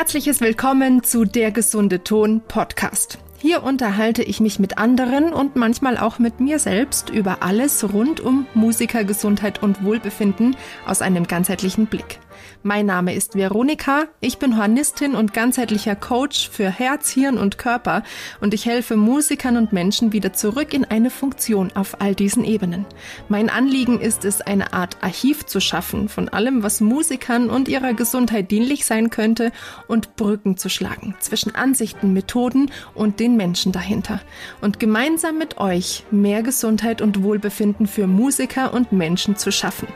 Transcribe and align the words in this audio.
herzliches 0.00 0.40
Willkommen 0.40 1.02
zu 1.02 1.26
Der 1.26 1.50
gesunde 1.50 2.02
Ton 2.02 2.40
Podcast. 2.40 3.18
Hier 3.36 3.62
unterhalte 3.62 4.22
ich 4.22 4.40
mich 4.40 4.58
mit 4.58 4.78
anderen 4.78 5.30
und 5.34 5.56
manchmal 5.56 5.98
auch 5.98 6.18
mit 6.18 6.40
mir 6.40 6.58
selbst 6.58 7.10
über 7.10 7.42
alles 7.42 7.92
rund 7.92 8.18
um 8.18 8.46
Musikergesundheit 8.54 9.62
und 9.62 9.84
Wohlbefinden 9.84 10.56
aus 10.86 11.02
einem 11.02 11.26
ganzheitlichen 11.26 11.84
Blick. 11.84 12.18
Mein 12.62 12.84
Name 12.84 13.14
ist 13.14 13.36
Veronika, 13.36 14.04
ich 14.20 14.36
bin 14.36 14.58
Hornistin 14.58 15.14
und 15.14 15.32
ganzheitlicher 15.32 15.96
Coach 15.96 16.50
für 16.50 16.68
Herz, 16.68 17.08
Hirn 17.08 17.38
und 17.38 17.56
Körper 17.56 18.02
und 18.42 18.52
ich 18.52 18.66
helfe 18.66 18.96
Musikern 18.96 19.56
und 19.56 19.72
Menschen 19.72 20.12
wieder 20.12 20.34
zurück 20.34 20.74
in 20.74 20.84
eine 20.84 21.08
Funktion 21.08 21.72
auf 21.74 22.02
all 22.02 22.14
diesen 22.14 22.44
Ebenen. 22.44 22.84
Mein 23.30 23.48
Anliegen 23.48 23.98
ist 23.98 24.26
es, 24.26 24.42
eine 24.42 24.74
Art 24.74 24.98
Archiv 25.00 25.46
zu 25.46 25.58
schaffen 25.58 26.10
von 26.10 26.28
allem, 26.28 26.62
was 26.62 26.82
Musikern 26.82 27.48
und 27.48 27.66
ihrer 27.66 27.94
Gesundheit 27.94 28.50
dienlich 28.50 28.84
sein 28.84 29.08
könnte 29.08 29.52
und 29.88 30.16
Brücken 30.16 30.58
zu 30.58 30.68
schlagen 30.68 31.14
zwischen 31.18 31.54
Ansichten, 31.54 32.12
Methoden 32.12 32.70
und 32.92 33.20
den 33.20 33.38
Menschen 33.38 33.72
dahinter. 33.72 34.20
Und 34.60 34.78
gemeinsam 34.78 35.38
mit 35.38 35.56
euch 35.56 36.04
mehr 36.10 36.42
Gesundheit 36.42 37.00
und 37.00 37.22
Wohlbefinden 37.22 37.86
für 37.86 38.06
Musiker 38.06 38.74
und 38.74 38.92
Menschen 38.92 39.36
zu 39.36 39.50
schaffen. 39.50 39.88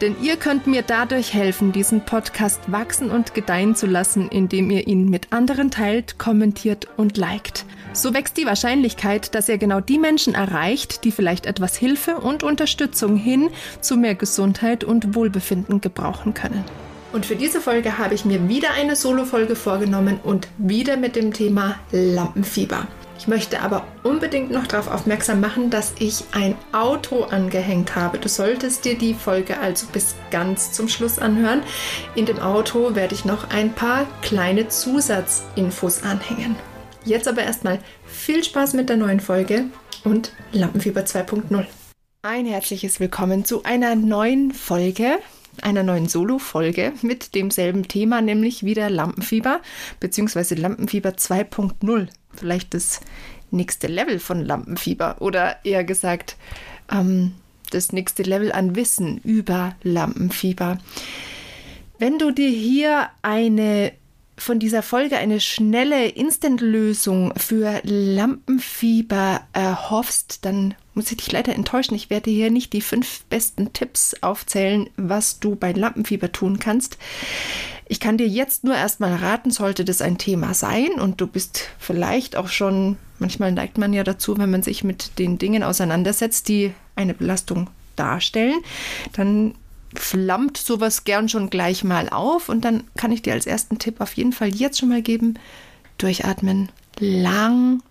Denn 0.00 0.14
ihr 0.22 0.36
könnt 0.36 0.68
mir 0.68 0.82
dadurch 0.82 1.34
helfen, 1.34 1.72
diesen 1.72 2.04
Podcast 2.12 2.70
wachsen 2.70 3.10
und 3.10 3.32
gedeihen 3.32 3.74
zu 3.74 3.86
lassen, 3.86 4.28
indem 4.28 4.70
ihr 4.70 4.86
ihn 4.86 5.08
mit 5.08 5.32
anderen 5.32 5.70
teilt, 5.70 6.18
kommentiert 6.18 6.86
und 6.98 7.16
liked. 7.16 7.64
So 7.94 8.12
wächst 8.12 8.36
die 8.36 8.44
Wahrscheinlichkeit, 8.44 9.34
dass 9.34 9.48
ihr 9.48 9.56
genau 9.56 9.80
die 9.80 9.98
Menschen 9.98 10.34
erreicht, 10.34 11.04
die 11.04 11.10
vielleicht 11.10 11.46
etwas 11.46 11.74
Hilfe 11.74 12.16
und 12.16 12.42
Unterstützung 12.42 13.16
hin 13.16 13.48
zu 13.80 13.96
mehr 13.96 14.14
Gesundheit 14.14 14.84
und 14.84 15.14
Wohlbefinden 15.14 15.80
gebrauchen 15.80 16.34
können. 16.34 16.62
Und 17.14 17.24
für 17.24 17.36
diese 17.36 17.62
Folge 17.62 17.96
habe 17.96 18.12
ich 18.12 18.26
mir 18.26 18.46
wieder 18.46 18.74
eine 18.74 18.94
Solo-Folge 18.94 19.56
vorgenommen 19.56 20.20
und 20.22 20.48
wieder 20.58 20.98
mit 20.98 21.16
dem 21.16 21.32
Thema 21.32 21.76
Lampenfieber. 21.92 22.88
Ich 23.22 23.28
möchte 23.28 23.60
aber 23.60 23.86
unbedingt 24.02 24.50
noch 24.50 24.66
darauf 24.66 24.90
aufmerksam 24.90 25.40
machen, 25.40 25.70
dass 25.70 25.92
ich 26.00 26.24
ein 26.32 26.56
Auto 26.72 27.22
angehängt 27.22 27.94
habe. 27.94 28.18
Du 28.18 28.28
solltest 28.28 28.84
dir 28.84 28.98
die 28.98 29.14
Folge 29.14 29.60
also 29.60 29.86
bis 29.92 30.16
ganz 30.32 30.72
zum 30.72 30.88
Schluss 30.88 31.20
anhören. 31.20 31.62
In 32.16 32.26
dem 32.26 32.40
Auto 32.40 32.96
werde 32.96 33.14
ich 33.14 33.24
noch 33.24 33.48
ein 33.50 33.74
paar 33.74 34.08
kleine 34.22 34.66
Zusatzinfos 34.66 36.02
anhängen. 36.02 36.56
Jetzt 37.04 37.28
aber 37.28 37.44
erstmal 37.44 37.78
viel 38.06 38.42
Spaß 38.42 38.72
mit 38.72 38.88
der 38.88 38.96
neuen 38.96 39.20
Folge 39.20 39.66
und 40.02 40.32
Lampenfieber 40.50 41.02
2.0. 41.02 41.64
Ein 42.22 42.46
herzliches 42.46 42.98
Willkommen 42.98 43.44
zu 43.44 43.62
einer 43.62 43.94
neuen 43.94 44.50
Folge 44.50 45.20
einer 45.60 45.82
neuen 45.82 46.08
Solo-Folge 46.08 46.94
mit 47.02 47.34
demselben 47.34 47.86
Thema, 47.86 48.22
nämlich 48.22 48.64
wieder 48.64 48.88
Lampenfieber, 48.88 49.60
beziehungsweise 50.00 50.54
Lampenfieber 50.54 51.10
2.0. 51.10 52.08
Vielleicht 52.34 52.74
das 52.74 53.00
nächste 53.50 53.86
Level 53.86 54.18
von 54.18 54.44
Lampenfieber 54.44 55.16
oder 55.20 55.64
eher 55.64 55.84
gesagt, 55.84 56.36
ähm, 56.90 57.32
das 57.70 57.92
nächste 57.92 58.22
Level 58.22 58.52
an 58.52 58.76
Wissen 58.76 59.18
über 59.18 59.74
Lampenfieber. 59.82 60.78
Wenn 61.98 62.18
du 62.18 62.30
dir 62.30 62.48
hier 62.48 63.08
eine 63.22 63.92
von 64.38 64.58
dieser 64.58 64.82
Folge 64.82 65.18
eine 65.18 65.40
schnelle 65.40 66.08
Instant-Lösung 66.08 67.32
für 67.36 67.80
Lampenfieber 67.84 69.42
erhoffst, 69.52 70.44
dann 70.44 70.74
muss 70.94 71.10
ich 71.10 71.18
dich 71.18 71.32
leider 71.32 71.54
enttäuschen. 71.54 71.94
Ich 71.94 72.10
werde 72.10 72.30
hier 72.30 72.50
nicht 72.50 72.72
die 72.72 72.80
fünf 72.80 73.24
besten 73.24 73.72
Tipps 73.72 74.16
aufzählen, 74.20 74.88
was 74.96 75.38
du 75.38 75.54
bei 75.54 75.72
Lampenfieber 75.72 76.32
tun 76.32 76.58
kannst. 76.58 76.98
Ich 77.92 78.00
kann 78.00 78.16
dir 78.16 78.26
jetzt 78.26 78.64
nur 78.64 78.74
erstmal 78.74 79.14
raten, 79.16 79.50
sollte 79.50 79.84
das 79.84 80.00
ein 80.00 80.16
Thema 80.16 80.54
sein 80.54 80.92
und 80.98 81.20
du 81.20 81.26
bist 81.26 81.68
vielleicht 81.78 82.36
auch 82.36 82.48
schon, 82.48 82.96
manchmal 83.18 83.52
neigt 83.52 83.76
man 83.76 83.92
ja 83.92 84.02
dazu, 84.02 84.38
wenn 84.38 84.50
man 84.50 84.62
sich 84.62 84.82
mit 84.82 85.18
den 85.18 85.36
Dingen 85.36 85.62
auseinandersetzt, 85.62 86.48
die 86.48 86.72
eine 86.96 87.12
Belastung 87.12 87.68
darstellen, 87.94 88.60
dann 89.12 89.56
flammt 89.94 90.56
sowas 90.56 91.04
gern 91.04 91.28
schon 91.28 91.50
gleich 91.50 91.84
mal 91.84 92.08
auf 92.08 92.48
und 92.48 92.64
dann 92.64 92.84
kann 92.96 93.12
ich 93.12 93.20
dir 93.20 93.34
als 93.34 93.44
ersten 93.44 93.78
Tipp 93.78 94.00
auf 94.00 94.14
jeden 94.14 94.32
Fall 94.32 94.48
jetzt 94.48 94.78
schon 94.78 94.88
mal 94.88 95.02
geben, 95.02 95.38
durchatmen, 95.98 96.70
lang 96.98 97.82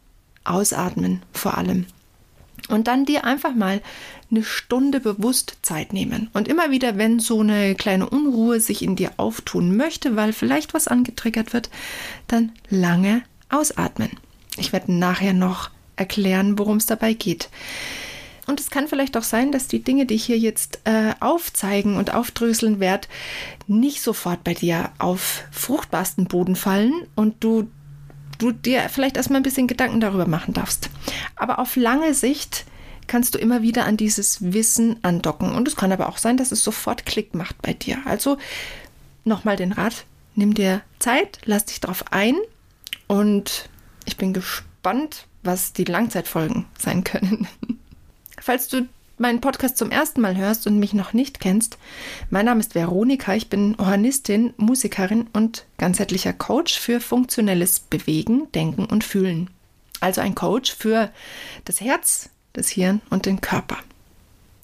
ausatmen 0.44 1.22
vor 1.32 1.60
allem. 1.60 1.86
Und 2.70 2.88
dann 2.88 3.06
dir 3.06 3.26
einfach 3.26 3.54
mal 3.54 3.82
eine 4.30 4.44
Stunde 4.44 5.00
bewusst 5.00 5.58
Zeit 5.62 5.94
nehmen. 5.94 6.30
Und 6.34 6.48
immer 6.48 6.72
wieder, 6.72 6.98
wenn 6.98 7.20
so 7.20 7.42
eine 7.42 7.76
kleine 7.76 8.10
Unruhe 8.10 8.60
sich 8.60 8.82
in 8.82 8.96
dir 8.96 9.12
auftun 9.18 9.76
möchte, 9.76 10.16
weil 10.16 10.34
vielleicht 10.34 10.74
was 10.74 10.88
angetriggert 10.88 11.54
wird, 11.54 11.70
dann 12.28 12.52
lange 12.70 13.24
ausatmen. 13.50 14.12
Ich 14.58 14.74
werde 14.74 14.94
nachher 14.94 15.34
noch 15.34 15.70
erklären, 15.96 16.58
worum 16.58 16.78
es 16.78 16.86
dabei 16.86 17.14
geht. 17.14 17.50
Und 18.48 18.60
es 18.60 18.70
kann 18.70 18.88
vielleicht 18.88 19.16
auch 19.18 19.24
sein, 19.24 19.52
dass 19.52 19.68
die 19.68 19.84
Dinge, 19.84 20.06
die 20.06 20.16
ich 20.16 20.26
hier 20.26 20.38
jetzt 20.38 20.82
äh, 20.86 21.14
aufzeigen 21.20 21.96
und 21.96 22.14
aufdröseln 22.14 22.80
werde, 22.80 23.08
nicht 23.68 24.02
sofort 24.02 24.44
bei 24.44 24.54
dir 24.54 24.92
auf 24.98 25.44
fruchtbarsten 25.52 26.26
Boden 26.26 26.56
fallen 26.56 26.94
und 27.16 27.44
du, 27.44 27.70
du 28.42 28.52
dir 28.52 28.90
vielleicht 28.90 29.18
erstmal 29.18 29.40
ein 29.40 29.44
bisschen 29.44 29.68
Gedanken 29.68 30.00
darüber 30.00 30.28
machen 30.28 30.54
darfst. 30.54 30.90
Aber 31.36 31.60
auf 31.60 31.76
lange 31.76 32.14
Sicht 32.14 32.66
kannst 33.08 33.36
du 33.36 33.40
immer 33.40 33.62
wieder 33.62 33.86
an 33.86 33.98
dieses 33.98 34.54
Wissen 34.54 35.04
andocken. 35.04 35.54
Und 35.54 35.68
es 35.68 35.76
kann 35.76 35.92
aber 35.92 36.10
auch 36.10 36.18
sein, 36.18 36.38
dass 36.38 36.52
es 36.52 36.64
sofort 36.64 37.06
Klick 37.06 37.36
macht 37.36 37.62
bei 37.62 37.74
dir. 37.74 38.00
Also 38.06 38.38
nochmal 39.26 39.58
den 39.58 39.72
Rat, 39.72 40.06
nimm 40.36 40.54
dir 40.54 40.82
Zeit, 41.00 41.40
lass 41.46 41.66
dich 41.66 41.80
darauf 41.80 42.12
ein 42.12 42.36
und 43.08 43.70
ich 44.06 44.18
bin 44.18 44.34
gespannt, 44.34 45.28
was 45.44 45.74
die 45.74 45.84
Langzeitfolgen 45.84 46.66
sein 46.80 47.04
können. 47.04 47.48
Falls 48.40 48.68
du 48.68 48.88
meinen 49.22 49.40
Podcast 49.40 49.78
zum 49.78 49.92
ersten 49.92 50.20
Mal 50.20 50.36
hörst 50.36 50.68
und 50.68 50.80
mich 50.80 50.94
noch 50.94 51.14
nicht 51.14 51.40
kennst, 51.40 51.78
mein 52.30 52.46
Name 52.46 52.60
ist 52.60 52.76
Veronika, 52.76 53.34
ich 53.36 53.50
bin 53.50 53.76
Organistin, 53.76 54.54
Musikerin 54.58 55.28
und 55.32 55.66
ganzheitlicher 55.78 56.34
Coach 56.34 56.78
für 56.78 57.00
funktionelles 57.00 57.80
Bewegen, 57.80 58.52
Denken 58.52 58.86
und 58.86 59.04
Fühlen. 59.04 59.50
Also 60.02 60.22
ein 60.22 60.36
Coach 60.36 60.76
für 60.76 61.12
das 61.66 61.80
Herz, 61.80 62.30
das 62.54 62.70
Hirn 62.70 63.02
und 63.10 63.26
den 63.26 63.40
Körper. 63.40 63.78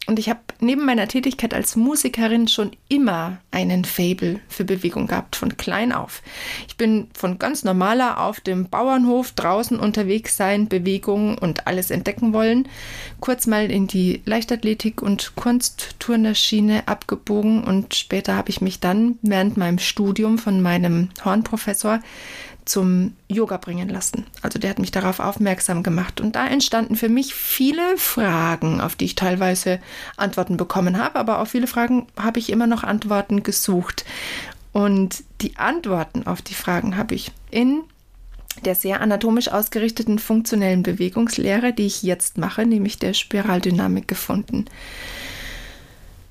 Und 0.08 0.20
ich 0.20 0.30
habe 0.30 0.40
neben 0.62 0.86
meiner 0.86 1.10
Tätigkeit 1.10 1.54
als 1.54 1.76
Musikerin 1.76 2.48
schon 2.48 2.72
immer 2.88 3.40
einen 3.52 3.84
Fable 3.84 4.40
für 4.48 4.64
Bewegung 4.64 5.08
gehabt, 5.08 5.36
von 5.36 5.58
klein 5.58 5.92
auf. 5.92 6.24
Ich 6.70 6.78
bin 6.78 7.08
von 7.14 7.40
ganz 7.40 7.66
normaler 7.66 8.22
auf 8.22 8.40
dem 8.40 8.70
Bauernhof 8.70 9.34
draußen 9.34 9.78
unterwegs 9.78 10.38
sein, 10.38 10.70
Bewegung 10.70 11.38
und 11.38 11.68
alles 11.68 11.92
entdecken 11.92 12.32
wollen, 12.32 12.70
kurz 13.20 13.48
mal 13.48 13.70
in 13.70 13.88
die 13.88 14.22
Leichtathletik 14.24 15.02
und 15.02 15.36
Kunstturnerschiene 15.36 16.88
abgebogen 16.88 17.66
und 17.66 17.94
später 17.94 18.38
habe 18.38 18.50
ich 18.50 18.62
mich 18.62 18.80
dann 18.80 19.20
während 19.22 19.58
meinem 19.58 19.78
Studium 19.78 20.38
von 20.38 20.62
meinem 20.62 21.10
Hornprofessor 21.26 22.00
zum 22.68 23.14
Yoga 23.28 23.58
bringen 23.58 23.90
lassen. 23.90 24.26
Also 24.42 24.60
der 24.60 24.70
hat 24.70 24.80
mich 24.80 24.92
darauf 24.92 25.20
aufmerksam 25.20 25.84
gemacht. 25.84 26.22
Und 26.22 26.36
da 26.36 26.48
entstanden 26.48 26.96
für 26.96 27.10
mich 27.10 27.34
viele 27.34 27.98
Fragen, 27.98 28.82
auf 28.82 28.96
die 28.96 29.06
ich 29.06 29.16
teilweise 29.16 29.80
Antworten 30.18 30.58
bekommen 30.58 30.98
habe, 30.98 31.20
aber 31.20 31.40
auf 31.40 31.50
viele 31.50 31.68
Fragen 31.68 32.08
habe 32.18 32.40
ich 32.40 32.52
immer 32.52 32.68
noch 32.68 32.84
Antworten 32.84 33.44
gesucht. 33.44 34.06
Und 34.74 35.24
die 35.42 35.58
Antworten 35.58 36.28
auf 36.28 36.42
die 36.42 36.54
Fragen 36.54 36.98
habe 36.98 37.16
ich 37.16 37.32
in 37.50 37.84
der 38.66 38.76
sehr 38.76 39.02
anatomisch 39.02 39.50
ausgerichteten 39.50 40.20
funktionellen 40.20 40.84
Bewegungslehre, 40.84 41.74
die 41.74 41.86
ich 41.86 42.04
jetzt 42.04 42.38
mache, 42.38 42.66
nämlich 42.66 42.98
der 42.98 43.14
Spiraldynamik 43.14 44.08
gefunden. 44.08 44.66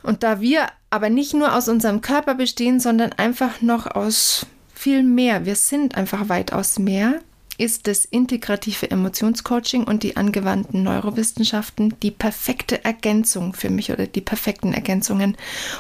Und 0.02 0.22
da 0.22 0.40
wir 0.40 0.66
aber 0.90 1.10
nicht 1.10 1.34
nur 1.34 1.54
aus 1.54 1.68
unserem 1.68 2.00
Körper 2.00 2.34
bestehen, 2.34 2.80
sondern 2.80 3.12
einfach 3.12 3.60
noch 3.60 3.86
aus 3.86 4.46
viel 4.86 5.02
mehr, 5.02 5.44
wir 5.46 5.56
sind 5.56 5.96
einfach 5.96 6.28
weitaus 6.28 6.78
mehr, 6.78 7.18
ist 7.58 7.88
das 7.88 8.04
integrative 8.04 8.88
Emotionscoaching 8.88 9.82
und 9.82 10.04
die 10.04 10.16
angewandten 10.16 10.84
Neurowissenschaften 10.84 11.96
die 12.04 12.12
perfekte 12.12 12.84
Ergänzung 12.84 13.52
für 13.52 13.68
mich 13.68 13.90
oder 13.90 14.06
die 14.06 14.20
perfekten 14.20 14.72
Ergänzungen, 14.72 15.36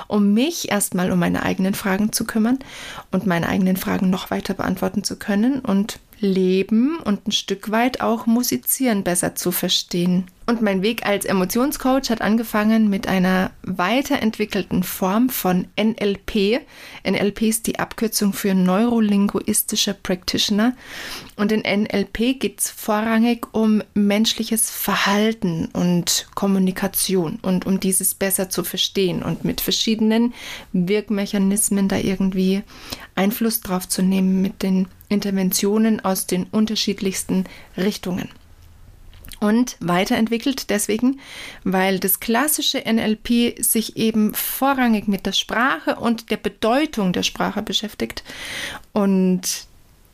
um 0.08 0.34
mich 0.34 0.72
erstmal 0.72 1.12
um 1.12 1.20
meine 1.20 1.44
eigenen 1.44 1.74
Fragen 1.74 2.10
zu 2.10 2.24
kümmern 2.24 2.58
und 3.12 3.26
meine 3.26 3.48
eigenen 3.48 3.76
Fragen 3.76 4.10
noch 4.10 4.32
weiter 4.32 4.54
beantworten 4.54 5.04
zu 5.04 5.16
können 5.16 5.60
und 5.60 6.00
Leben 6.18 6.98
und 6.98 7.28
ein 7.28 7.32
Stück 7.32 7.70
weit 7.70 8.00
auch 8.00 8.26
Musizieren 8.26 9.04
besser 9.04 9.36
zu 9.36 9.52
verstehen 9.52 10.24
Und 10.48 10.62
mein 10.62 10.80
Weg 10.80 11.04
als 11.04 11.24
Emotionscoach 11.24 12.08
hat 12.08 12.20
angefangen 12.20 12.88
mit 12.88 13.08
einer 13.08 13.50
weiterentwickelten 13.62 14.84
Form 14.84 15.28
von 15.28 15.66
NLP. 15.76 16.60
NLP 17.04 17.42
ist 17.42 17.66
die 17.66 17.80
Abkürzung 17.80 18.32
für 18.32 18.54
Neurolinguistischer 18.54 19.94
Practitioner. 19.94 20.76
Und 21.34 21.50
in 21.50 21.62
NLP 21.62 22.38
geht 22.38 22.60
es 22.60 22.70
vorrangig 22.70 23.48
um 23.50 23.82
menschliches 23.94 24.70
Verhalten 24.70 25.68
und 25.72 26.28
Kommunikation 26.36 27.40
und 27.42 27.66
um 27.66 27.80
dieses 27.80 28.14
besser 28.14 28.48
zu 28.48 28.62
verstehen 28.62 29.24
und 29.24 29.44
mit 29.44 29.60
verschiedenen 29.60 30.32
Wirkmechanismen 30.72 31.88
da 31.88 31.96
irgendwie 31.96 32.62
Einfluss 33.16 33.62
drauf 33.62 33.88
zu 33.88 34.00
nehmen 34.00 34.42
mit 34.42 34.62
den 34.62 34.86
Interventionen 35.08 36.04
aus 36.04 36.28
den 36.28 36.44
unterschiedlichsten 36.44 37.46
Richtungen 37.76 38.28
und 39.40 39.76
weiterentwickelt 39.80 40.70
deswegen, 40.70 41.20
weil 41.64 41.98
das 41.98 42.20
klassische 42.20 42.78
NLP 42.78 43.62
sich 43.62 43.96
eben 43.96 44.34
vorrangig 44.34 45.08
mit 45.08 45.26
der 45.26 45.32
Sprache 45.32 45.96
und 45.96 46.30
der 46.30 46.38
Bedeutung 46.38 47.12
der 47.12 47.22
Sprache 47.22 47.62
beschäftigt 47.62 48.24
und 48.92 49.66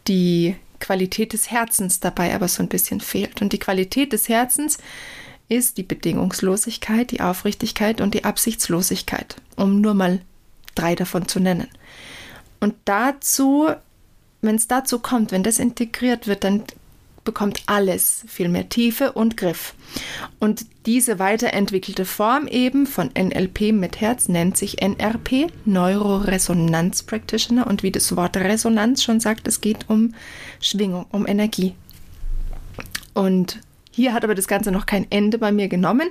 die 0.08 0.56
Qualität 0.80 1.32
des 1.32 1.50
Herzens 1.50 2.00
dabei 2.00 2.34
aber 2.34 2.48
so 2.48 2.62
ein 2.62 2.68
bisschen 2.68 3.00
fehlt. 3.00 3.40
Und 3.40 3.52
die 3.52 3.60
Qualität 3.60 4.12
des 4.12 4.28
Herzens 4.28 4.78
ist 5.48 5.76
die 5.76 5.84
Bedingungslosigkeit, 5.84 7.10
die 7.10 7.20
Aufrichtigkeit 7.20 8.00
und 8.00 8.14
die 8.14 8.24
Absichtslosigkeit, 8.24 9.36
um 9.56 9.80
nur 9.80 9.94
mal 9.94 10.20
drei 10.74 10.94
davon 10.94 11.28
zu 11.28 11.40
nennen. 11.40 11.68
Und 12.58 12.74
dazu, 12.84 13.68
wenn 14.40 14.56
es 14.56 14.66
dazu 14.66 14.98
kommt, 14.98 15.30
wenn 15.30 15.42
das 15.42 15.58
integriert 15.58 16.26
wird, 16.26 16.44
dann 16.44 16.64
bekommt 17.24 17.62
alles 17.66 18.24
viel 18.26 18.48
mehr 18.48 18.68
Tiefe 18.68 19.12
und 19.12 19.36
Griff. 19.36 19.74
Und 20.38 20.66
diese 20.86 21.18
weiterentwickelte 21.18 22.04
Form 22.04 22.46
eben 22.48 22.86
von 22.86 23.10
NLP 23.16 23.72
mit 23.72 24.00
Herz 24.00 24.28
nennt 24.28 24.56
sich 24.56 24.82
NRP, 24.82 25.46
Neuroresonanz 25.64 27.04
Practitioner. 27.04 27.66
Und 27.66 27.82
wie 27.82 27.92
das 27.92 28.16
Wort 28.16 28.36
Resonanz 28.36 29.02
schon 29.02 29.20
sagt, 29.20 29.46
es 29.46 29.60
geht 29.60 29.88
um 29.88 30.14
Schwingung, 30.60 31.06
um 31.10 31.26
Energie. 31.26 31.74
Und 33.14 33.60
hier 33.90 34.14
hat 34.14 34.24
aber 34.24 34.34
das 34.34 34.48
Ganze 34.48 34.72
noch 34.72 34.86
kein 34.86 35.06
Ende 35.10 35.36
bei 35.38 35.52
mir 35.52 35.68
genommen. 35.68 36.08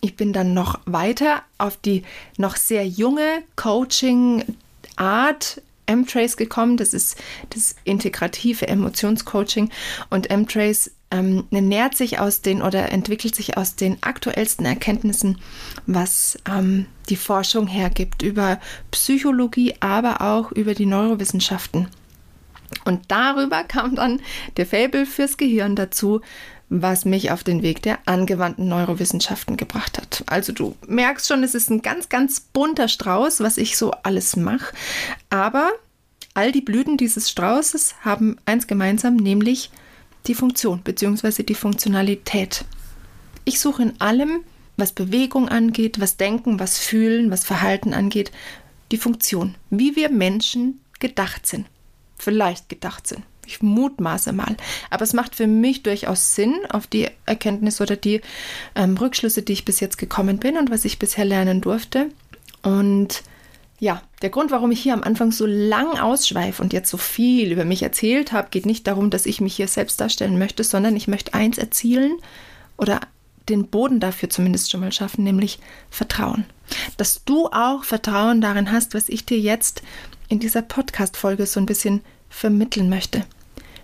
Ich 0.00 0.16
bin 0.16 0.32
dann 0.32 0.54
noch 0.54 0.78
weiter 0.86 1.42
auf 1.58 1.76
die 1.76 2.04
noch 2.38 2.56
sehr 2.56 2.86
junge 2.86 3.42
Coaching-Art 3.56 5.60
M-Trace 5.90 6.36
gekommen. 6.36 6.76
Das 6.76 6.94
ist 6.94 7.16
das 7.50 7.74
integrative 7.84 8.68
Emotionscoaching. 8.68 9.70
Und 10.08 10.30
M-Trace 10.30 10.92
ähm, 11.10 11.46
nährt 11.50 11.96
sich 11.96 12.18
aus 12.18 12.40
den 12.40 12.62
oder 12.62 12.92
entwickelt 12.92 13.34
sich 13.34 13.56
aus 13.56 13.74
den 13.74 14.02
aktuellsten 14.02 14.64
Erkenntnissen, 14.64 15.38
was 15.86 16.38
ähm, 16.48 16.86
die 17.08 17.16
Forschung 17.16 17.66
hergibt 17.66 18.22
über 18.22 18.60
Psychologie, 18.90 19.74
aber 19.80 20.20
auch 20.20 20.52
über 20.52 20.74
die 20.74 20.86
Neurowissenschaften. 20.86 21.88
Und 22.84 23.00
darüber 23.08 23.64
kam 23.64 23.96
dann 23.96 24.20
der 24.56 24.66
Fabel 24.66 25.04
fürs 25.04 25.36
Gehirn 25.36 25.74
dazu, 25.74 26.20
was 26.70 27.04
mich 27.04 27.32
auf 27.32 27.42
den 27.42 27.62
Weg 27.62 27.82
der 27.82 27.98
angewandten 28.06 28.68
Neurowissenschaften 28.68 29.56
gebracht 29.56 29.98
hat. 29.98 30.22
Also 30.26 30.52
du 30.52 30.76
merkst 30.86 31.26
schon, 31.26 31.42
es 31.42 31.56
ist 31.56 31.68
ein 31.68 31.82
ganz, 31.82 32.08
ganz 32.08 32.40
bunter 32.40 32.86
Strauß, 32.86 33.40
was 33.40 33.58
ich 33.58 33.76
so 33.76 33.90
alles 34.04 34.36
mache. 34.36 34.72
Aber 35.30 35.72
all 36.34 36.52
die 36.52 36.60
Blüten 36.60 36.96
dieses 36.96 37.28
Straußes 37.28 37.96
haben 38.02 38.36
eins 38.46 38.68
gemeinsam, 38.68 39.16
nämlich 39.16 39.70
die 40.28 40.34
Funktion 40.34 40.80
bzw. 40.82 41.42
die 41.42 41.56
Funktionalität. 41.56 42.64
Ich 43.44 43.58
suche 43.58 43.82
in 43.82 44.00
allem, 44.00 44.44
was 44.76 44.92
Bewegung 44.92 45.48
angeht, 45.48 46.00
was 46.00 46.18
Denken, 46.18 46.60
was 46.60 46.78
Fühlen, 46.78 47.32
was 47.32 47.44
Verhalten 47.44 47.92
angeht, 47.92 48.30
die 48.92 48.96
Funktion, 48.96 49.56
wie 49.70 49.96
wir 49.96 50.08
Menschen 50.08 50.80
gedacht 51.00 51.46
sind. 51.46 51.66
Vielleicht 52.16 52.68
gedacht 52.68 53.08
sind. 53.08 53.24
Ich 53.50 53.62
mutmaße 53.62 54.32
mal. 54.32 54.56
Aber 54.90 55.02
es 55.02 55.12
macht 55.12 55.34
für 55.34 55.48
mich 55.48 55.82
durchaus 55.82 56.36
Sinn 56.36 56.54
auf 56.68 56.86
die 56.86 57.08
Erkenntnis 57.26 57.80
oder 57.80 57.96
die 57.96 58.20
ähm, 58.76 58.96
Rückschlüsse, 58.96 59.42
die 59.42 59.54
ich 59.54 59.64
bis 59.64 59.80
jetzt 59.80 59.98
gekommen 59.98 60.38
bin 60.38 60.56
und 60.56 60.70
was 60.70 60.84
ich 60.84 61.00
bisher 61.00 61.24
lernen 61.24 61.60
durfte. 61.60 62.10
Und 62.62 63.24
ja, 63.80 64.02
der 64.22 64.30
Grund, 64.30 64.52
warum 64.52 64.70
ich 64.70 64.80
hier 64.80 64.94
am 64.94 65.02
Anfang 65.02 65.32
so 65.32 65.46
lang 65.46 65.98
ausschweife 65.98 66.62
und 66.62 66.72
jetzt 66.72 66.90
so 66.90 66.96
viel 66.96 67.50
über 67.50 67.64
mich 67.64 67.82
erzählt 67.82 68.30
habe, 68.30 68.50
geht 68.50 68.66
nicht 68.66 68.86
darum, 68.86 69.10
dass 69.10 69.26
ich 69.26 69.40
mich 69.40 69.56
hier 69.56 69.66
selbst 69.66 70.00
darstellen 70.00 70.38
möchte, 70.38 70.62
sondern 70.62 70.94
ich 70.94 71.08
möchte 71.08 71.34
eins 71.34 71.58
erzielen 71.58 72.18
oder 72.76 73.00
den 73.48 73.66
Boden 73.66 73.98
dafür 73.98 74.30
zumindest 74.30 74.70
schon 74.70 74.80
mal 74.80 74.92
schaffen, 74.92 75.24
nämlich 75.24 75.58
Vertrauen. 75.90 76.44
Dass 76.98 77.24
du 77.24 77.48
auch 77.48 77.82
Vertrauen 77.82 78.40
darin 78.40 78.70
hast, 78.70 78.94
was 78.94 79.08
ich 79.08 79.26
dir 79.26 79.40
jetzt 79.40 79.82
in 80.28 80.38
dieser 80.38 80.62
Podcast-Folge 80.62 81.46
so 81.46 81.58
ein 81.58 81.66
bisschen 81.66 82.02
vermitteln 82.28 82.88
möchte. 82.88 83.24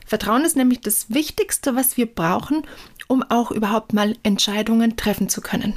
Vertrauen 0.07 0.45
ist 0.45 0.57
nämlich 0.57 0.81
das 0.81 1.11
Wichtigste, 1.11 1.75
was 1.77 1.97
wir 1.97 2.07
brauchen, 2.07 2.63
um 3.09 3.23
auch 3.23 3.51
überhaupt 3.51 3.93
mal 3.93 4.17
Entscheidungen 4.23 4.97
treffen 4.97 5.29
zu 5.29 5.41
können. 5.41 5.75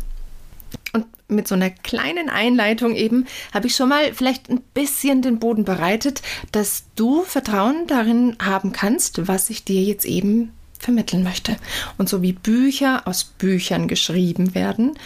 Und 0.93 1.05
mit 1.27 1.47
so 1.47 1.55
einer 1.55 1.69
kleinen 1.69 2.29
Einleitung 2.29 2.95
eben 2.95 3.25
habe 3.53 3.67
ich 3.67 3.75
schon 3.75 3.89
mal 3.89 4.13
vielleicht 4.13 4.49
ein 4.49 4.61
bisschen 4.73 5.21
den 5.21 5.39
Boden 5.39 5.63
bereitet, 5.63 6.21
dass 6.51 6.83
du 6.95 7.23
Vertrauen 7.23 7.87
darin 7.87 8.35
haben 8.41 8.71
kannst, 8.71 9.27
was 9.27 9.49
ich 9.49 9.63
dir 9.63 9.83
jetzt 9.83 10.05
eben 10.05 10.51
vermitteln 10.79 11.23
möchte. 11.23 11.57
Und 11.97 12.09
so 12.09 12.21
wie 12.21 12.33
Bücher 12.33 13.07
aus 13.07 13.23
Büchern 13.23 13.87
geschrieben 13.87 14.55
werden, 14.55 14.97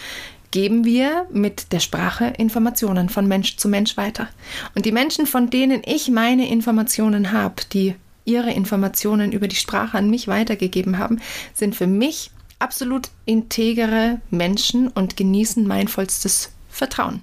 geben 0.50 0.84
wir 0.84 1.26
mit 1.32 1.72
der 1.72 1.80
Sprache 1.80 2.26
Informationen 2.38 3.08
von 3.08 3.26
Mensch 3.26 3.56
zu 3.56 3.68
Mensch 3.68 3.96
weiter. 3.96 4.28
Und 4.76 4.86
die 4.86 4.92
Menschen, 4.92 5.26
von 5.26 5.50
denen 5.50 5.82
ich 5.84 6.08
meine 6.10 6.48
Informationen 6.48 7.32
habe, 7.32 7.56
die 7.72 7.96
ihre 8.24 8.52
Informationen 8.52 9.32
über 9.32 9.48
die 9.48 9.56
Sprache 9.56 9.98
an 9.98 10.10
mich 10.10 10.28
weitergegeben 10.28 10.98
haben, 10.98 11.20
sind 11.52 11.74
für 11.76 11.86
mich 11.86 12.30
absolut 12.58 13.10
integere 13.26 14.20
Menschen 14.30 14.88
und 14.88 15.16
genießen 15.16 15.66
mein 15.66 15.88
vollstes 15.88 16.52
Vertrauen. 16.70 17.22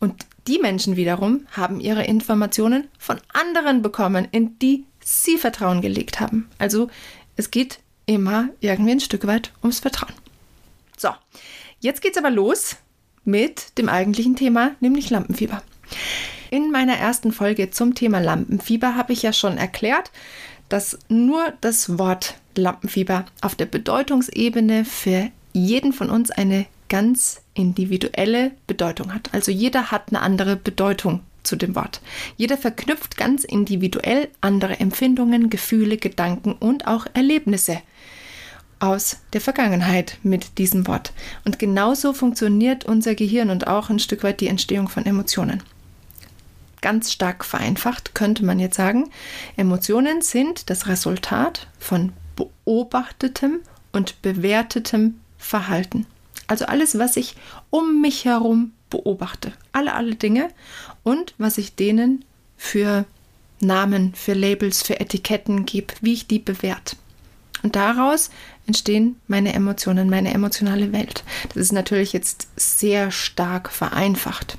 Und 0.00 0.26
die 0.48 0.58
Menschen 0.58 0.96
wiederum 0.96 1.46
haben 1.52 1.80
ihre 1.80 2.04
Informationen 2.04 2.88
von 2.98 3.20
anderen 3.32 3.82
bekommen, 3.82 4.26
in 4.30 4.58
die 4.58 4.84
sie 5.04 5.38
Vertrauen 5.38 5.80
gelegt 5.80 6.20
haben. 6.20 6.48
Also 6.58 6.88
es 7.36 7.50
geht 7.50 7.78
immer 8.06 8.48
irgendwie 8.60 8.92
ein 8.92 9.00
Stück 9.00 9.26
weit 9.26 9.52
ums 9.62 9.80
Vertrauen. 9.80 10.14
So, 10.96 11.10
jetzt 11.80 12.02
geht's 12.02 12.18
aber 12.18 12.30
los 12.30 12.76
mit 13.24 13.78
dem 13.78 13.88
eigentlichen 13.88 14.36
Thema, 14.36 14.72
nämlich 14.80 15.10
Lampenfieber. 15.10 15.62
In 16.52 16.70
meiner 16.70 16.98
ersten 16.98 17.32
Folge 17.32 17.70
zum 17.70 17.94
Thema 17.94 18.18
Lampenfieber 18.18 18.94
habe 18.94 19.14
ich 19.14 19.22
ja 19.22 19.32
schon 19.32 19.56
erklärt, 19.56 20.10
dass 20.68 20.98
nur 21.08 21.54
das 21.62 21.98
Wort 21.98 22.34
Lampenfieber 22.56 23.24
auf 23.40 23.54
der 23.54 23.64
Bedeutungsebene 23.64 24.84
für 24.84 25.30
jeden 25.54 25.94
von 25.94 26.10
uns 26.10 26.30
eine 26.30 26.66
ganz 26.90 27.40
individuelle 27.54 28.50
Bedeutung 28.66 29.14
hat. 29.14 29.30
Also 29.32 29.50
jeder 29.50 29.90
hat 29.90 30.08
eine 30.10 30.20
andere 30.20 30.56
Bedeutung 30.56 31.20
zu 31.42 31.56
dem 31.56 31.74
Wort. 31.74 32.02
Jeder 32.36 32.58
verknüpft 32.58 33.16
ganz 33.16 33.44
individuell 33.44 34.28
andere 34.42 34.78
Empfindungen, 34.78 35.48
Gefühle, 35.48 35.96
Gedanken 35.96 36.52
und 36.52 36.86
auch 36.86 37.06
Erlebnisse 37.14 37.80
aus 38.78 39.20
der 39.32 39.40
Vergangenheit 39.40 40.18
mit 40.22 40.58
diesem 40.58 40.86
Wort. 40.86 41.14
Und 41.46 41.58
genauso 41.58 42.12
funktioniert 42.12 42.84
unser 42.84 43.14
Gehirn 43.14 43.48
und 43.48 43.68
auch 43.68 43.88
ein 43.88 44.00
Stück 44.00 44.22
weit 44.22 44.42
die 44.42 44.48
Entstehung 44.48 44.88
von 44.88 45.06
Emotionen. 45.06 45.62
Ganz 46.82 47.12
stark 47.12 47.44
vereinfacht 47.44 48.14
könnte 48.14 48.44
man 48.44 48.58
jetzt 48.58 48.76
sagen, 48.76 49.10
Emotionen 49.56 50.20
sind 50.20 50.68
das 50.68 50.86
Resultat 50.86 51.68
von 51.78 52.12
beobachtetem 52.36 53.60
und 53.92 54.20
bewertetem 54.20 55.20
Verhalten. 55.38 56.06
Also 56.48 56.66
alles, 56.66 56.98
was 56.98 57.16
ich 57.16 57.36
um 57.70 58.02
mich 58.02 58.24
herum 58.24 58.72
beobachte. 58.90 59.52
Alle, 59.72 59.94
alle 59.94 60.16
Dinge 60.16 60.48
und 61.02 61.34
was 61.38 61.56
ich 61.56 61.74
denen 61.74 62.24
für 62.56 63.06
Namen, 63.60 64.12
für 64.14 64.34
Labels, 64.34 64.82
für 64.82 65.00
Etiketten 65.00 65.64
gebe, 65.64 65.94
wie 66.00 66.12
ich 66.12 66.26
die 66.26 66.40
bewerte. 66.40 66.96
Und 67.62 67.76
daraus 67.76 68.30
entstehen 68.66 69.20
meine 69.28 69.52
Emotionen, 69.52 70.10
meine 70.10 70.34
emotionale 70.34 70.92
Welt. 70.92 71.22
Das 71.48 71.58
ist 71.58 71.72
natürlich 71.72 72.12
jetzt 72.12 72.48
sehr 72.56 73.10
stark 73.10 73.70
vereinfacht. 73.70 74.58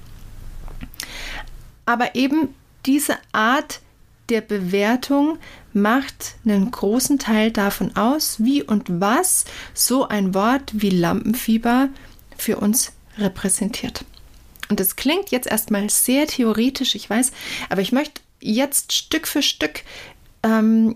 Aber 1.86 2.16
eben 2.16 2.50
diese 2.86 3.18
Art 3.32 3.82
der 4.30 4.42
Bewertung 4.42 5.38
macht 5.74 6.36
einen 6.46 6.72
großen 6.72 7.20
Teil 7.20 7.52
davon 7.52 7.96
aus, 7.96 8.44
wie 8.44 8.64
und 8.64 9.02
was 9.02 9.46
so 9.74 10.08
ein 10.08 10.34
Wort 10.34 10.72
wie 10.74 10.90
Lampenfieber 10.90 11.90
für 12.38 12.58
uns 12.58 12.94
repräsentiert. 13.18 14.06
Und 14.70 14.80
das 14.80 14.96
klingt 14.96 15.30
jetzt 15.30 15.48
erstmal 15.48 15.90
sehr 15.90 16.26
theoretisch, 16.28 16.96
ich 16.96 17.10
weiß, 17.10 17.32
aber 17.70 17.82
ich 17.82 17.92
möchte 17.92 18.22
jetzt 18.40 18.94
Stück 18.94 19.28
für 19.28 19.42
Stück 19.42 19.84
ähm, 20.42 20.96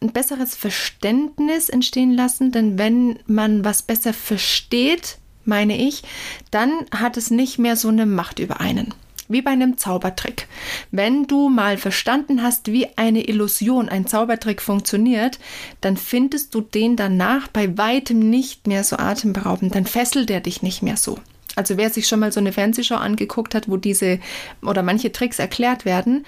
ein 0.00 0.12
besseres 0.12 0.54
Verständnis 0.54 1.68
entstehen 1.68 2.14
lassen, 2.14 2.52
denn 2.52 2.78
wenn 2.78 3.18
man 3.26 3.64
was 3.64 3.82
besser 3.82 4.14
versteht, 4.14 5.18
meine 5.44 5.76
ich, 5.76 6.02
dann 6.50 6.72
hat 6.90 7.16
es 7.16 7.30
nicht 7.30 7.58
mehr 7.58 7.76
so 7.76 7.88
eine 7.88 8.06
Macht 8.06 8.38
über 8.38 8.60
einen. 8.60 8.94
Wie 9.30 9.42
bei 9.42 9.52
einem 9.52 9.78
Zaubertrick. 9.78 10.48
Wenn 10.90 11.26
du 11.26 11.48
mal 11.48 11.78
verstanden 11.78 12.42
hast, 12.42 12.72
wie 12.72 12.88
eine 12.96 13.26
Illusion, 13.26 13.88
ein 13.88 14.06
Zaubertrick 14.06 14.60
funktioniert, 14.60 15.38
dann 15.80 15.96
findest 15.96 16.54
du 16.54 16.60
den 16.60 16.96
danach 16.96 17.48
bei 17.48 17.78
weitem 17.78 18.18
nicht 18.18 18.66
mehr 18.66 18.84
so 18.84 18.96
atemberaubend, 18.96 19.74
dann 19.74 19.86
fesselt 19.86 20.30
er 20.30 20.40
dich 20.40 20.62
nicht 20.62 20.82
mehr 20.82 20.96
so. 20.96 21.18
Also 21.56 21.76
wer 21.76 21.90
sich 21.90 22.06
schon 22.06 22.20
mal 22.20 22.32
so 22.32 22.40
eine 22.40 22.52
Fernsehshow 22.52 22.96
angeguckt 22.96 23.54
hat, 23.54 23.68
wo 23.68 23.76
diese 23.76 24.18
oder 24.62 24.82
manche 24.82 25.12
Tricks 25.12 25.38
erklärt 25.38 25.84
werden 25.84 26.26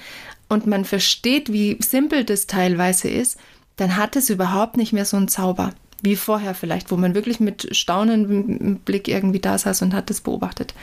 und 0.49 0.67
man 0.67 0.85
versteht, 0.85 1.53
wie 1.53 1.77
simpel 1.81 2.25
das 2.25 2.47
teilweise 2.47 3.09
ist, 3.09 3.37
dann 3.77 3.97
hat 3.97 4.17
es 4.17 4.31
überhaupt 4.31 4.77
nicht 4.77 4.93
mehr 4.93 5.05
so 5.05 5.17
einen 5.17 5.29
Zauber 5.29 5.73
wie 6.03 6.17
vorher 6.17 6.55
vielleicht, 6.55 6.91
wo 6.91 6.97
man 6.97 7.15
wirklich 7.15 7.41
mit 7.41 7.75
staunendem 7.75 8.79
Blick 8.79 9.09
irgendwie 9.09 9.39
da 9.39 9.57
saß 9.57 9.83
und 9.83 9.95
hat 9.95 10.11
das 10.11 10.21
beobachtet. 10.21 10.75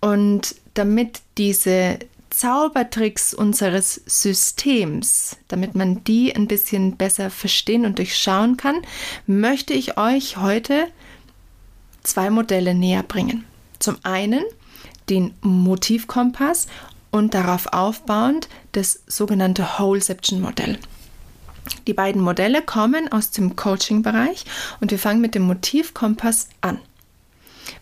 Und 0.00 0.54
damit 0.74 1.20
diese 1.38 1.98
Zaubertricks 2.30 3.34
unseres 3.34 4.00
Systems, 4.06 5.36
damit 5.48 5.74
man 5.74 6.02
die 6.04 6.34
ein 6.34 6.48
bisschen 6.48 6.96
besser 6.96 7.30
verstehen 7.30 7.84
und 7.84 7.98
durchschauen 7.98 8.56
kann, 8.56 8.76
möchte 9.26 9.74
ich 9.74 9.98
euch 9.98 10.38
heute 10.38 10.86
zwei 12.02 12.30
Modelle 12.30 12.74
näher 12.74 13.02
bringen. 13.02 13.44
Zum 13.78 13.96
einen 14.02 14.44
den 15.10 15.34
Motivkompass 15.42 16.68
und 17.10 17.34
darauf 17.34 17.66
aufbauend 17.72 18.48
das 18.72 19.02
sogenannte 19.06 19.68
Wholeception-Modell. 19.78 20.78
Die 21.86 21.92
beiden 21.92 22.22
Modelle 22.22 22.62
kommen 22.62 23.12
aus 23.12 23.30
dem 23.30 23.56
Coaching-Bereich 23.56 24.44
und 24.80 24.90
wir 24.90 24.98
fangen 24.98 25.20
mit 25.20 25.34
dem 25.34 25.42
Motivkompass 25.42 26.48
an. 26.60 26.78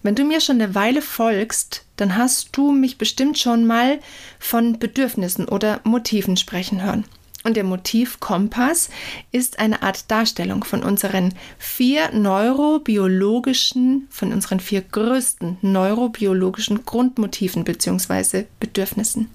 Wenn 0.02 0.14
du 0.14 0.24
mir 0.24 0.40
schon 0.40 0.60
eine 0.60 0.74
Weile 0.74 1.02
folgst, 1.02 1.84
dann 2.00 2.16
hast 2.16 2.56
du 2.56 2.72
mich 2.72 2.98
bestimmt 2.98 3.38
schon 3.38 3.66
mal 3.66 4.00
von 4.38 4.78
Bedürfnissen 4.78 5.46
oder 5.46 5.80
Motiven 5.84 6.36
sprechen 6.36 6.82
hören. 6.82 7.04
Und 7.42 7.56
der 7.56 7.64
Motivkompass 7.64 8.90
ist 9.32 9.60
eine 9.60 9.82
Art 9.82 10.10
Darstellung 10.10 10.62
von 10.62 10.82
unseren 10.82 11.32
vier 11.58 12.12
neurobiologischen, 12.12 14.08
von 14.10 14.32
unseren 14.32 14.60
vier 14.60 14.82
größten 14.82 15.56
neurobiologischen 15.62 16.84
Grundmotiven 16.84 17.64
bzw. 17.64 18.44
Bedürfnissen. 18.60 19.30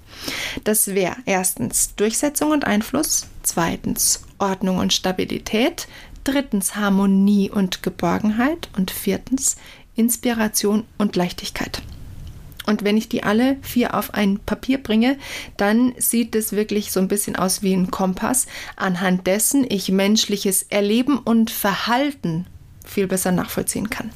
Das 0.63 0.93
wäre 0.93 1.15
erstens 1.25 1.95
Durchsetzung 1.95 2.51
und 2.51 2.65
Einfluss, 2.65 3.25
zweitens 3.41 4.21
Ordnung 4.37 4.77
und 4.77 4.93
Stabilität, 4.93 5.87
drittens 6.23 6.75
Harmonie 6.75 7.49
und 7.49 7.81
Geborgenheit 7.81 8.69
und 8.77 8.91
viertens 8.91 9.55
Inspiration 9.95 10.83
und 10.99 11.15
Leichtigkeit. 11.15 11.81
Und 12.65 12.83
wenn 12.83 12.97
ich 12.97 13.09
die 13.09 13.23
alle 13.23 13.57
vier 13.61 13.93
auf 13.93 14.13
ein 14.13 14.39
Papier 14.39 14.81
bringe, 14.81 15.17
dann 15.57 15.93
sieht 15.97 16.35
es 16.35 16.53
wirklich 16.53 16.91
so 16.91 16.99
ein 16.99 17.07
bisschen 17.07 17.35
aus 17.35 17.61
wie 17.61 17.73
ein 17.73 17.91
Kompass, 17.91 18.47
anhand 18.75 19.27
dessen 19.27 19.65
ich 19.69 19.89
menschliches 19.89 20.63
Erleben 20.63 21.19
und 21.19 21.51
Verhalten 21.51 22.47
viel 22.85 23.07
besser 23.07 23.31
nachvollziehen 23.31 23.89
kann. 23.89 24.11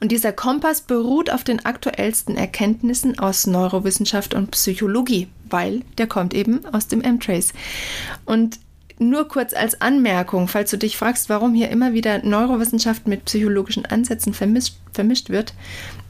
Und 0.00 0.12
dieser 0.12 0.32
Kompass 0.32 0.82
beruht 0.82 1.30
auf 1.30 1.44
den 1.44 1.64
aktuellsten 1.64 2.36
Erkenntnissen 2.36 3.18
aus 3.18 3.46
Neurowissenschaft 3.46 4.34
und 4.34 4.50
Psychologie, 4.52 5.28
weil 5.48 5.82
der 5.96 6.06
kommt 6.06 6.34
eben 6.34 6.64
aus 6.66 6.86
dem 6.86 7.00
M-Trace. 7.00 7.52
Und 8.24 8.58
nur 9.00 9.28
kurz 9.28 9.54
als 9.54 9.80
Anmerkung, 9.80 10.48
falls 10.48 10.70
du 10.70 10.76
dich 10.76 10.96
fragst, 10.96 11.28
warum 11.28 11.54
hier 11.54 11.70
immer 11.70 11.92
wieder 11.92 12.18
Neurowissenschaft 12.24 13.06
mit 13.06 13.24
psychologischen 13.26 13.86
Ansätzen 13.86 14.34
vermischt, 14.34 14.74
vermischt 14.92 15.30
wird, 15.30 15.54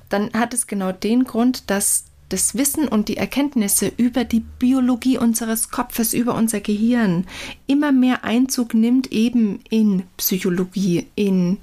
dann 0.09 0.33
hat 0.33 0.55
es 0.55 0.67
genau 0.67 0.93
den 0.93 1.25
Grund, 1.25 1.71
dass 1.71 2.05
das 2.29 2.55
Wissen 2.55 2.89
und 2.89 3.09
die 3.09 3.17
Erkenntnisse 3.17 3.91
über 3.97 4.25
die 4.25 4.41
Biologie 4.41 5.19
unseres 5.19 5.71
Kopfes, 5.71 6.13
über 6.13 6.35
unser 6.35 6.61
Gehirn 6.61 7.27
immer 7.67 7.91
mehr 7.91 8.25
Einzug 8.25 8.75
nimmt 8.75 9.11
eben 9.13 9.61
in 9.71 10.03
Psychologie, 10.19 11.07
in 11.15 11.59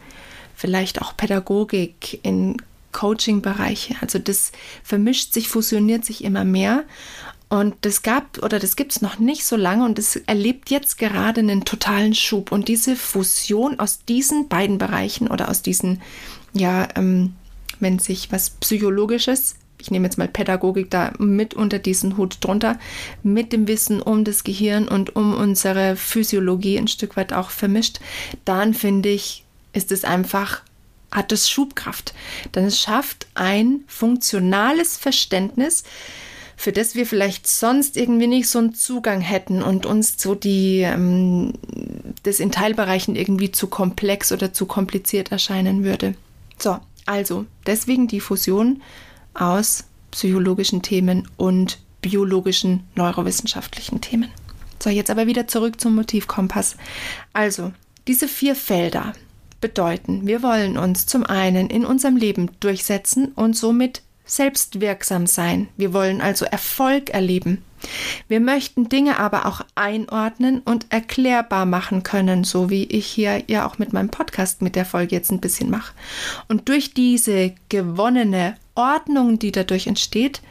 vielleicht 0.55 1.01
auch 1.01 1.15
Pädagogik, 1.15 2.19
in 2.23 2.57
Coaching-Bereiche. 2.93 3.95
Also 4.01 4.19
das 4.19 4.51
vermischt 4.83 5.33
sich, 5.33 5.49
fusioniert 5.49 6.05
sich 6.05 6.23
immer 6.23 6.45
mehr. 6.45 6.85
Und 7.47 7.75
das 7.81 8.01
gab 8.01 8.41
oder 8.41 8.57
das 8.57 8.75
gibt 8.75 8.93
es 8.93 9.01
noch 9.01 9.19
nicht 9.19 9.45
so 9.45 9.55
lange 9.55 9.85
und 9.85 9.99
es 9.99 10.15
erlebt 10.15 10.71
jetzt 10.71 10.97
gerade 10.97 11.41
einen 11.41 11.63
totalen 11.63 12.15
Schub. 12.15 12.51
Und 12.51 12.67
diese 12.69 12.95
Fusion 12.95 13.79
aus 13.79 13.99
diesen 14.05 14.47
beiden 14.47 14.79
Bereichen 14.79 15.27
oder 15.27 15.49
aus 15.49 15.61
diesen, 15.61 16.01
ja, 16.53 16.87
ähm, 16.95 17.35
wenn 17.79 17.99
sich 17.99 18.31
was 18.31 18.49
Psychologisches, 18.49 19.55
ich 19.79 19.91
nehme 19.91 20.05
jetzt 20.05 20.17
mal 20.17 20.27
Pädagogik 20.27 20.89
da 20.89 21.13
mit 21.19 21.53
unter 21.53 21.79
diesen 21.79 22.17
Hut 22.17 22.37
drunter, 22.41 22.79
mit 23.23 23.53
dem 23.53 23.67
Wissen 23.67 24.01
um 24.01 24.23
das 24.23 24.43
Gehirn 24.43 24.87
und 24.87 25.15
um 25.15 25.33
unsere 25.33 25.95
Physiologie 25.95 26.77
ein 26.77 26.87
Stück 26.87 27.17
weit 27.17 27.33
auch 27.33 27.49
vermischt, 27.49 27.99
dann 28.45 28.73
finde 28.73 29.09
ich, 29.09 29.43
ist 29.73 29.91
es 29.91 30.03
einfach 30.03 30.61
hat 31.11 31.31
es 31.31 31.49
Schubkraft. 31.49 32.13
Denn 32.53 32.65
es 32.65 32.79
schafft 32.79 33.27
ein 33.35 33.85
funktionales 33.87 34.97
Verständnis, 34.97 35.83
für 36.57 36.71
das 36.71 36.95
wir 36.95 37.05
vielleicht 37.05 37.47
sonst 37.47 37.97
irgendwie 37.97 38.27
nicht 38.27 38.49
so 38.49 38.59
einen 38.59 38.73
Zugang 38.73 39.21
hätten 39.21 39.61
und 39.61 39.85
uns 39.85 40.21
so 40.21 40.35
die 40.35 40.81
ähm, 40.81 41.53
das 42.23 42.39
in 42.39 42.51
Teilbereichen 42.51 43.15
irgendwie 43.15 43.51
zu 43.51 43.67
komplex 43.67 44.31
oder 44.31 44.53
zu 44.53 44.65
kompliziert 44.65 45.31
erscheinen 45.31 45.83
würde. 45.83 46.15
So, 46.57 46.79
also, 47.05 47.45
deswegen 47.65 48.07
die 48.07 48.19
Fusion 48.19 48.81
aus 49.33 49.85
psychologischen 50.11 50.81
Themen 50.81 51.27
und 51.37 51.79
biologischen 52.01 52.83
neurowissenschaftlichen 52.95 54.01
Themen. 54.01 54.29
So, 54.81 54.89
jetzt 54.89 55.09
aber 55.09 55.27
wieder 55.27 55.47
zurück 55.47 55.79
zum 55.79 55.95
Motivkompass. 55.95 56.77
Also, 57.33 57.73
diese 58.07 58.27
vier 58.27 58.55
Felder 58.55 59.13
bedeuten, 59.61 60.27
wir 60.27 60.43
wollen 60.43 60.77
uns 60.77 61.05
zum 61.05 61.23
einen 61.23 61.69
in 61.69 61.85
unserem 61.85 62.17
Leben 62.17 62.51
durchsetzen 62.59 63.31
und 63.33 63.55
somit 63.57 64.03
selbstwirksam 64.25 65.27
sein. 65.27 65.67
Wir 65.77 65.93
wollen 65.93 66.21
also 66.21 66.45
Erfolg 66.45 67.11
erleben. 67.11 67.63
Wir 68.27 68.39
möchten 68.39 68.89
Dinge 68.89 69.19
aber 69.19 69.45
auch 69.45 69.61
einordnen 69.75 70.59
und 70.59 70.87
erklärbar 70.89 71.65
machen 71.65 72.03
können, 72.03 72.43
so 72.43 72.69
wie 72.69 72.85
ich 72.85 73.05
hier 73.05 73.43
ja 73.47 73.67
auch 73.67 73.77
mit 73.77 73.93
meinem 73.93 74.09
Podcast 74.09 74.61
mit 74.61 74.75
der 74.75 74.85
Folge 74.85 75.15
jetzt 75.15 75.31
ein 75.31 75.41
bisschen 75.41 75.69
mache. 75.69 75.93
Und 76.47 76.67
durch 76.69 76.93
diese 76.93 77.53
gewonnene 77.69 78.57
Ordnung, 78.73 79.39
die 79.39 79.51
dadurch 79.51 79.87
entsteht, 79.87 80.41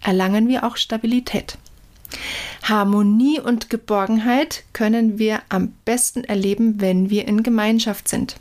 erlangen 0.00 0.48
wir 0.48 0.64
auch 0.64 0.76
Stabilität. 0.76 1.58
Harmonie 2.62 3.40
und 3.40 3.70
Geborgenheit 3.70 4.64
können 4.72 5.18
wir 5.18 5.42
am 5.48 5.72
besten 5.84 6.22
erleben, 6.22 6.80
wenn 6.80 7.10
wir 7.10 7.26
in 7.26 7.42
Gemeinschaft 7.42 8.08
sind. 8.08 8.36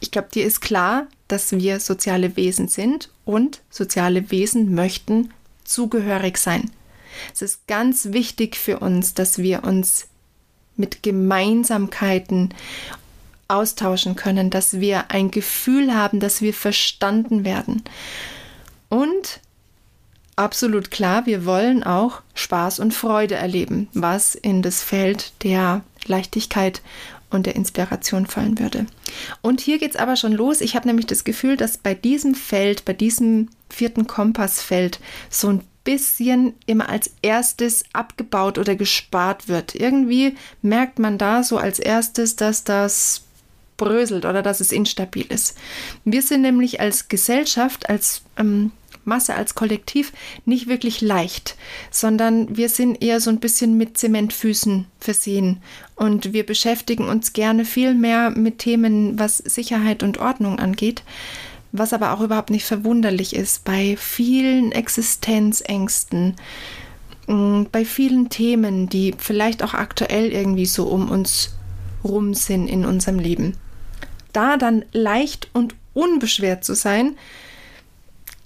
Ich 0.00 0.10
glaube, 0.10 0.28
dir 0.32 0.44
ist 0.44 0.60
klar, 0.60 1.06
dass 1.28 1.52
wir 1.52 1.80
soziale 1.80 2.36
Wesen 2.36 2.68
sind 2.68 3.10
und 3.24 3.60
soziale 3.70 4.30
Wesen 4.30 4.74
möchten 4.74 5.32
zugehörig 5.64 6.38
sein. 6.38 6.70
Es 7.34 7.42
ist 7.42 7.66
ganz 7.66 8.12
wichtig 8.12 8.56
für 8.56 8.78
uns, 8.78 9.14
dass 9.14 9.38
wir 9.38 9.64
uns 9.64 10.08
mit 10.76 11.02
Gemeinsamkeiten 11.02 12.54
austauschen 13.48 14.14
können, 14.14 14.50
dass 14.50 14.80
wir 14.80 15.10
ein 15.10 15.30
Gefühl 15.30 15.94
haben, 15.94 16.20
dass 16.20 16.42
wir 16.42 16.54
verstanden 16.54 17.44
werden. 17.44 17.82
Und 18.88 19.40
absolut 20.36 20.90
klar, 20.90 21.26
wir 21.26 21.44
wollen 21.44 21.82
auch 21.82 22.22
Spaß 22.34 22.78
und 22.78 22.94
Freude 22.94 23.34
erleben, 23.34 23.88
was 23.94 24.34
in 24.34 24.62
das 24.62 24.82
Feld 24.82 25.32
der 25.42 25.82
Leichtigkeit 26.06 26.82
und 27.30 27.46
der 27.46 27.56
Inspiration 27.56 28.26
fallen 28.26 28.58
würde. 28.58 28.86
Und 29.42 29.60
hier 29.60 29.78
geht 29.78 29.92
es 29.92 29.96
aber 29.96 30.16
schon 30.16 30.32
los. 30.32 30.60
Ich 30.60 30.76
habe 30.76 30.86
nämlich 30.86 31.06
das 31.06 31.24
Gefühl, 31.24 31.56
dass 31.56 31.78
bei 31.78 31.94
diesem 31.94 32.34
Feld, 32.34 32.84
bei 32.84 32.92
diesem 32.92 33.48
vierten 33.68 34.06
Kompassfeld, 34.06 35.00
so 35.30 35.48
ein 35.48 35.62
bisschen 35.84 36.54
immer 36.66 36.88
als 36.88 37.10
erstes 37.22 37.84
abgebaut 37.92 38.58
oder 38.58 38.76
gespart 38.76 39.48
wird. 39.48 39.74
Irgendwie 39.74 40.36
merkt 40.60 40.98
man 40.98 41.16
da 41.16 41.42
so 41.42 41.56
als 41.56 41.78
erstes, 41.78 42.36
dass 42.36 42.64
das 42.64 43.22
bröselt 43.78 44.26
oder 44.26 44.42
dass 44.42 44.60
es 44.60 44.72
instabil 44.72 45.24
ist. 45.30 45.56
Wir 46.04 46.20
sind 46.20 46.42
nämlich 46.42 46.80
als 46.80 47.08
Gesellschaft, 47.08 47.88
als 47.88 48.22
ähm, 48.36 48.72
Masse, 49.08 49.34
als 49.34 49.54
Kollektiv 49.54 50.12
nicht 50.44 50.68
wirklich 50.68 51.00
leicht, 51.00 51.56
sondern 51.90 52.56
wir 52.56 52.68
sind 52.68 53.02
eher 53.02 53.20
so 53.20 53.30
ein 53.30 53.40
bisschen 53.40 53.76
mit 53.76 53.98
Zementfüßen 53.98 54.86
versehen 55.00 55.60
und 55.96 56.32
wir 56.32 56.46
beschäftigen 56.46 57.08
uns 57.08 57.32
gerne 57.32 57.64
viel 57.64 57.94
mehr 57.94 58.30
mit 58.30 58.58
Themen, 58.58 59.18
was 59.18 59.38
Sicherheit 59.38 60.02
und 60.02 60.18
Ordnung 60.18 60.58
angeht, 60.58 61.02
was 61.72 61.92
aber 61.92 62.12
auch 62.12 62.20
überhaupt 62.20 62.50
nicht 62.50 62.64
verwunderlich 62.64 63.34
ist 63.34 63.64
bei 63.64 63.96
vielen 63.96 64.72
Existenzängsten, 64.72 66.36
mm, 67.26 67.64
bei 67.72 67.84
vielen 67.84 68.28
Themen, 68.28 68.88
die 68.88 69.14
vielleicht 69.18 69.62
auch 69.62 69.74
aktuell 69.74 70.32
irgendwie 70.32 70.66
so 70.66 70.84
um 70.84 71.10
uns 71.10 71.54
rum 72.04 72.34
sind 72.34 72.68
in 72.68 72.84
unserem 72.84 73.18
Leben. 73.18 73.56
Da 74.32 74.56
dann 74.56 74.84
leicht 74.92 75.48
und 75.52 75.74
unbeschwert 75.94 76.64
zu 76.64 76.74
sein, 76.74 77.16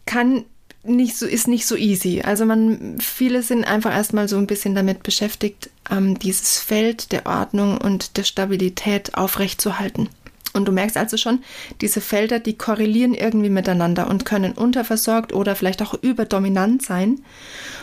kann 0.07 0.45
nicht 0.85 1.17
so, 1.17 1.27
ist 1.27 1.49
nicht 1.49 1.67
so 1.67 1.77
easy. 1.77 2.23
Also 2.23 2.45
man, 2.45 2.99
viele 3.01 3.43
sind 3.43 3.65
einfach 3.65 3.93
erstmal 3.93 4.29
so 4.29 4.37
ein 4.37 4.47
bisschen 4.47 4.75
damit 4.75 5.03
beschäftigt, 5.03 5.71
ähm, 5.91 6.19
dieses 6.19 6.59
Feld 6.59 7.13
der 7.13 7.27
Ordnung 7.27 7.79
und 7.79 8.17
der 8.17 8.25
Stabilität 8.25 9.15
aufrechtzuerhalten. 9.15 10.09
Und 10.55 10.67
du 10.67 10.73
merkst 10.73 10.97
also 10.97 11.17
schon, 11.17 11.43
diese 11.81 12.01
Felder, 12.01 12.39
die 12.39 12.59
korrelieren 12.59 13.15
irgendwie 13.15 13.49
miteinander 13.49 14.09
und 14.11 14.25
können 14.25 14.53
unterversorgt 14.53 15.33
oder 15.33 15.57
vielleicht 15.57 15.81
auch 15.83 15.95
überdominant 16.03 16.83
sein. 16.83 17.21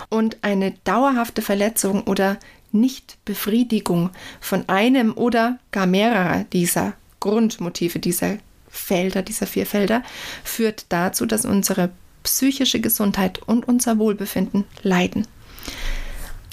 Und 0.10 0.38
eine 0.41 0.74
dauerhafte 0.84 1.41
Verletzung 1.41 2.03
oder 2.03 2.38
Nichtbefriedigung 2.72 4.12
von 4.39 4.68
einem 4.70 5.13
oder 5.13 5.58
gar 5.72 5.88
mehrerer 5.88 6.46
dieser 6.53 6.94
Grundmotive, 7.20 7.98
dieser 7.98 8.38
Felder, 8.70 9.24
dieser 9.24 9.48
vier 9.48 9.65
Felder, 9.65 10.03
führt 10.44 10.86
dazu, 10.89 11.25
dass 11.25 11.46
unsere 11.46 11.89
psychische 12.24 12.80
Gesundheit 12.80 13.40
und 13.40 13.68
unser 13.68 13.98
Wohlbefinden 13.98 14.66
leiden. 14.84 15.28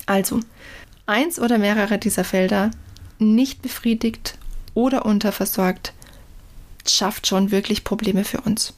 Also, 0.06 0.40
eins 1.06 1.38
oder 1.38 1.58
mehrere 1.58 1.98
dieser 1.98 2.24
Felder 2.24 2.70
nicht 3.18 3.62
befriedigt 3.62 4.38
oder 4.74 5.06
unterversorgt, 5.06 5.92
schafft 6.86 7.26
schon 7.26 7.50
wirklich 7.50 7.84
Probleme 7.84 8.24
für 8.24 8.40
uns. 8.40 8.74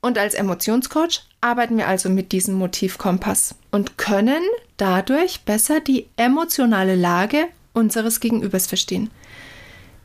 Und 0.00 0.18
als 0.18 0.34
Emotionscoach 0.34 1.22
arbeiten 1.40 1.78
wir 1.78 1.88
also 1.88 2.10
mit 2.10 2.32
diesem 2.32 2.54
Motivkompass 2.56 3.54
und 3.70 3.96
können 3.96 4.42
dadurch 4.76 5.40
besser 5.42 5.80
die 5.80 6.06
emotionale 6.16 6.94
Lage 6.94 7.46
unseres 7.72 8.20
Gegenübers 8.20 8.66
verstehen. 8.66 9.10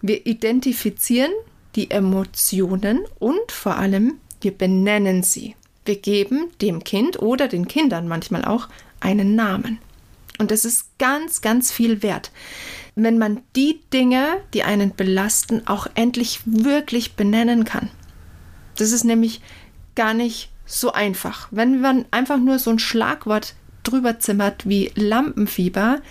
Wir 0.02 0.26
identifizieren 0.26 1.32
die 1.76 1.92
Emotionen 1.92 3.02
und 3.20 3.52
vor 3.52 3.76
allem 3.76 4.16
wir 4.42 4.52
benennen 4.52 5.24
sie. 5.24 5.56
Wir 5.86 5.96
geben 5.96 6.52
dem 6.62 6.84
Kind 6.84 7.22
oder 7.22 7.48
den 7.48 7.68
Kindern 7.68 8.08
manchmal 8.08 8.46
auch 8.46 8.68
einen 9.00 9.36
Namen. 9.36 9.80
Und 10.38 10.52
das 10.52 10.66
ist 10.66 10.98
ganz, 10.98 11.42
ganz 11.42 11.72
viel 11.72 12.02
wert. 12.02 12.32
Wenn 12.96 13.18
man 13.18 13.42
die 13.56 13.82
Dinge, 13.94 14.38
die 14.54 14.64
einen 14.64 14.96
belasten, 14.96 15.68
auch 15.68 15.88
endlich 15.96 16.42
wirklich 16.46 17.14
benennen 17.14 17.66
kann. 17.66 17.90
Das 18.78 18.92
ist 18.92 19.04
nämlich 19.04 19.42
gar 19.96 20.14
nicht 20.14 20.50
so 20.66 20.94
einfach. 20.94 21.48
Wenn 21.52 21.82
man 21.82 22.06
einfach 22.12 22.38
nur 22.38 22.60
so 22.60 22.72
ein 22.72 22.80
Schlagwort 22.80 23.56
drüber 23.84 24.20
zimmert 24.20 24.68
wie 24.68 24.92
Lampenfieber, 24.96 26.02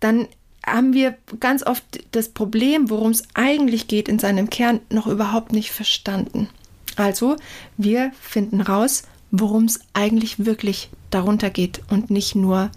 dann 0.00 0.26
haben 0.66 0.92
wir 0.92 1.16
ganz 1.38 1.64
oft 1.64 1.84
das 2.12 2.30
Problem, 2.30 2.90
worum 2.90 3.10
es 3.12 3.24
eigentlich 3.34 3.86
geht, 3.86 4.08
in 4.08 4.18
seinem 4.18 4.50
Kern 4.50 4.80
noch 4.90 5.06
überhaupt 5.06 5.52
nicht 5.52 5.70
verstanden. 5.70 6.48
Also, 6.96 7.36
wir 7.76 8.12
finden 8.20 8.60
raus, 8.60 9.04
worum 9.30 9.64
es 9.64 9.80
eigentlich 9.92 10.44
wirklich 10.44 10.90
darunter 11.10 11.50
geht 11.50 11.82
und 11.90 12.10
nicht 12.10 12.34
nur 12.34 12.70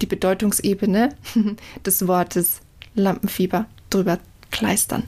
die 0.00 0.06
Bedeutungsebene 0.06 1.14
des 1.86 2.06
Wortes 2.06 2.60
Lampenfieber 2.94 3.66
drüber 3.90 4.18
kleistern. 4.50 5.04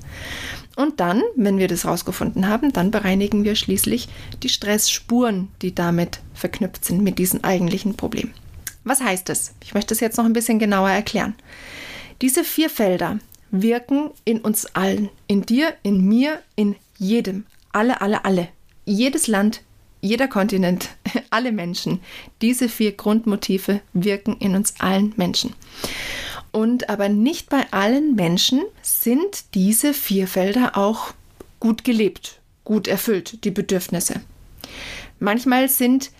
Und 0.76 1.00
dann, 1.00 1.22
wenn 1.36 1.58
wir 1.58 1.68
das 1.68 1.84
rausgefunden 1.84 2.48
haben, 2.48 2.72
dann 2.72 2.90
bereinigen 2.90 3.44
wir 3.44 3.54
schließlich 3.54 4.08
die 4.42 4.48
Stressspuren, 4.48 5.48
die 5.62 5.74
damit 5.74 6.20
verknüpft 6.34 6.84
sind 6.84 7.02
mit 7.02 7.18
diesem 7.18 7.44
eigentlichen 7.44 7.96
Problem. 7.96 8.30
Was 8.84 9.00
heißt 9.00 9.28
das? 9.28 9.52
Ich 9.62 9.74
möchte 9.74 9.94
es 9.94 10.00
jetzt 10.00 10.16
noch 10.16 10.24
ein 10.24 10.32
bisschen 10.32 10.58
genauer 10.58 10.90
erklären. 10.90 11.34
Diese 12.22 12.44
vier 12.44 12.70
Felder 12.70 13.18
wirken 13.50 14.10
in 14.24 14.40
uns 14.40 14.66
allen, 14.74 15.10
in 15.26 15.42
dir, 15.42 15.74
in 15.82 16.06
mir, 16.06 16.40
in 16.56 16.76
jedem, 16.98 17.44
alle, 17.72 18.00
alle, 18.00 18.24
alle. 18.24 18.48
Jedes 18.84 19.26
Land, 19.26 19.62
jeder 20.00 20.28
Kontinent, 20.28 20.90
alle 21.30 21.52
Menschen. 21.52 22.00
Diese 22.42 22.68
vier 22.68 22.92
Grundmotive 22.92 23.80
wirken 23.92 24.36
in 24.38 24.54
uns 24.54 24.74
allen 24.80 25.12
Menschen. 25.16 25.54
Und 26.52 26.88
aber 26.88 27.08
nicht 27.08 27.48
bei 27.48 27.72
allen 27.72 28.14
Menschen 28.14 28.62
sind 28.82 29.54
diese 29.54 29.94
vier 29.94 30.26
Felder 30.26 30.76
auch 30.76 31.12
gut 31.60 31.84
gelebt, 31.84 32.40
gut 32.64 32.88
erfüllt, 32.88 33.44
die 33.44 33.50
Bedürfnisse. 33.50 34.20
Manchmal 35.20 35.68
sind 35.68 36.10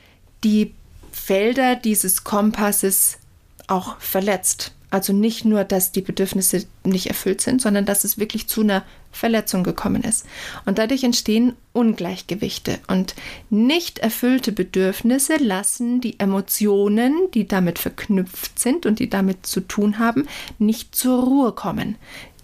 die 0.45 0.75
Felder 1.11 1.75
dieses 1.75 2.23
Kompasses 2.23 3.19
auch 3.67 3.99
verletzt. 3.99 4.73
Also 4.91 5.13
nicht 5.13 5.45
nur, 5.45 5.63
dass 5.63 5.93
die 5.93 6.01
Bedürfnisse 6.01 6.65
nicht 6.85 7.07
erfüllt 7.07 7.41
sind, 7.41 7.63
sondern 7.63 7.87
dass 7.87 8.03
es 8.03 8.19
wirklich 8.19 8.49
zu 8.49 8.63
einer 8.63 8.85
Verletzung 9.13 9.63
gekommen 9.63 10.03
ist. 10.03 10.27
Und 10.67 10.79
dadurch 10.79 11.05
entstehen 11.05 11.55
Ungleichgewichte. 11.73 12.81
Und 12.89 13.15
nicht 13.51 14.01
erfüllte 14.01 14.51
Bedürfnisse 14.51 15.37
lassen 15.37 16.01
die 16.01 16.19
Emotionen, 16.19 17.31
die 17.35 17.47
damit 17.47 17.79
verknüpft 17.79 18.59
sind 18.59 18.85
und 18.85 18.99
die 18.99 19.09
damit 19.09 19.47
zu 19.47 19.61
tun 19.61 20.01
haben, 20.01 20.27
nicht 20.59 20.95
zur 20.95 21.23
Ruhe 21.23 21.53
kommen. 21.53 21.97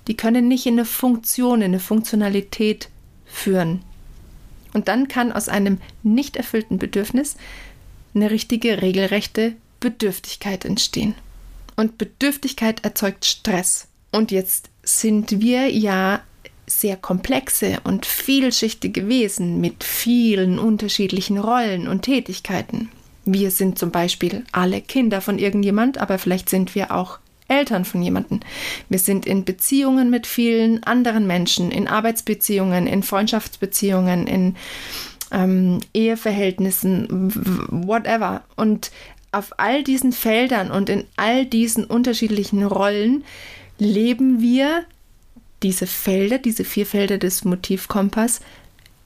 Die 0.06 0.16
können 0.16 0.46
nicht 0.46 0.66
in 0.66 0.74
eine 0.74 0.84
Funktion, 0.84 1.60
in 1.60 1.66
eine 1.66 1.80
Funktionalität 1.80 2.88
führen. 3.24 3.82
Und 4.72 4.86
dann 4.86 5.08
kann 5.08 5.32
aus 5.32 5.48
einem 5.48 5.78
nicht 6.04 6.36
erfüllten 6.36 6.78
Bedürfnis 6.78 7.36
eine 8.14 8.30
richtige, 8.30 8.82
regelrechte 8.82 9.54
Bedürftigkeit 9.80 10.64
entstehen. 10.64 11.14
Und 11.76 11.98
Bedürftigkeit 11.98 12.84
erzeugt 12.84 13.24
Stress. 13.24 13.88
Und 14.10 14.30
jetzt 14.30 14.70
sind 14.82 15.40
wir 15.40 15.70
ja 15.70 16.20
sehr 16.66 16.96
komplexe 16.96 17.78
und 17.84 18.06
vielschichtige 18.06 19.08
Wesen 19.08 19.60
mit 19.60 19.84
vielen 19.84 20.58
unterschiedlichen 20.58 21.38
Rollen 21.38 21.86
und 21.86 22.02
Tätigkeiten. 22.02 22.90
Wir 23.24 23.50
sind 23.50 23.78
zum 23.78 23.90
Beispiel 23.90 24.44
alle 24.52 24.80
Kinder 24.80 25.20
von 25.20 25.38
irgendjemand, 25.38 25.98
aber 25.98 26.18
vielleicht 26.18 26.48
sind 26.48 26.74
wir 26.74 26.92
auch 26.92 27.18
Eltern 27.48 27.84
von 27.84 28.02
jemandem. 28.02 28.40
Wir 28.88 28.98
sind 28.98 29.26
in 29.26 29.44
Beziehungen 29.44 30.10
mit 30.10 30.26
vielen 30.26 30.82
anderen 30.84 31.26
Menschen, 31.26 31.70
in 31.70 31.86
Arbeitsbeziehungen, 31.86 32.86
in 32.86 33.02
Freundschaftsbeziehungen, 33.02 34.26
in 34.26 34.56
ähm, 35.30 35.80
Eheverhältnissen, 35.92 37.32
whatever. 37.86 38.42
Und 38.56 38.90
auf 39.36 39.58
all 39.58 39.82
diesen 39.82 40.12
Feldern 40.12 40.70
und 40.70 40.88
in 40.88 41.04
all 41.16 41.44
diesen 41.44 41.84
unterschiedlichen 41.84 42.64
Rollen 42.64 43.24
leben 43.78 44.40
wir 44.40 44.84
diese 45.62 45.86
Felder, 45.86 46.38
diese 46.38 46.64
vier 46.64 46.86
Felder 46.86 47.18
des 47.18 47.44
Motivkompass 47.44 48.40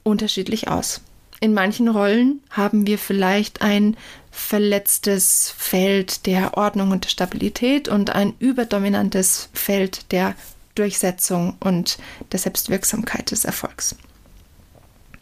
unterschiedlich 0.04 0.68
aus. 0.68 1.00
In 1.40 1.54
manchen 1.54 1.88
Rollen 1.88 2.40
haben 2.50 2.86
wir 2.86 2.98
vielleicht 2.98 3.62
ein 3.62 3.96
verletztes 4.30 5.52
Feld 5.56 6.26
der 6.26 6.56
Ordnung 6.56 6.90
und 6.92 7.04
der 7.04 7.10
Stabilität 7.10 7.88
und 7.88 8.10
ein 8.10 8.34
überdominantes 8.38 9.48
Feld 9.52 10.12
der 10.12 10.34
Durchsetzung 10.74 11.56
und 11.60 11.98
der 12.30 12.38
Selbstwirksamkeit 12.38 13.30
des 13.30 13.44
Erfolgs. 13.44 13.96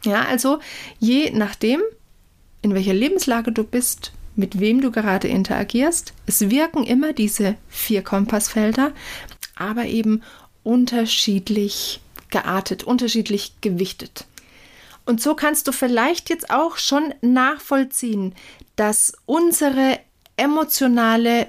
Ja, 0.04 0.26
also 0.26 0.58
je 0.98 1.30
nachdem, 1.30 1.80
in 2.62 2.74
welcher 2.74 2.94
Lebenslage 2.94 3.52
du 3.52 3.64
bist, 3.64 4.12
mit 4.38 4.60
wem 4.60 4.80
du 4.80 4.90
gerade 4.90 5.28
interagierst. 5.28 6.14
Es 6.26 6.48
wirken 6.48 6.84
immer 6.84 7.12
diese 7.12 7.56
vier 7.68 8.02
Kompassfelder, 8.02 8.92
aber 9.56 9.84
eben 9.84 10.22
unterschiedlich 10.62 12.00
geartet, 12.30 12.84
unterschiedlich 12.84 13.60
gewichtet. 13.60 14.26
Und 15.04 15.20
so 15.20 15.34
kannst 15.34 15.66
du 15.66 15.72
vielleicht 15.72 16.30
jetzt 16.30 16.50
auch 16.50 16.76
schon 16.76 17.14
nachvollziehen, 17.20 18.34
dass 18.76 19.14
unsere 19.26 19.98
emotionale 20.36 21.48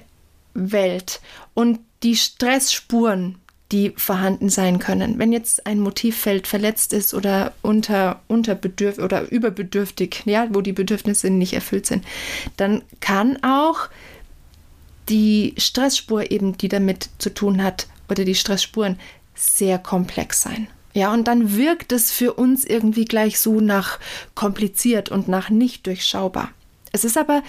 Welt 0.54 1.20
und 1.54 1.80
die 2.02 2.16
Stressspuren, 2.16 3.38
die 3.72 3.92
vorhanden 3.96 4.48
sein 4.48 4.78
können. 4.78 5.18
Wenn 5.18 5.32
jetzt 5.32 5.66
ein 5.66 5.80
Motivfeld 5.80 6.46
verletzt 6.46 6.92
ist 6.92 7.14
oder 7.14 7.52
unter, 7.62 8.20
unterbedürf 8.26 8.98
oder 8.98 9.30
überbedürftig, 9.30 10.22
ja, 10.24 10.48
wo 10.50 10.60
die 10.60 10.72
Bedürfnisse 10.72 11.30
nicht 11.30 11.52
erfüllt 11.52 11.86
sind, 11.86 12.04
dann 12.56 12.82
kann 13.00 13.42
auch 13.42 13.88
die 15.08 15.54
Stressspur 15.56 16.30
eben, 16.30 16.56
die 16.58 16.68
damit 16.68 17.10
zu 17.18 17.32
tun 17.32 17.62
hat, 17.62 17.86
oder 18.08 18.24
die 18.24 18.34
Stressspuren 18.34 18.98
sehr 19.34 19.78
komplex 19.78 20.42
sein. 20.42 20.66
Ja, 20.92 21.12
und 21.12 21.28
dann 21.28 21.56
wirkt 21.56 21.92
es 21.92 22.10
für 22.10 22.34
uns 22.34 22.64
irgendwie 22.64 23.04
gleich 23.04 23.38
so 23.38 23.60
nach 23.60 24.00
kompliziert 24.34 25.08
und 25.10 25.28
nach 25.28 25.48
nicht 25.48 25.86
durchschaubar. 25.86 26.50
Es 26.92 27.04
ist 27.04 27.16
aber 27.16 27.42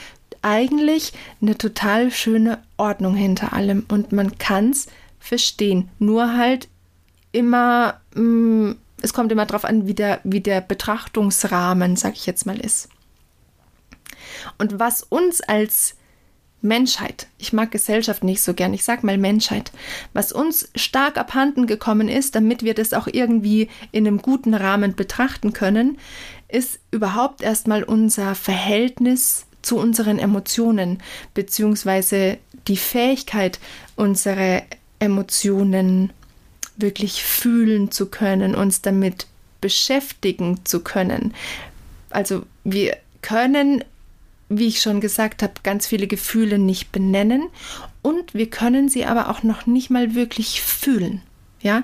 eigentlich 0.43 1.13
eine 1.41 1.57
total 1.57 2.11
schöne 2.11 2.59
Ordnung 2.77 3.15
hinter 3.15 3.53
allem 3.53 3.85
und 3.89 4.11
man 4.11 4.37
kann 4.37 4.69
es 4.69 4.87
verstehen. 5.21 5.89
Nur 5.99 6.35
halt 6.35 6.67
immer, 7.31 8.01
mh, 8.15 8.21
mm, 8.21 8.75
es 9.01 9.13
kommt 9.13 9.31
immer 9.31 9.45
darauf 9.45 9.65
an, 9.65 9.87
wie 9.87 9.93
der, 9.93 10.19
wie 10.23 10.41
der 10.41 10.61
Betrachtungsrahmen, 10.61 11.95
sag 11.95 12.13
ich 12.13 12.25
jetzt 12.25 12.45
mal, 12.45 12.59
ist. 12.59 12.89
Und 14.57 14.79
was 14.79 15.03
uns 15.03 15.41
als 15.41 15.95
Menschheit, 16.61 17.27
ich 17.39 17.53
mag 17.53 17.71
Gesellschaft 17.71 18.23
nicht 18.23 18.41
so 18.41 18.53
gern, 18.53 18.73
ich 18.73 18.83
sag 18.83 19.03
mal 19.03 19.17
Menschheit, 19.17 19.71
was 20.13 20.31
uns 20.31 20.69
stark 20.75 21.17
abhanden 21.17 21.65
gekommen 21.65 22.07
ist, 22.07 22.35
damit 22.35 22.61
wir 22.61 22.75
das 22.75 22.93
auch 22.93 23.07
irgendwie 23.07 23.69
in 23.91 24.05
einem 24.05 24.21
guten 24.21 24.53
Rahmen 24.53 24.95
betrachten 24.95 25.53
können, 25.53 25.97
ist 26.47 26.79
überhaupt 26.91 27.41
erstmal 27.41 27.83
unser 27.83 28.35
Verhältnis 28.35 29.47
zu 29.63 29.77
unseren 29.77 30.19
Emotionen, 30.19 30.99
beziehungsweise 31.33 32.37
die 32.67 32.77
Fähigkeit, 32.77 33.59
unsere 33.95 34.63
Emotionen 35.01 36.11
wirklich 36.77 37.23
fühlen 37.23 37.91
zu 37.91 38.05
können, 38.07 38.55
uns 38.55 38.81
damit 38.81 39.27
beschäftigen 39.59 40.59
zu 40.63 40.79
können. 40.79 41.33
Also 42.09 42.43
wir 42.63 42.97
können 43.21 43.83
wie 44.51 44.67
ich 44.67 44.81
schon 44.81 44.99
gesagt 44.99 45.43
habe, 45.43 45.53
ganz 45.63 45.87
viele 45.87 46.07
Gefühle 46.07 46.59
nicht 46.59 46.91
benennen 46.91 47.47
und 48.01 48.33
wir 48.33 48.49
können 48.49 48.89
sie 48.89 49.05
aber 49.05 49.29
auch 49.29 49.43
noch 49.43 49.65
nicht 49.65 49.89
mal 49.89 50.13
wirklich 50.13 50.61
fühlen. 50.61 51.21
Ja, 51.61 51.83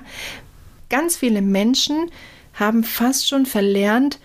ganz 0.90 1.16
viele 1.16 1.40
Menschen 1.40 2.10
haben 2.54 2.84
fast 2.84 3.26
schon 3.26 3.46
verlernt, 3.46 4.18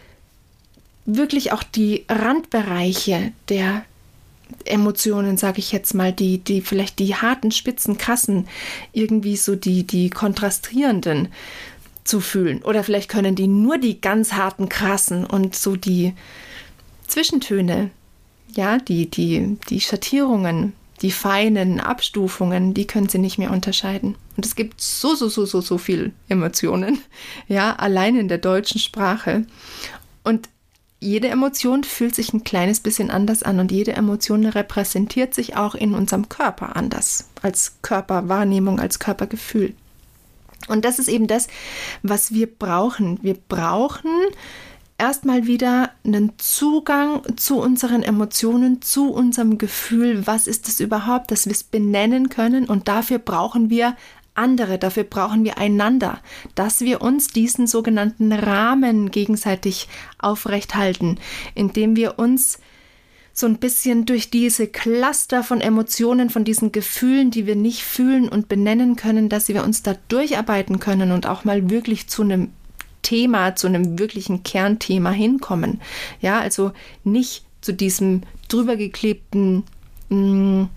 wirklich 1.06 1.52
auch 1.54 1.64
die 1.64 2.06
Randbereiche 2.10 3.32
der 3.48 3.86
Emotionen, 4.66 5.38
sage 5.38 5.60
ich 5.60 5.72
jetzt 5.72 5.94
mal, 5.94 6.14
die, 6.14 6.38
die 6.38 6.62
vielleicht 6.62 7.00
die 7.00 7.16
harten, 7.16 7.52
spitzen, 7.52 7.98
krassen, 7.98 8.48
irgendwie 8.92 9.36
so 9.36 9.56
die, 9.56 9.84
die 9.84 10.10
kontrastierenden 10.10 11.30
zu 12.04 12.20
fühlen. 12.20 12.62
Oder 12.62 12.84
vielleicht 12.84 13.10
können 13.10 13.36
die 13.36 13.48
nur 13.48 13.78
die 13.78 14.00
ganz 14.02 14.34
harten, 14.34 14.70
krassen 14.70 15.26
und 15.26 15.56
so 15.56 15.76
die 15.76 16.14
Zwischentöne 17.08 17.92
ja, 18.56 18.78
die, 18.78 19.10
die, 19.10 19.58
die 19.70 19.82
Schattierungen, 19.82 20.74
die 21.02 21.12
feinen 21.12 21.80
Abstufungen, 21.80 22.74
die 22.74 22.86
können 22.86 23.10
sie 23.10 23.18
nicht 23.18 23.38
mehr 23.38 23.52
unterscheiden. 23.52 24.16
Und 24.38 24.46
es 24.46 24.56
gibt 24.56 24.80
so, 24.80 25.16
so, 25.16 25.28
so, 25.28 25.46
so, 25.46 25.62
so 25.62 25.78
viel 25.78 26.14
Emotionen, 26.30 27.00
ja, 27.48 27.76
allein 27.76 28.16
in 28.16 28.28
der 28.28 28.38
deutschen 28.38 28.80
Sprache. 28.80 29.46
Und 30.24 30.50
jede 31.04 31.28
Emotion 31.28 31.84
fühlt 31.84 32.16
sich 32.16 32.34
ein 32.34 32.44
kleines 32.44 32.80
bisschen 32.80 33.12
anders 33.12 33.44
an 33.44 33.60
und 33.60 33.72
jede 33.72 33.94
Emotion 33.94 34.46
repräsentiert 34.46 35.34
sich 35.34 35.56
auch 35.56 35.76
in 35.76 35.94
unserem 35.94 36.30
Körper 36.30 36.76
anders, 36.76 37.30
als 37.42 37.76
Körperwahrnehmung, 37.82 38.80
als 38.80 39.00
Körpergefühl. 39.00 39.76
Und 40.68 40.86
das 40.86 41.00
ist 41.00 41.10
eben 41.10 41.28
das, 41.28 41.48
was 42.04 42.34
wir 42.34 42.48
brauchen. 42.48 43.20
Wir 43.22 43.36
brauchen 43.36 44.12
erstmal 44.98 45.46
wieder 45.46 45.92
einen 46.06 46.32
Zugang 46.38 47.22
zu 47.36 47.60
unseren 47.60 48.02
Emotionen, 48.02 48.82
zu 48.82 49.12
unserem 49.12 49.58
Gefühl. 49.58 50.26
Was 50.26 50.48
ist 50.48 50.70
es 50.70 50.80
überhaupt, 50.80 51.32
dass 51.32 51.46
wir 51.46 51.52
es 51.52 51.63
benennen 51.63 52.30
können? 52.30 52.66
Und 52.66 52.88
dafür 52.88 53.20
brauchen 53.20 53.70
wir 53.70 53.98
andere, 54.36 54.78
dafür 54.78 55.04
brauchen 55.04 55.43
wir 55.43 55.58
einander, 55.58 56.19
dass 56.56 56.82
wir 56.82 57.02
uns 57.02 57.28
diesen 57.28 57.67
sogenannten 57.67 58.32
Rahmen 58.32 59.12
gegenseitig 59.12 59.88
aufrechthalten, 60.19 61.19
indem 61.56 61.96
wir 61.96 62.19
uns 62.19 62.60
so 63.34 63.48
ein 63.48 63.58
bisschen 63.58 64.06
durch 64.06 64.30
diese 64.30 64.67
Cluster 64.67 65.43
von 65.43 65.60
Emotionen, 65.60 66.30
von 66.30 66.43
diesen 66.43 66.72
Gefühlen, 66.72 67.32
die 67.32 67.48
wir 67.48 67.56
nicht 67.56 67.84
fühlen 67.84 68.30
und 68.30 68.48
benennen 68.48 68.96
können, 68.96 69.28
dass 69.28 69.48
wir 69.48 69.63
uns 69.63 69.82
da 69.82 69.96
durcharbeiten 70.08 70.80
können 70.80 71.12
und 71.12 71.26
auch 71.26 71.43
mal 71.43 71.69
wirklich 71.69 72.08
zu 72.08 72.22
einem 72.22 72.52
Thema, 73.02 73.56
zu 73.56 73.67
einem 73.67 73.98
wirklichen 73.98 74.43
Kernthema 74.43 75.12
hinkommen. 75.12 75.82
Ja, 76.22 76.39
also 76.39 76.72
nicht 77.04 77.43
zu 77.62 77.74
diesem 77.74 78.22
drüber 78.50 78.76
geklebten 78.76 79.63
mh, 80.10 80.17
mm, 80.17 80.69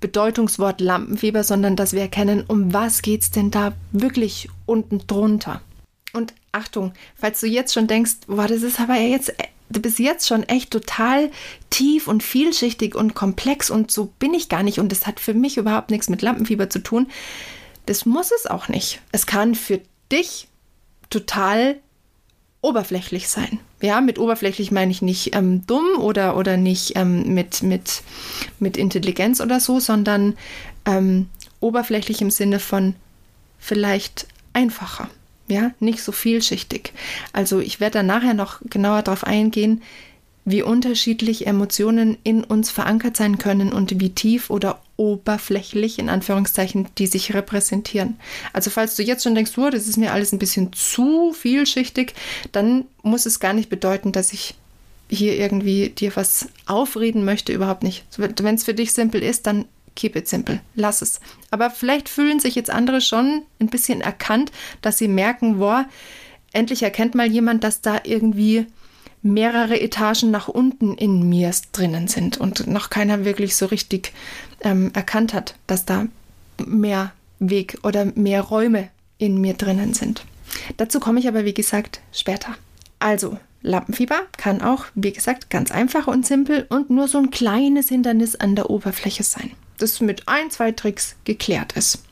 Bedeutungswort 0.00 0.80
Lampenfieber, 0.80 1.44
sondern 1.44 1.76
dass 1.76 1.92
wir 1.92 2.00
erkennen, 2.00 2.44
um 2.46 2.72
was 2.72 3.02
geht 3.02 3.22
es 3.22 3.30
denn 3.30 3.50
da 3.50 3.72
wirklich 3.92 4.48
unten 4.66 5.06
drunter. 5.06 5.60
Und 6.12 6.34
Achtung, 6.52 6.92
falls 7.16 7.40
du 7.40 7.46
jetzt 7.46 7.74
schon 7.74 7.86
denkst, 7.86 8.12
boah, 8.26 8.46
das 8.46 8.62
ist 8.62 8.80
aber 8.80 8.94
jetzt 8.94 9.32
du 9.70 9.80
bist 9.80 9.98
jetzt 9.98 10.26
schon 10.26 10.42
echt 10.44 10.70
total 10.70 11.30
tief 11.70 12.08
und 12.08 12.22
vielschichtig 12.22 12.94
und 12.94 13.14
komplex 13.14 13.70
und 13.70 13.90
so 13.90 14.06
bin 14.18 14.34
ich 14.34 14.48
gar 14.48 14.62
nicht 14.62 14.78
und 14.78 14.90
das 14.90 15.06
hat 15.06 15.20
für 15.20 15.34
mich 15.34 15.56
überhaupt 15.56 15.90
nichts 15.90 16.08
mit 16.08 16.22
Lampenfieber 16.22 16.70
zu 16.70 16.78
tun. 16.80 17.08
Das 17.86 18.06
muss 18.06 18.30
es 18.32 18.46
auch 18.46 18.68
nicht. 18.68 19.00
Es 19.12 19.26
kann 19.26 19.54
für 19.54 19.80
dich 20.10 20.48
total 21.10 21.78
oberflächlich 22.60 23.28
sein. 23.28 23.60
Ja, 23.80 24.00
mit 24.00 24.18
oberflächlich 24.18 24.70
meine 24.70 24.90
ich 24.90 25.02
nicht 25.02 25.34
ähm, 25.34 25.66
dumm 25.66 25.86
oder, 25.98 26.36
oder 26.36 26.56
nicht 26.56 26.96
ähm, 26.96 27.34
mit, 27.34 27.62
mit, 27.62 28.02
mit 28.58 28.76
Intelligenz 28.76 29.40
oder 29.40 29.60
so, 29.60 29.78
sondern 29.78 30.36
ähm, 30.84 31.28
oberflächlich 31.60 32.20
im 32.20 32.30
Sinne 32.30 32.58
von 32.58 32.94
vielleicht 33.58 34.26
einfacher. 34.52 35.08
Ja, 35.46 35.70
nicht 35.80 36.02
so 36.02 36.12
vielschichtig. 36.12 36.92
Also 37.32 37.60
ich 37.60 37.80
werde 37.80 37.98
da 37.98 38.02
nachher 38.02 38.34
noch 38.34 38.60
genauer 38.68 39.02
darauf 39.02 39.24
eingehen, 39.24 39.82
wie 40.44 40.62
unterschiedlich 40.62 41.46
Emotionen 41.46 42.18
in 42.22 42.44
uns 42.44 42.70
verankert 42.70 43.16
sein 43.16 43.38
können 43.38 43.72
und 43.72 44.00
wie 44.00 44.10
tief 44.10 44.50
oder 44.50 44.80
oberflächlich, 44.98 45.98
in 45.98 46.10
Anführungszeichen, 46.10 46.88
die 46.98 47.06
sich 47.06 47.32
repräsentieren. 47.32 48.18
Also 48.52 48.68
falls 48.68 48.96
du 48.96 49.02
jetzt 49.02 49.22
schon 49.22 49.34
denkst, 49.34 49.56
oh, 49.56 49.70
das 49.70 49.86
ist 49.86 49.96
mir 49.96 50.12
alles 50.12 50.32
ein 50.32 50.38
bisschen 50.38 50.74
zu 50.74 51.32
vielschichtig, 51.32 52.12
dann 52.52 52.84
muss 53.02 53.24
es 53.24 53.40
gar 53.40 53.54
nicht 53.54 53.70
bedeuten, 53.70 54.12
dass 54.12 54.34
ich 54.34 54.56
hier 55.08 55.38
irgendwie 55.38 55.88
dir 55.88 56.14
was 56.16 56.48
aufreden 56.66 57.24
möchte, 57.24 57.52
überhaupt 57.54 57.82
nicht. 57.82 58.04
Wenn 58.16 58.56
es 58.56 58.64
für 58.64 58.74
dich 58.74 58.92
simpel 58.92 59.22
ist, 59.22 59.46
dann 59.46 59.64
keep 59.94 60.16
it 60.16 60.28
simple, 60.28 60.60
lass 60.74 61.00
es. 61.00 61.20
Aber 61.50 61.70
vielleicht 61.70 62.08
fühlen 62.08 62.40
sich 62.40 62.54
jetzt 62.54 62.70
andere 62.70 63.00
schon 63.00 63.42
ein 63.60 63.68
bisschen 63.68 64.00
erkannt, 64.00 64.52
dass 64.82 64.98
sie 64.98 65.08
merken, 65.08 65.58
boah, 65.58 65.86
endlich 66.52 66.82
erkennt 66.82 67.14
mal 67.14 67.26
jemand, 67.26 67.64
dass 67.64 67.80
da 67.80 68.00
irgendwie 68.04 68.66
mehrere 69.22 69.80
Etagen 69.80 70.30
nach 70.30 70.48
unten 70.48 70.94
in 70.94 71.28
mir 71.28 71.50
drinnen 71.72 72.08
sind 72.08 72.38
und 72.38 72.66
noch 72.66 72.90
keiner 72.90 73.24
wirklich 73.24 73.56
so 73.56 73.66
richtig 73.66 74.12
ähm, 74.60 74.90
erkannt 74.94 75.34
hat, 75.34 75.54
dass 75.66 75.84
da 75.84 76.06
mehr 76.64 77.12
Weg 77.38 77.78
oder 77.82 78.06
mehr 78.14 78.42
Räume 78.42 78.88
in 79.18 79.40
mir 79.40 79.54
drinnen 79.54 79.94
sind. 79.94 80.24
Dazu 80.76 81.00
komme 81.00 81.20
ich 81.20 81.28
aber, 81.28 81.44
wie 81.44 81.54
gesagt, 81.54 82.00
später. 82.12 82.54
Also, 82.98 83.38
Lampenfieber 83.62 84.20
kann 84.36 84.62
auch, 84.62 84.86
wie 84.94 85.12
gesagt, 85.12 85.50
ganz 85.50 85.70
einfach 85.70 86.06
und 86.06 86.26
simpel 86.26 86.66
und 86.68 86.90
nur 86.90 87.08
so 87.08 87.18
ein 87.18 87.30
kleines 87.30 87.88
Hindernis 87.88 88.36
an 88.36 88.54
der 88.54 88.70
Oberfläche 88.70 89.24
sein, 89.24 89.50
das 89.78 90.00
mit 90.00 90.28
ein, 90.28 90.50
zwei 90.50 90.72
Tricks 90.72 91.16
geklärt 91.24 91.72
ist. 91.72 92.04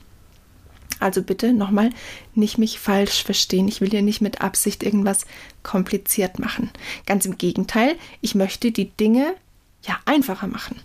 Also 0.98 1.22
bitte 1.22 1.52
nochmal 1.52 1.90
nicht 2.34 2.58
mich 2.58 2.78
falsch 2.78 3.22
verstehen. 3.22 3.68
Ich 3.68 3.80
will 3.80 3.90
hier 3.90 4.02
nicht 4.02 4.22
mit 4.22 4.40
Absicht 4.40 4.82
irgendwas 4.82 5.26
kompliziert 5.62 6.38
machen. 6.38 6.70
Ganz 7.04 7.26
im 7.26 7.36
Gegenteil, 7.36 7.96
ich 8.22 8.34
möchte 8.34 8.72
die 8.72 8.90
Dinge 8.90 9.34
ja 9.82 9.98
einfacher 10.06 10.46
machen. 10.46 10.76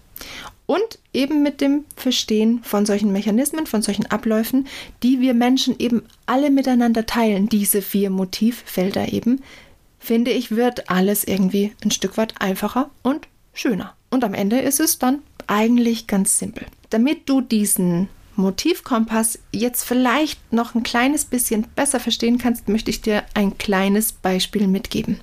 Und 0.71 0.99
eben 1.11 1.43
mit 1.43 1.59
dem 1.59 1.83
Verstehen 1.97 2.63
von 2.63 2.85
solchen 2.85 3.11
Mechanismen, 3.11 3.67
von 3.67 3.81
solchen 3.81 4.05
Abläufen, 4.05 4.69
die 5.03 5.19
wir 5.19 5.33
Menschen 5.33 5.75
eben 5.79 6.03
alle 6.27 6.49
miteinander 6.49 7.05
teilen, 7.05 7.49
diese 7.49 7.81
vier 7.81 8.09
Motivfelder 8.09 9.11
eben, 9.11 9.41
finde 9.99 10.31
ich, 10.31 10.51
wird 10.51 10.89
alles 10.89 11.25
irgendwie 11.25 11.73
ein 11.83 11.91
Stück 11.91 12.15
weit 12.15 12.35
einfacher 12.39 12.89
und 13.03 13.27
schöner. 13.53 13.97
Und 14.11 14.23
am 14.23 14.33
Ende 14.33 14.59
ist 14.59 14.79
es 14.79 14.97
dann 14.97 15.19
eigentlich 15.45 16.07
ganz 16.07 16.39
simpel. 16.39 16.65
Damit 16.89 17.27
du 17.27 17.41
diesen 17.41 18.07
Motivkompass 18.37 19.39
jetzt 19.51 19.83
vielleicht 19.83 20.53
noch 20.53 20.73
ein 20.73 20.83
kleines 20.83 21.25
bisschen 21.25 21.67
besser 21.75 21.99
verstehen 21.99 22.37
kannst, 22.37 22.69
möchte 22.69 22.91
ich 22.91 23.01
dir 23.01 23.25
ein 23.33 23.57
kleines 23.57 24.13
Beispiel 24.13 24.69
mitgeben. 24.69 25.19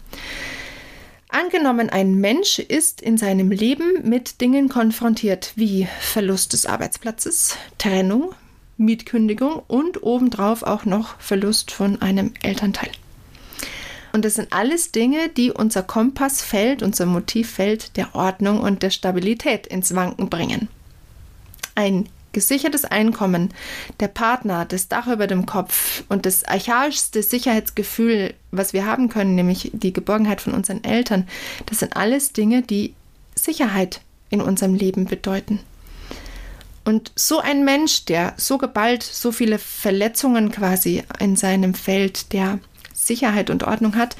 Angenommen, 1.30 1.90
ein 1.90 2.14
Mensch 2.14 2.58
ist 2.58 3.02
in 3.02 3.18
seinem 3.18 3.50
Leben 3.50 4.08
mit 4.08 4.40
Dingen 4.40 4.68
konfrontiert 4.68 5.52
wie 5.56 5.86
Verlust 6.00 6.54
des 6.54 6.64
Arbeitsplatzes, 6.64 7.56
Trennung, 7.76 8.34
Mietkündigung 8.78 9.62
und 9.66 10.02
obendrauf 10.02 10.62
auch 10.62 10.86
noch 10.86 11.20
Verlust 11.20 11.70
von 11.70 12.00
einem 12.00 12.32
Elternteil. 12.42 12.90
Und 14.14 14.24
das 14.24 14.36
sind 14.36 14.54
alles 14.54 14.90
Dinge, 14.90 15.28
die 15.28 15.50
unser 15.50 15.82
Kompassfeld, 15.82 16.82
unser 16.82 17.04
Motivfeld 17.04 17.96
der 17.98 18.14
Ordnung 18.14 18.60
und 18.60 18.82
der 18.82 18.90
Stabilität 18.90 19.66
ins 19.66 19.94
Wanken 19.94 20.30
bringen. 20.30 20.68
Ein 21.74 22.08
gesichertes 22.32 22.84
Einkommen, 22.84 23.50
der 24.00 24.08
Partner, 24.08 24.64
das 24.64 24.88
Dach 24.88 25.06
über 25.06 25.26
dem 25.26 25.46
Kopf 25.46 26.04
und 26.08 26.26
das 26.26 26.44
archaischste 26.44 27.22
Sicherheitsgefühl, 27.22 28.34
was 28.50 28.72
wir 28.72 28.86
haben 28.86 29.08
können, 29.08 29.34
nämlich 29.34 29.70
die 29.72 29.92
Geborgenheit 29.92 30.40
von 30.40 30.54
unseren 30.54 30.84
Eltern, 30.84 31.26
das 31.66 31.80
sind 31.80 31.96
alles 31.96 32.32
Dinge, 32.32 32.62
die 32.62 32.94
Sicherheit 33.34 34.00
in 34.30 34.40
unserem 34.40 34.74
Leben 34.74 35.06
bedeuten. 35.06 35.60
Und 36.84 37.12
so 37.14 37.38
ein 37.38 37.64
Mensch, 37.64 38.06
der 38.06 38.32
so 38.38 38.56
geballt 38.56 39.02
so 39.02 39.30
viele 39.30 39.58
Verletzungen 39.58 40.50
quasi 40.50 41.04
in 41.18 41.36
seinem 41.36 41.74
Feld 41.74 42.32
der 42.32 42.60
Sicherheit 42.94 43.50
und 43.50 43.64
Ordnung 43.64 43.94
hat, 43.94 44.16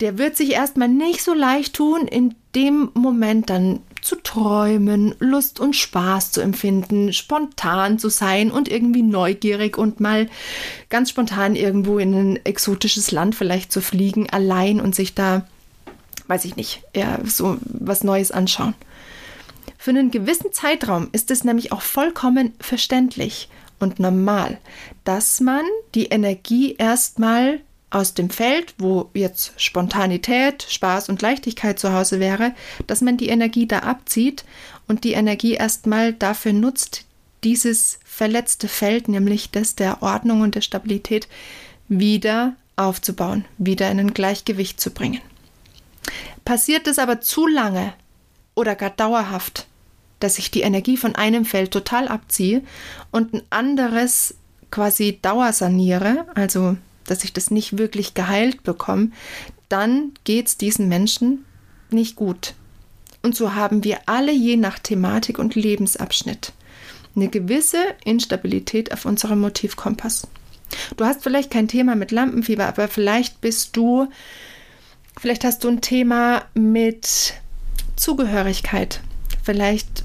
der 0.00 0.18
wird 0.18 0.36
sich 0.36 0.52
erstmal 0.52 0.88
nicht 0.88 1.22
so 1.22 1.34
leicht 1.34 1.74
tun, 1.74 2.06
in 2.06 2.34
dem 2.54 2.90
Moment 2.94 3.50
dann 3.50 3.80
zu 4.02 4.16
träumen, 4.16 5.14
Lust 5.18 5.60
und 5.60 5.76
Spaß 5.76 6.32
zu 6.32 6.40
empfinden, 6.40 7.12
spontan 7.12 7.98
zu 7.98 8.08
sein 8.08 8.50
und 8.50 8.68
irgendwie 8.68 9.02
neugierig 9.02 9.76
und 9.78 10.00
mal 10.00 10.28
ganz 10.88 11.10
spontan 11.10 11.56
irgendwo 11.56 11.98
in 11.98 12.14
ein 12.14 12.44
exotisches 12.44 13.10
Land 13.10 13.34
vielleicht 13.34 13.72
zu 13.72 13.80
fliegen, 13.80 14.28
allein 14.30 14.80
und 14.80 14.94
sich 14.94 15.14
da, 15.14 15.46
weiß 16.26 16.44
ich 16.44 16.56
nicht, 16.56 16.82
eher 16.92 17.20
so 17.24 17.58
was 17.64 18.04
Neues 18.04 18.30
anschauen. 18.30 18.74
Für 19.76 19.90
einen 19.90 20.10
gewissen 20.10 20.52
Zeitraum 20.52 21.08
ist 21.12 21.30
es 21.30 21.44
nämlich 21.44 21.72
auch 21.72 21.82
vollkommen 21.82 22.52
verständlich 22.60 23.48
und 23.78 24.00
normal, 24.00 24.58
dass 25.04 25.40
man 25.40 25.64
die 25.94 26.06
Energie 26.06 26.74
erstmal 26.76 27.60
aus 27.90 28.14
dem 28.14 28.30
Feld, 28.30 28.74
wo 28.78 29.10
jetzt 29.14 29.52
Spontanität, 29.56 30.66
Spaß 30.68 31.08
und 31.08 31.22
Leichtigkeit 31.22 31.78
zu 31.78 31.92
Hause 31.92 32.20
wäre, 32.20 32.54
dass 32.86 33.00
man 33.00 33.16
die 33.16 33.28
Energie 33.28 33.66
da 33.66 33.80
abzieht 33.80 34.44
und 34.86 35.04
die 35.04 35.12
Energie 35.12 35.54
erstmal 35.54 36.12
dafür 36.12 36.52
nutzt, 36.52 37.04
dieses 37.44 37.98
verletzte 38.04 38.68
Feld, 38.68 39.08
nämlich 39.08 39.50
das 39.50 39.74
der 39.74 40.02
Ordnung 40.02 40.42
und 40.42 40.54
der 40.54 40.60
Stabilität, 40.60 41.28
wieder 41.88 42.54
aufzubauen, 42.76 43.44
wieder 43.56 43.90
in 43.90 44.00
ein 44.00 44.14
Gleichgewicht 44.14 44.80
zu 44.80 44.90
bringen. 44.90 45.20
Passiert 46.44 46.86
es 46.86 46.98
aber 46.98 47.20
zu 47.20 47.46
lange 47.46 47.94
oder 48.54 48.74
gar 48.74 48.90
dauerhaft, 48.90 49.66
dass 50.20 50.38
ich 50.38 50.50
die 50.50 50.62
Energie 50.62 50.96
von 50.96 51.14
einem 51.14 51.44
Feld 51.44 51.70
total 51.70 52.08
abziehe 52.08 52.62
und 53.10 53.32
ein 53.32 53.42
anderes 53.50 54.34
quasi 54.70 55.18
dauersaniere, 55.22 56.26
also 56.34 56.76
dass 57.10 57.24
ich 57.24 57.32
das 57.32 57.50
nicht 57.50 57.78
wirklich 57.78 58.14
geheilt 58.14 58.62
bekomme, 58.62 59.10
dann 59.68 60.12
geht 60.24 60.46
es 60.46 60.56
diesen 60.56 60.88
Menschen 60.88 61.44
nicht 61.90 62.16
gut. 62.16 62.54
Und 63.22 63.34
so 63.34 63.54
haben 63.54 63.84
wir 63.84 63.98
alle 64.06 64.32
je 64.32 64.56
nach 64.56 64.78
Thematik 64.78 65.38
und 65.38 65.54
Lebensabschnitt 65.54 66.52
eine 67.16 67.28
gewisse 67.28 67.82
Instabilität 68.04 68.92
auf 68.92 69.04
unserem 69.04 69.40
Motivkompass. 69.40 70.28
Du 70.96 71.04
hast 71.04 71.22
vielleicht 71.22 71.50
kein 71.50 71.68
Thema 71.68 71.94
mit 71.96 72.10
Lampenfieber, 72.10 72.66
aber 72.66 72.88
vielleicht 72.88 73.40
bist 73.40 73.76
du, 73.76 74.08
vielleicht 75.18 75.44
hast 75.44 75.64
du 75.64 75.68
ein 75.68 75.80
Thema 75.80 76.44
mit 76.54 77.34
Zugehörigkeit. 77.96 79.00
Vielleicht 79.42 80.04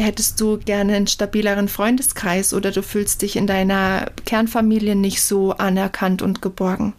hättest 0.00 0.40
du 0.40 0.58
gerne 0.58 0.94
einen 0.94 1.06
stabileren 1.06 1.68
Freundeskreis 1.68 2.52
oder 2.54 2.70
du 2.70 2.82
fühlst 2.82 3.22
dich 3.22 3.36
in 3.36 3.46
deiner 3.46 4.10
Kernfamilie 4.24 4.94
nicht 4.94 5.22
so 5.22 5.52
anerkannt 5.52 6.22
und 6.22 6.42
geborgen. 6.42 6.94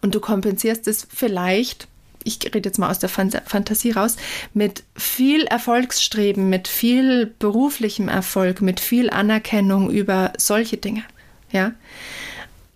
Und 0.00 0.14
du 0.14 0.20
kompensierst 0.20 0.86
es 0.88 1.06
vielleicht, 1.12 1.88
ich 2.24 2.38
rede 2.44 2.68
jetzt 2.68 2.78
mal 2.78 2.90
aus 2.90 2.98
der 2.98 3.08
Fantasie 3.08 3.92
raus, 3.92 4.16
mit 4.54 4.82
viel 4.96 5.44
Erfolgsstreben, 5.44 6.48
mit 6.48 6.68
viel 6.68 7.26
beruflichem 7.38 8.08
Erfolg, 8.08 8.60
mit 8.60 8.80
viel 8.80 9.10
Anerkennung 9.10 9.90
über 9.90 10.32
solche 10.36 10.76
Dinge. 10.76 11.04
Ja, 11.50 11.72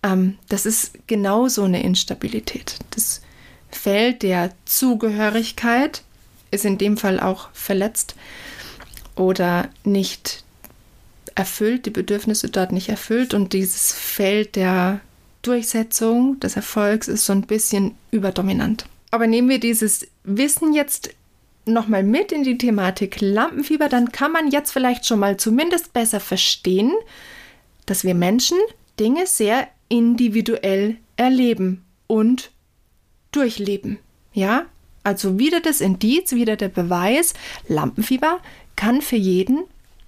ähm, 0.03 0.37
das 0.49 0.65
ist 0.65 0.93
genau 1.07 1.47
so 1.47 1.63
eine 1.63 1.83
Instabilität. 1.83 2.79
Das 2.91 3.21
Feld 3.69 4.23
der 4.23 4.51
Zugehörigkeit 4.65 6.03
ist 6.51 6.65
in 6.65 6.77
dem 6.77 6.97
Fall 6.97 7.19
auch 7.19 7.49
verletzt 7.53 8.15
oder 9.15 9.69
nicht 9.83 10.43
erfüllt, 11.35 11.85
die 11.85 11.91
Bedürfnisse 11.91 12.49
dort 12.49 12.71
nicht 12.71 12.89
erfüllt 12.89 13.33
und 13.33 13.53
dieses 13.53 13.91
Feld 13.91 14.55
der 14.55 14.99
Durchsetzung, 15.41 16.39
des 16.39 16.55
Erfolgs 16.55 17.07
ist 17.07 17.25
so 17.25 17.33
ein 17.33 17.41
bisschen 17.41 17.95
überdominant. 18.11 18.85
Aber 19.11 19.27
nehmen 19.27 19.49
wir 19.49 19.59
dieses 19.59 20.07
Wissen 20.23 20.73
jetzt 20.73 21.09
nochmal 21.65 22.03
mit 22.03 22.31
in 22.31 22.43
die 22.43 22.57
Thematik 22.57 23.19
Lampenfieber, 23.21 23.89
dann 23.89 24.11
kann 24.11 24.31
man 24.31 24.49
jetzt 24.49 24.71
vielleicht 24.71 25.05
schon 25.05 25.19
mal 25.19 25.37
zumindest 25.37 25.93
besser 25.93 26.19
verstehen, 26.19 26.91
dass 27.85 28.03
wir 28.03 28.15
Menschen 28.15 28.57
Dinge 28.99 29.27
sehr 29.27 29.67
individuell 29.89 30.97
erleben 31.17 31.83
und 32.07 32.51
durchleben. 33.31 33.99
Ja, 34.33 34.65
also 35.03 35.37
wieder 35.37 35.59
das 35.59 35.81
Indiz, 35.81 36.31
wieder 36.31 36.55
der 36.55 36.69
Beweis, 36.69 37.33
Lampenfieber 37.67 38.39
kann 38.75 39.01
für 39.01 39.15
jeden 39.15 39.63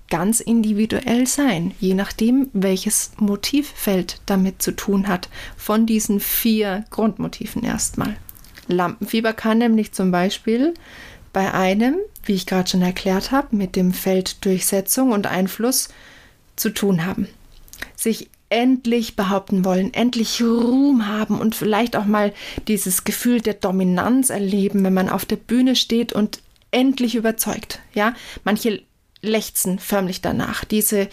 ganz 0.09 0.39
individuell 0.39 1.25
sein, 1.27 1.73
je 1.79 1.93
nachdem, 1.93 2.49
welches 2.53 3.11
Motivfeld 3.17 4.21
damit 4.25 4.61
zu 4.61 4.71
tun 4.71 5.07
hat, 5.07 5.29
von 5.57 5.85
diesen 5.85 6.19
vier 6.19 6.85
Grundmotiven 6.91 7.63
erstmal. 7.63 8.15
Lampenfieber 8.67 9.33
kann 9.33 9.57
nämlich 9.57 9.93
zum 9.93 10.11
Beispiel 10.11 10.73
bei 11.33 11.53
einem, 11.53 11.97
wie 12.23 12.33
ich 12.33 12.45
gerade 12.45 12.69
schon 12.69 12.81
erklärt 12.81 13.31
habe, 13.31 13.55
mit 13.55 13.75
dem 13.75 13.93
Feld 13.93 14.45
Durchsetzung 14.45 15.11
und 15.11 15.27
Einfluss 15.27 15.89
zu 16.55 16.69
tun 16.69 17.05
haben. 17.05 17.27
Sich 17.95 18.29
endlich 18.49 19.15
behaupten 19.15 19.65
wollen, 19.65 19.93
endlich 19.93 20.41
Ruhm 20.41 21.07
haben 21.07 21.39
und 21.39 21.55
vielleicht 21.55 21.95
auch 21.95 22.05
mal 22.05 22.31
dieses 22.67 23.03
Gefühl 23.03 23.41
der 23.41 23.55
Dominanz 23.55 24.29
erleben, 24.29 24.83
wenn 24.83 24.93
man 24.93 25.09
auf 25.09 25.25
der 25.25 25.35
Bühne 25.35 25.75
steht 25.75 26.13
und 26.13 26.39
endlich 26.75 27.15
überzeugt. 27.15 27.79
Ja, 27.93 28.13
manche 28.43 28.83
lechzen 29.21 29.79
förmlich 29.79 30.21
danach, 30.21 30.65
diese 30.65 31.07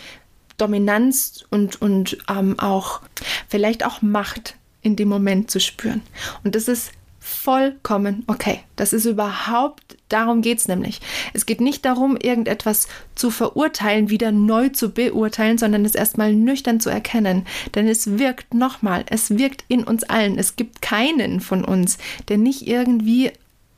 Dominanz 0.58 1.44
und, 1.50 1.80
und 1.80 2.18
ähm, 2.28 2.58
auch 2.58 3.00
vielleicht 3.48 3.86
auch 3.86 4.02
Macht 4.02 4.56
in 4.82 4.96
dem 4.96 5.08
Moment 5.08 5.50
zu 5.50 5.60
spüren. 5.60 6.02
Und 6.42 6.56
das 6.56 6.66
ist 6.66 6.90
vollkommen 7.20 8.24
okay. 8.26 8.60
Das 8.74 8.92
ist 8.92 9.04
überhaupt, 9.04 9.96
darum 10.08 10.42
geht 10.42 10.58
es 10.58 10.66
nämlich. 10.66 11.00
Es 11.32 11.46
geht 11.46 11.60
nicht 11.60 11.84
darum, 11.84 12.16
irgendetwas 12.16 12.88
zu 13.14 13.30
verurteilen, 13.30 14.10
wieder 14.10 14.32
neu 14.32 14.70
zu 14.70 14.90
beurteilen, 14.90 15.56
sondern 15.56 15.84
es 15.84 15.94
erstmal 15.94 16.34
nüchtern 16.34 16.80
zu 16.80 16.90
erkennen. 16.90 17.46
Denn 17.76 17.86
es 17.86 18.18
wirkt 18.18 18.54
nochmal, 18.54 19.04
es 19.08 19.38
wirkt 19.38 19.64
in 19.68 19.84
uns 19.84 20.02
allen. 20.02 20.36
Es 20.36 20.56
gibt 20.56 20.82
keinen 20.82 21.40
von 21.40 21.64
uns, 21.64 21.98
der 22.28 22.38
nicht 22.38 22.66
irgendwie 22.66 23.30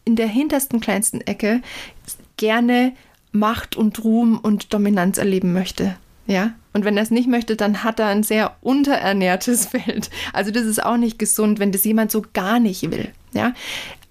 in 0.05 0.17
der 0.17 0.27
hintersten 0.27 0.81
kleinsten 0.81 1.21
Ecke 1.21 1.63
gerne 2.37 2.93
Macht 3.33 3.77
und 3.77 4.03
Ruhm 4.05 4.39
und 4.39 4.73
Dominanz 4.73 5.19
erleben 5.19 5.53
möchte. 5.53 5.97
Ja, 6.27 6.55
und 6.73 6.85
wenn 6.85 6.97
er 6.97 7.03
es 7.03 7.11
nicht 7.11 7.29
möchte, 7.29 7.55
dann 7.55 7.85
hat 7.85 8.01
er 8.01 8.07
ein 8.07 8.23
sehr 8.23 8.57
unterernährtes 8.63 9.67
Feld. 9.67 10.11
Also 10.33 10.51
das 10.51 10.65
ist 10.65 10.83
auch 10.83 10.97
nicht 10.97 11.19
gesund, 11.19 11.59
wenn 11.59 11.73
das 11.73 11.85
jemand 11.85 12.11
so 12.11 12.25
gar 12.33 12.61
nicht 12.61 12.91
will. 12.91 13.11
Ja, 13.33 13.53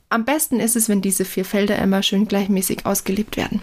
am 0.10 0.26
besten 0.26 0.60
ist 0.60 0.76
es, 0.76 0.90
wenn 0.90 1.02
diese 1.02 1.26
vier 1.26 1.44
Felder 1.44 1.80
immer 1.80 2.04
schön 2.04 2.28
gleichmäßig 2.28 2.86
ausgelebt 2.86 3.36
werden. 3.36 3.62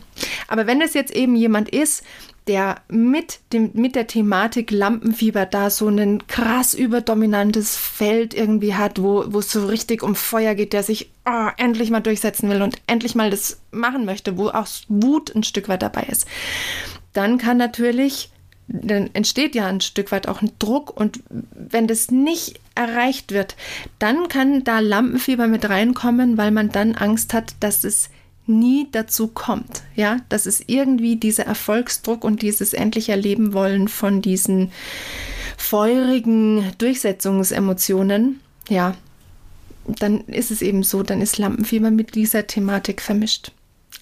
Aber 0.48 0.66
wenn 0.66 0.80
es 0.80 0.94
jetzt 0.94 1.14
eben 1.14 1.36
jemand 1.36 1.68
ist, 1.68 2.02
der 2.46 2.80
mit, 2.88 3.40
dem, 3.52 3.70
mit 3.74 3.94
der 3.94 4.06
Thematik 4.06 4.70
Lampenfieber 4.70 5.46
da 5.46 5.70
so 5.70 5.88
ein 5.88 6.26
krass 6.26 6.74
überdominantes 6.74 7.76
Feld 7.76 8.34
irgendwie 8.34 8.74
hat, 8.74 9.00
wo, 9.00 9.20
es 9.38 9.52
so 9.52 9.66
richtig 9.66 10.02
um 10.02 10.14
Feuer 10.14 10.54
geht, 10.54 10.72
der 10.72 10.82
sich 10.82 11.10
oh, 11.26 11.48
endlich 11.56 11.90
mal 11.90 12.00
durchsetzen 12.00 12.48
will 12.50 12.62
und 12.62 12.76
endlich 12.86 13.14
mal 13.14 13.30
das 13.30 13.60
machen 13.70 14.04
möchte, 14.04 14.36
wo 14.36 14.48
auch 14.48 14.66
Wut 14.88 15.34
ein 15.34 15.44
Stück 15.44 15.68
weit 15.68 15.82
dabei 15.82 16.02
ist, 16.04 16.26
dann 17.12 17.38
kann 17.38 17.56
natürlich 17.56 18.30
dann 18.72 19.10
entsteht 19.14 19.56
ja 19.56 19.66
ein 19.66 19.80
Stück 19.80 20.12
weit 20.12 20.28
auch 20.28 20.42
ein 20.42 20.52
Druck 20.60 20.96
und 20.96 21.20
wenn 21.28 21.88
das 21.88 22.10
nicht 22.10 22.60
erreicht 22.76 23.32
wird, 23.32 23.56
dann 23.98 24.28
kann 24.28 24.62
da 24.62 24.78
Lampenfieber 24.78 25.48
mit 25.48 25.68
reinkommen, 25.68 26.38
weil 26.38 26.52
man 26.52 26.70
dann 26.70 26.94
Angst 26.94 27.34
hat, 27.34 27.54
dass 27.58 27.82
es 27.82 28.10
nie 28.50 28.88
dazu 28.92 29.28
kommt, 29.28 29.82
ja, 29.94 30.18
dass 30.28 30.46
es 30.46 30.62
irgendwie 30.66 31.16
dieser 31.16 31.46
Erfolgsdruck 31.46 32.24
und 32.24 32.42
dieses 32.42 32.72
endlich 32.72 33.08
erleben 33.08 33.52
wollen 33.52 33.88
von 33.88 34.20
diesen 34.20 34.72
feurigen 35.56 36.72
Durchsetzungsemotionen, 36.78 38.40
ja, 38.68 38.94
dann 39.86 40.20
ist 40.26 40.50
es 40.50 40.62
eben 40.62 40.82
so, 40.82 41.02
dann 41.02 41.20
ist 41.20 41.38
Lampenfieber 41.38 41.90
mit 41.90 42.14
dieser 42.14 42.46
Thematik 42.46 43.00
vermischt. 43.00 43.52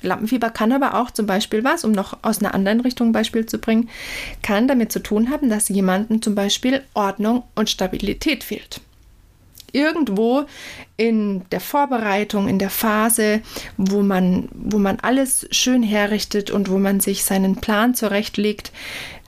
Lampenfieber 0.03 0.51
kann 0.51 0.73
aber 0.73 0.95
auch 0.95 1.11
zum 1.11 1.27
Beispiel 1.27 1.65
was, 1.65 1.85
um 1.85 1.93
noch 1.93 2.19
aus 2.23 2.39
einer 2.41 2.55
anderen 2.55 2.81
Richtung 2.81 3.09
ein 3.09 3.13
Beispiel 3.13 3.47
zu 3.47 3.59
bringen, 3.59 3.89
kann 4.43 4.69
damit 4.69 4.93
zu 4.93 5.01
tun 5.01 5.31
haben, 5.31 5.49
dass 5.49 5.69
jemandem 5.69 6.23
zum 6.23 6.35
Beispiel 6.35 6.83
Ordnung 6.95 7.43
und 7.55 7.71
Stabilität 7.71 8.45
fehlt. 8.45 8.81
Irgendwo 9.73 10.47
in 10.97 11.49
der 11.51 11.61
Vorbereitung, 11.61 12.49
in 12.49 12.59
der 12.59 12.71
Phase, 12.71 13.41
wo 13.77 14.03
man, 14.03 14.49
wo 14.53 14.79
man 14.79 14.99
alles 15.01 15.47
schön 15.51 15.83
herrichtet 15.83 16.51
und 16.51 16.71
wo 16.71 16.79
man 16.79 17.01
sich 17.01 17.25
seinen 17.25 17.57
Plan 17.57 17.95
zurechtlegt, 17.95 18.73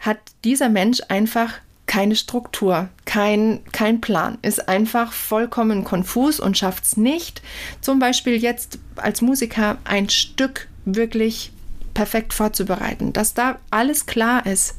hat 0.01 0.19
dieser 0.45 0.69
Mensch 0.69 1.01
einfach 1.09 1.55
keine 1.87 2.15
Struktur, 2.15 2.89
kein, 3.05 3.61
kein 3.73 4.01
Plan, 4.01 4.39
ist 4.43 4.69
einfach 4.69 5.13
vollkommen 5.13 5.83
konfus 5.83 6.39
und 6.39 6.57
schafft 6.57 6.85
es 6.85 6.97
nicht, 6.97 7.43
zum 7.81 7.99
Beispiel 7.99 8.37
jetzt 8.37 8.79
als 8.95 9.23
Musiker 9.23 9.79
ein 9.83 10.09
Stück 10.09 10.69
wirklich 10.85 11.51
perfekt 11.93 12.33
vorzubereiten, 12.33 13.13
dass 13.13 13.35
da 13.35 13.59
alles 13.71 14.07
klar 14.07 14.47
ist. 14.47 14.77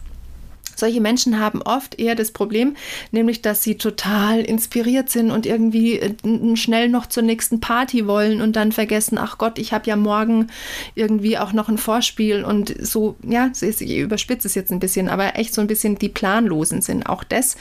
Solche 0.81 0.99
Menschen 0.99 1.39
haben 1.39 1.61
oft 1.61 1.99
eher 1.99 2.15
das 2.15 2.31
Problem, 2.31 2.75
nämlich 3.11 3.43
dass 3.43 3.61
sie 3.61 3.75
total 3.75 4.41
inspiriert 4.41 5.11
sind 5.11 5.29
und 5.29 5.45
irgendwie 5.45 5.99
äh, 5.99 6.55
schnell 6.55 6.89
noch 6.89 7.05
zur 7.05 7.21
nächsten 7.21 7.59
Party 7.59 8.07
wollen 8.07 8.41
und 8.41 8.55
dann 8.55 8.71
vergessen, 8.71 9.19
ach 9.19 9.37
Gott, 9.37 9.59
ich 9.59 9.73
habe 9.73 9.87
ja 9.87 9.95
morgen 9.95 10.47
irgendwie 10.95 11.37
auch 11.37 11.53
noch 11.53 11.69
ein 11.69 11.77
Vorspiel 11.77 12.43
und 12.43 12.75
so, 12.83 13.15
ja, 13.21 13.51
ich 13.61 13.95
überspitze 13.95 14.47
es 14.47 14.55
jetzt 14.55 14.71
ein 14.71 14.79
bisschen, 14.79 15.07
aber 15.07 15.37
echt 15.37 15.53
so 15.53 15.61
ein 15.61 15.67
bisschen 15.67 15.99
die 15.99 16.09
Planlosen 16.09 16.81
sind. 16.81 17.05
Auch 17.05 17.23
das 17.23 17.57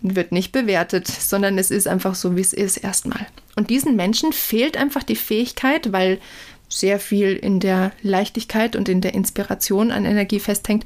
wird 0.00 0.30
nicht 0.30 0.52
bewertet, 0.52 1.08
sondern 1.08 1.58
es 1.58 1.72
ist 1.72 1.88
einfach 1.88 2.14
so, 2.14 2.36
wie 2.36 2.42
es 2.42 2.52
ist 2.52 2.76
erstmal. 2.76 3.26
Und 3.56 3.70
diesen 3.70 3.96
Menschen 3.96 4.32
fehlt 4.32 4.76
einfach 4.76 5.02
die 5.02 5.16
Fähigkeit, 5.16 5.92
weil 5.92 6.20
sehr 6.68 7.00
viel 7.00 7.34
in 7.34 7.58
der 7.58 7.90
Leichtigkeit 8.02 8.76
und 8.76 8.88
in 8.88 9.00
der 9.00 9.14
Inspiration 9.14 9.90
an 9.90 10.04
Energie 10.04 10.38
festhängt, 10.38 10.84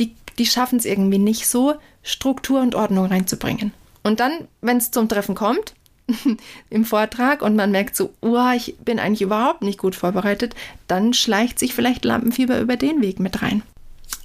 die 0.00 0.14
die 0.38 0.46
schaffen 0.46 0.78
es 0.78 0.84
irgendwie 0.84 1.18
nicht 1.18 1.46
so, 1.46 1.74
Struktur 2.02 2.60
und 2.60 2.74
Ordnung 2.74 3.06
reinzubringen. 3.06 3.72
Und 4.02 4.20
dann, 4.20 4.32
wenn 4.60 4.78
es 4.78 4.90
zum 4.90 5.08
Treffen 5.08 5.34
kommt, 5.34 5.74
im 6.70 6.84
Vortrag 6.84 7.42
und 7.42 7.56
man 7.56 7.70
merkt 7.70 7.96
so, 7.96 8.14
oh, 8.20 8.50
ich 8.56 8.76
bin 8.78 8.98
eigentlich 8.98 9.22
überhaupt 9.22 9.62
nicht 9.62 9.78
gut 9.78 9.94
vorbereitet, 9.94 10.54
dann 10.86 11.12
schleicht 11.12 11.58
sich 11.58 11.74
vielleicht 11.74 12.04
Lampenfieber 12.04 12.60
über 12.60 12.76
den 12.76 13.02
Weg 13.02 13.20
mit 13.20 13.42
rein. 13.42 13.62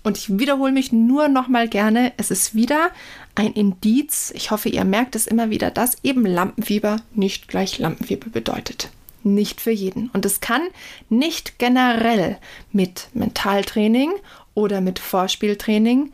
Und 0.04 0.18
ich 0.18 0.38
wiederhole 0.38 0.72
mich 0.72 0.92
nur 0.92 1.30
noch 1.30 1.48
mal 1.48 1.68
gerne, 1.68 2.12
es 2.18 2.30
ist 2.30 2.56
wieder 2.56 2.90
ein 3.36 3.54
Indiz, 3.54 4.32
ich 4.36 4.52
hoffe, 4.52 4.70
ihr 4.70 4.84
merkt 4.84 5.16
es 5.16 5.28
immer 5.28 5.50
wieder, 5.50 5.72
dass 5.72 5.98
eben 6.04 6.26
Lampenfieber 6.26 6.98
nicht 7.14 7.48
gleich 7.48 7.80
Lampenfieber 7.80 8.30
bedeutet. 8.30 8.90
Nicht 9.24 9.62
für 9.62 9.72
jeden. 9.72 10.10
Und 10.10 10.26
es 10.26 10.42
kann 10.42 10.62
nicht 11.10 11.58
generell 11.58 12.38
mit 12.74 13.08
Mentaltraining 13.14 14.12
oder 14.54 14.82
mit 14.82 15.00
Vorspieltraining 15.00 16.12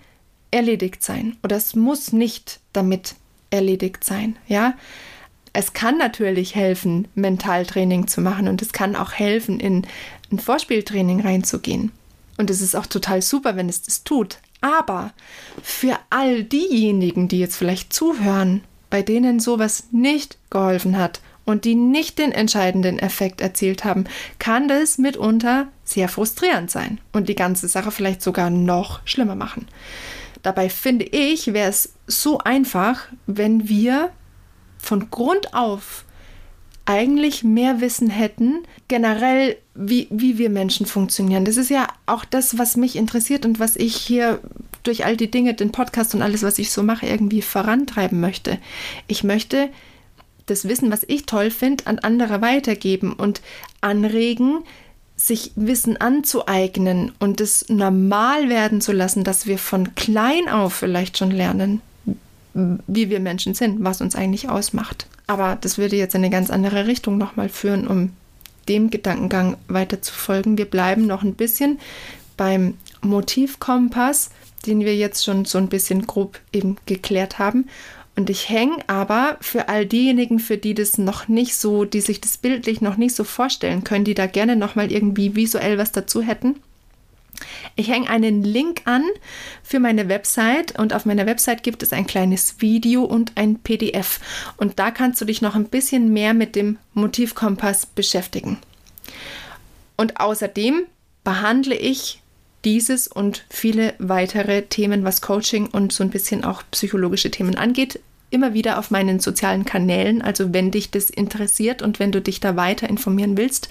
erledigt 0.51 1.03
sein. 1.03 1.37
Oder 1.43 1.57
es 1.57 1.75
muss 1.75 2.11
nicht 2.11 2.59
damit 2.73 3.15
erledigt 3.49 4.03
sein. 4.03 4.37
Ja, 4.47 4.75
es 5.53 5.73
kann 5.73 5.97
natürlich 5.97 6.55
helfen, 6.55 7.07
Mentaltraining 7.15 8.07
zu 8.07 8.21
machen 8.21 8.47
und 8.47 8.61
es 8.61 8.71
kann 8.71 8.95
auch 8.95 9.13
helfen, 9.13 9.59
in 9.59 9.85
ein 10.31 10.39
Vorspieltraining 10.39 11.21
reinzugehen. 11.21 11.91
Und 12.37 12.49
es 12.49 12.61
ist 12.61 12.75
auch 12.75 12.85
total 12.85 13.21
super, 13.21 13.55
wenn 13.55 13.67
es 13.67 13.81
das 13.81 14.03
tut. 14.03 14.37
Aber 14.61 15.13
für 15.61 15.97
all 16.09 16.43
diejenigen, 16.43 17.27
die 17.27 17.39
jetzt 17.39 17.55
vielleicht 17.55 17.93
zuhören, 17.93 18.61
bei 18.89 19.01
denen 19.01 19.39
sowas 19.39 19.85
nicht 19.91 20.37
geholfen 20.49 20.97
hat 20.97 21.21
und 21.49 21.65
die 21.65 21.73
nicht 21.73 22.19
den 22.19 22.31
entscheidenden 22.31 22.99
Effekt 22.99 23.41
erzielt 23.41 23.83
haben, 23.83 24.03
kann 24.37 24.67
das 24.67 24.99
mitunter 24.99 25.67
sehr 25.83 26.07
frustrierend 26.07 26.69
sein 26.69 26.99
und 27.11 27.27
die 27.27 27.33
ganze 27.33 27.67
Sache 27.67 27.89
vielleicht 27.89 28.21
sogar 28.21 28.51
noch 28.51 28.99
schlimmer 29.05 29.33
machen. 29.33 29.67
Dabei 30.43 30.69
finde 30.69 31.05
ich, 31.05 31.51
wäre 31.51 31.69
es 31.69 31.93
so 32.05 32.37
einfach, 32.37 33.07
wenn 33.25 33.67
wir 33.67 34.11
von 34.77 35.09
Grund 35.09 35.55
auf 35.55 36.05
eigentlich 36.85 37.43
mehr 37.43 37.81
Wissen 37.81 38.11
hätten, 38.11 38.63
generell, 38.87 39.57
wie, 39.73 40.07
wie 40.11 40.37
wir 40.37 40.51
Menschen 40.51 40.85
funktionieren. 40.85 41.45
Das 41.45 41.57
ist 41.57 41.71
ja 41.71 41.87
auch 42.05 42.25
das, 42.25 42.59
was 42.59 42.77
mich 42.77 42.95
interessiert 42.95 43.43
und 43.43 43.59
was 43.59 43.75
ich 43.75 43.95
hier 43.95 44.39
durch 44.83 45.03
all 45.03 45.17
die 45.17 45.31
Dinge, 45.31 45.55
den 45.55 45.71
Podcast 45.71 46.13
und 46.13 46.21
alles, 46.21 46.43
was 46.43 46.59
ich 46.59 46.71
so 46.71 46.83
mache, 46.83 47.07
irgendwie 47.07 47.41
vorantreiben 47.41 48.19
möchte. 48.19 48.59
Ich 49.07 49.23
möchte 49.23 49.69
das 50.49 50.67
Wissen, 50.67 50.91
was 50.91 51.03
ich 51.07 51.25
toll 51.25 51.51
finde, 51.51 51.87
an 51.87 51.99
andere 51.99 52.41
weitergeben 52.41 53.13
und 53.13 53.41
anregen, 53.81 54.63
sich 55.15 55.51
Wissen 55.55 55.97
anzueignen 55.97 57.11
und 57.19 57.41
es 57.41 57.67
normal 57.67 58.49
werden 58.49 58.79
zu 58.79 58.93
lassen, 58.93 59.23
dass 59.23 59.47
wir 59.47 59.57
von 59.57 59.95
klein 59.95 60.47
auf 60.47 60.73
vielleicht 60.73 61.17
schon 61.17 61.31
lernen, 61.31 61.81
wie 62.53 63.09
wir 63.09 63.19
Menschen 63.19 63.53
sind, 63.53 63.83
was 63.83 64.01
uns 64.01 64.15
eigentlich 64.15 64.49
ausmacht. 64.49 65.07
Aber 65.27 65.57
das 65.59 65.77
würde 65.77 65.97
jetzt 65.97 66.15
in 66.15 66.23
eine 66.23 66.31
ganz 66.31 66.49
andere 66.49 66.87
Richtung 66.87 67.17
nochmal 67.17 67.49
führen, 67.49 67.85
um 67.85 68.11
dem 68.67 68.89
Gedankengang 68.89 69.57
weiter 69.67 70.01
zu 70.01 70.13
folgen. 70.13 70.57
Wir 70.57 70.65
bleiben 70.65 71.05
noch 71.05 71.23
ein 71.23 71.35
bisschen 71.35 71.79
beim 72.37 72.75
Motivkompass, 73.01 74.29
den 74.65 74.81
wir 74.81 74.95
jetzt 74.95 75.23
schon 75.23 75.45
so 75.45 75.57
ein 75.57 75.67
bisschen 75.67 76.07
grob 76.07 76.39
eben 76.53 76.77
geklärt 76.85 77.39
haben. 77.39 77.67
Und 78.19 78.29
ich 78.29 78.49
hänge 78.49 78.83
aber 78.87 79.37
für 79.39 79.69
all 79.69 79.85
diejenigen, 79.85 80.39
für 80.39 80.57
die 80.57 80.73
das 80.73 80.97
noch 80.97 81.29
nicht 81.29 81.55
so, 81.55 81.85
die 81.85 82.01
sich 82.01 82.19
das 82.19 82.37
bildlich 82.37 82.81
noch 82.81 82.97
nicht 82.97 83.15
so 83.15 83.23
vorstellen 83.23 83.85
können, 83.85 84.03
die 84.03 84.13
da 84.13 84.27
gerne 84.27 84.57
nochmal 84.57 84.91
irgendwie 84.91 85.37
visuell 85.37 85.77
was 85.77 85.93
dazu 85.93 86.21
hätten. 86.21 86.57
Ich 87.77 87.87
hänge 87.87 88.09
einen 88.09 88.43
Link 88.43 88.81
an 88.83 89.05
für 89.63 89.79
meine 89.79 90.09
Website 90.09 90.77
und 90.77 90.93
auf 90.93 91.05
meiner 91.05 91.27
Website 91.27 91.63
gibt 91.63 91.81
es 91.81 91.93
ein 91.93 92.07
kleines 92.07 92.59
Video 92.59 93.05
und 93.05 93.31
ein 93.35 93.59
PDF. 93.59 94.19
Und 94.57 94.79
da 94.79 94.91
kannst 94.91 95.21
du 95.21 95.25
dich 95.25 95.41
noch 95.41 95.55
ein 95.55 95.69
bisschen 95.69 96.11
mehr 96.11 96.33
mit 96.33 96.57
dem 96.57 96.77
Motivkompass 96.95 97.85
beschäftigen. 97.85 98.57
Und 99.95 100.19
außerdem 100.19 100.81
behandle 101.23 101.75
ich 101.75 102.21
dieses 102.65 103.07
und 103.07 103.45
viele 103.49 103.93
weitere 103.97 104.63
Themen, 104.63 105.05
was 105.05 105.21
Coaching 105.21 105.67
und 105.67 105.93
so 105.93 106.03
ein 106.03 106.09
bisschen 106.09 106.43
auch 106.43 106.63
psychologische 106.71 107.31
Themen 107.31 107.55
angeht, 107.55 108.01
immer 108.29 108.53
wieder 108.53 108.79
auf 108.79 108.91
meinen 108.91 109.19
sozialen 109.19 109.65
Kanälen. 109.65 110.21
Also 110.21 110.53
wenn 110.53 110.71
dich 110.71 110.91
das 110.91 111.09
interessiert 111.09 111.81
und 111.81 111.99
wenn 111.99 112.11
du 112.11 112.21
dich 112.21 112.39
da 112.39 112.55
weiter 112.55 112.89
informieren 112.89 113.37
willst, 113.37 113.69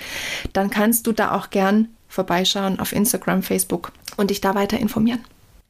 dann 0.52 0.70
kannst 0.70 1.06
du 1.06 1.12
da 1.12 1.32
auch 1.32 1.50
gern 1.50 1.88
vorbeischauen 2.08 2.80
auf 2.80 2.92
Instagram, 2.92 3.42
Facebook 3.42 3.92
und 4.16 4.30
dich 4.30 4.40
da 4.40 4.54
weiter 4.54 4.78
informieren. 4.78 5.20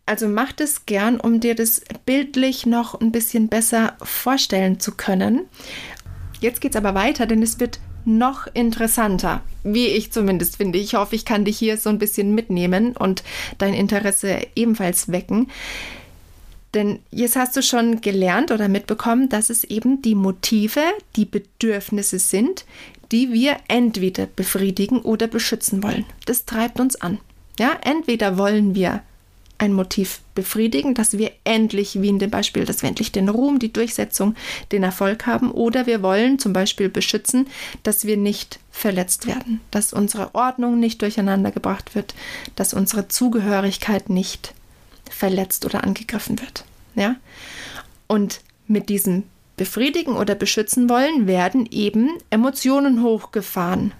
Also 0.06 0.26
mach 0.26 0.52
das 0.52 0.86
gern, 0.86 1.20
um 1.20 1.40
dir 1.40 1.54
das 1.54 1.82
bildlich 2.06 2.64
noch 2.64 2.98
ein 2.98 3.12
bisschen 3.12 3.48
besser 3.48 3.94
vorstellen 4.02 4.80
zu 4.80 4.92
können. 4.92 5.42
Jetzt 6.40 6.60
geht 6.60 6.72
es 6.72 6.76
aber 6.76 6.94
weiter, 6.94 7.26
denn 7.26 7.42
es 7.42 7.60
wird 7.60 7.78
noch 8.06 8.46
interessanter, 8.54 9.42
wie 9.64 9.88
ich 9.88 10.12
zumindest 10.12 10.56
finde. 10.56 10.78
Ich 10.78 10.94
hoffe, 10.94 11.14
ich 11.14 11.26
kann 11.26 11.44
dich 11.44 11.58
hier 11.58 11.76
so 11.76 11.90
ein 11.90 11.98
bisschen 11.98 12.34
mitnehmen 12.34 12.96
und 12.96 13.22
dein 13.58 13.74
Interesse 13.74 14.38
ebenfalls 14.54 15.12
wecken. 15.12 15.48
Denn 16.74 17.00
jetzt 17.10 17.36
hast 17.36 17.56
du 17.56 17.62
schon 17.62 18.00
gelernt 18.00 18.50
oder 18.50 18.68
mitbekommen, 18.68 19.28
dass 19.28 19.50
es 19.50 19.64
eben 19.64 20.02
die 20.02 20.14
Motive, 20.14 20.82
die 21.16 21.24
Bedürfnisse 21.24 22.18
sind, 22.18 22.64
die 23.10 23.32
wir 23.32 23.56
entweder 23.68 24.26
befriedigen 24.26 25.00
oder 25.00 25.26
beschützen 25.26 25.82
wollen. 25.82 26.04
Das 26.26 26.44
treibt 26.44 26.78
uns 26.78 26.96
an. 27.00 27.18
Ja, 27.58 27.72
entweder 27.82 28.36
wollen 28.36 28.74
wir 28.74 29.02
ein 29.58 29.72
Motiv 29.72 30.20
befriedigen, 30.34 30.94
dass 30.94 31.18
wir 31.18 31.32
endlich, 31.42 32.00
wie 32.00 32.08
in 32.08 32.20
dem 32.20 32.30
Beispiel, 32.30 32.64
dass 32.64 32.82
wir 32.82 32.88
endlich 32.88 33.10
den 33.10 33.28
Ruhm, 33.28 33.58
die 33.58 33.72
Durchsetzung, 33.72 34.36
den 34.70 34.84
Erfolg 34.84 35.26
haben, 35.26 35.50
oder 35.50 35.86
wir 35.86 36.00
wollen 36.02 36.38
zum 36.38 36.52
Beispiel 36.52 36.88
beschützen, 36.88 37.48
dass 37.82 38.06
wir 38.06 38.16
nicht 38.16 38.60
verletzt 38.70 39.26
werden, 39.26 39.60
dass 39.72 39.92
unsere 39.92 40.34
Ordnung 40.36 40.78
nicht 40.78 41.02
durcheinander 41.02 41.50
gebracht 41.50 41.96
wird, 41.96 42.14
dass 42.54 42.72
unsere 42.72 43.08
Zugehörigkeit 43.08 44.08
nicht 44.08 44.54
verletzt 45.10 45.64
oder 45.64 45.84
angegriffen 45.84 46.40
wird. 46.40 46.64
Ja? 46.94 47.16
Und 48.06 48.40
mit 48.66 48.88
diesem 48.88 49.24
Befriedigen 49.56 50.16
oder 50.16 50.34
beschützen 50.34 50.88
wollen 50.88 51.26
werden 51.26 51.66
eben 51.70 52.10
Emotionen 52.30 53.02
hochgefahren, 53.02 53.92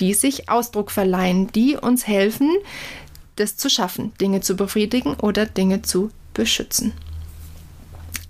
die 0.00 0.14
sich 0.14 0.48
Ausdruck 0.48 0.90
verleihen, 0.90 1.50
die 1.52 1.76
uns 1.76 2.06
helfen, 2.06 2.50
das 3.36 3.56
zu 3.56 3.70
schaffen, 3.70 4.12
Dinge 4.20 4.40
zu 4.40 4.54
befriedigen 4.56 5.14
oder 5.14 5.46
Dinge 5.46 5.82
zu 5.82 6.10
beschützen. 6.34 6.92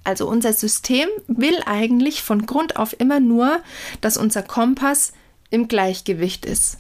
Also 0.05 0.29
unser 0.29 0.53
System 0.53 1.09
will 1.27 1.61
eigentlich 1.67 2.23
von 2.23 2.47
Grund 2.47 2.77
auf 2.77 2.99
immer 2.99 3.21
nur, 3.21 3.61
dass 4.01 4.17
unser 4.17 4.43
Kompass 4.43 5.13
im 5.51 5.69
Gleichgewicht 5.69 6.45
ist. 6.45 6.79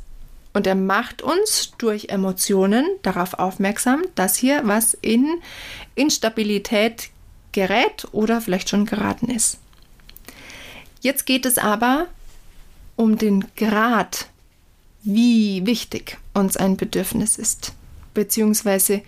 Und 0.52 0.66
er 0.66 0.74
macht 0.74 1.22
uns 1.22 1.72
durch 1.78 2.10
Emotionen 2.10 2.84
darauf 3.02 3.34
aufmerksam, 3.34 4.02
dass 4.14 4.36
hier 4.36 4.62
was 4.64 4.94
in 4.94 5.40
Instabilität 5.94 7.10
gerät 7.52 8.06
oder 8.12 8.40
vielleicht 8.40 8.68
schon 8.68 8.86
geraten 8.86 9.30
ist. 9.30 9.58
Jetzt 11.00 11.26
geht 11.26 11.46
es 11.46 11.58
aber 11.58 12.06
um 12.96 13.18
den 13.18 13.46
Grad, 13.56 14.28
wie 15.02 15.66
wichtig 15.66 16.18
uns 16.34 16.56
ein 16.56 16.76
Bedürfnis 16.76 17.36
ist, 17.36 17.72
beziehungsweise 18.14 19.02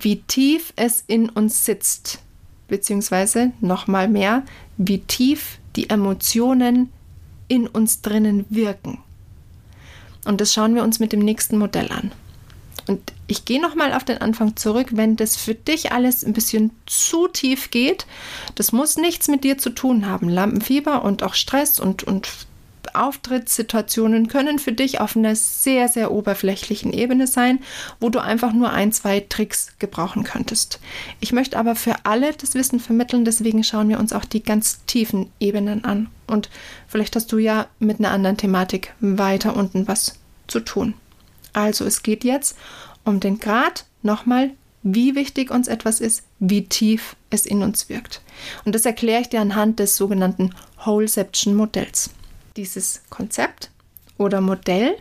wie 0.00 0.22
tief 0.22 0.72
es 0.76 1.04
in 1.06 1.28
uns 1.28 1.64
sitzt, 1.64 2.20
beziehungsweise 2.68 3.52
nochmal 3.60 4.08
mehr, 4.08 4.44
wie 4.76 5.00
tief 5.00 5.58
die 5.76 5.90
Emotionen 5.90 6.92
in 7.48 7.66
uns 7.66 8.00
drinnen 8.00 8.46
wirken. 8.48 8.98
Und 10.24 10.40
das 10.40 10.52
schauen 10.52 10.74
wir 10.74 10.82
uns 10.82 10.98
mit 10.98 11.12
dem 11.12 11.20
nächsten 11.20 11.58
Modell 11.58 11.90
an. 11.90 12.12
Und 12.86 13.12
ich 13.26 13.44
gehe 13.44 13.60
nochmal 13.60 13.92
auf 13.92 14.04
den 14.04 14.18
Anfang 14.18 14.56
zurück, 14.56 14.88
wenn 14.92 15.16
das 15.16 15.36
für 15.36 15.54
dich 15.54 15.92
alles 15.92 16.24
ein 16.24 16.32
bisschen 16.32 16.70
zu 16.86 17.28
tief 17.28 17.70
geht. 17.70 18.06
Das 18.54 18.72
muss 18.72 18.96
nichts 18.96 19.28
mit 19.28 19.44
dir 19.44 19.58
zu 19.58 19.70
tun 19.70 20.06
haben. 20.06 20.28
Lampenfieber 20.28 21.04
und 21.04 21.22
auch 21.22 21.34
Stress 21.34 21.78
und, 21.78 22.02
und 22.02 22.28
Auftrittssituationen 22.98 24.28
können 24.28 24.58
für 24.58 24.72
dich 24.72 25.00
auf 25.00 25.16
einer 25.16 25.36
sehr, 25.36 25.88
sehr 25.88 26.10
oberflächlichen 26.10 26.92
Ebene 26.92 27.26
sein, 27.26 27.60
wo 28.00 28.08
du 28.08 28.18
einfach 28.18 28.52
nur 28.52 28.70
ein, 28.70 28.92
zwei 28.92 29.20
Tricks 29.20 29.72
gebrauchen 29.78 30.24
könntest. 30.24 30.80
Ich 31.20 31.32
möchte 31.32 31.58
aber 31.58 31.74
für 31.74 32.04
alle 32.04 32.32
das 32.32 32.54
Wissen 32.54 32.80
vermitteln, 32.80 33.24
deswegen 33.24 33.64
schauen 33.64 33.88
wir 33.88 33.98
uns 33.98 34.12
auch 34.12 34.24
die 34.24 34.42
ganz 34.42 34.84
tiefen 34.86 35.30
Ebenen 35.40 35.84
an. 35.84 36.08
Und 36.26 36.50
vielleicht 36.86 37.16
hast 37.16 37.32
du 37.32 37.38
ja 37.38 37.66
mit 37.78 37.98
einer 37.98 38.10
anderen 38.10 38.36
Thematik 38.36 38.94
weiter 39.00 39.56
unten 39.56 39.88
was 39.88 40.18
zu 40.46 40.60
tun. 40.60 40.94
Also 41.52 41.84
es 41.84 42.02
geht 42.02 42.24
jetzt 42.24 42.56
um 43.04 43.20
den 43.20 43.38
Grad 43.38 43.86
nochmal 44.02 44.50
wie 44.82 45.14
wichtig 45.14 45.50
uns 45.50 45.68
etwas 45.68 46.00
ist, 46.00 46.22
wie 46.38 46.66
tief 46.66 47.16
es 47.30 47.46
in 47.46 47.62
uns 47.62 47.88
wirkt. 47.88 48.22
Und 48.64 48.74
das 48.74 48.86
erkläre 48.86 49.20
ich 49.20 49.28
dir 49.28 49.40
anhand 49.40 49.78
des 49.78 49.96
sogenannten 49.96 50.54
Wholeception 50.84 51.54
Modells. 51.54 52.10
Dieses 52.58 53.02
Konzept 53.08 53.70
oder 54.16 54.40
Modell 54.40 54.96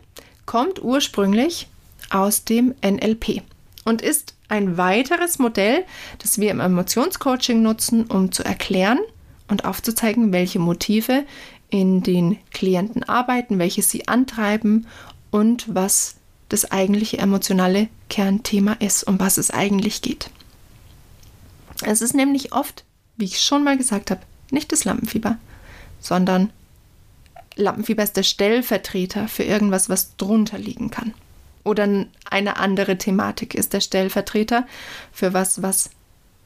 kommt 0.46 0.80
ursprünglich 0.80 1.68
aus 2.12 2.44
dem 2.44 2.76
NLP 2.86 3.42
und 3.84 4.04
ist 4.04 4.36
ein 4.48 4.78
weiteres 4.78 5.40
Modell, 5.40 5.84
das 6.20 6.38
wir 6.38 6.52
im 6.52 6.60
Emotionscoaching 6.60 7.64
nutzen, 7.64 8.06
um 8.06 8.32
zu 8.32 8.44
erklären 8.44 9.00
und 9.48 9.66
aufzuzeigen, 9.66 10.32
welche 10.32 10.60
Motive 10.60 11.26
in 11.72 12.04
den 12.04 12.38
Klienten 12.52 13.04
arbeiten, 13.04 13.58
welche 13.58 13.82
sie 13.82 14.08
antreiben 14.08 14.86
und 15.32 15.66
was 15.74 16.18
das 16.50 16.72
eigentliche 16.72 17.18
emotionale 17.18 17.90
Kernthema 18.08 18.74
ist, 18.74 19.02
um 19.02 19.20
was 19.20 19.40
es 19.40 19.50
eigentlich 19.50 20.04
geht. 20.04 20.30
Es 21.82 22.04
ist 22.04 22.14
nämlich 22.14 22.54
oft, 22.54 22.84
wie 23.16 23.26
ich 23.26 23.42
schon 23.42 23.64
mal 23.64 23.78
gesagt 23.78 24.12
habe, 24.12 24.22
nicht 24.52 24.72
das 24.72 24.86
Lampenfieber, 24.86 25.40
sondern 26.00 26.52
Lampenfieber 27.58 28.04
ist 28.04 28.18
der 28.18 28.24
Stellvertreter 28.24 29.28
für 29.28 29.44
irgendwas, 29.44 29.90
was 29.90 30.16
drunter 30.18 30.58
liegen 30.58 30.90
kann. 30.92 31.14
Oder 31.64 32.06
eine 32.30 32.58
andere 32.58 32.98
Thematik 32.98 33.54
ist 33.54 33.74
der 33.74 33.82
Stellvertreter 33.82 34.66
für 35.12 35.34
was, 35.34 35.62
was 35.62 35.90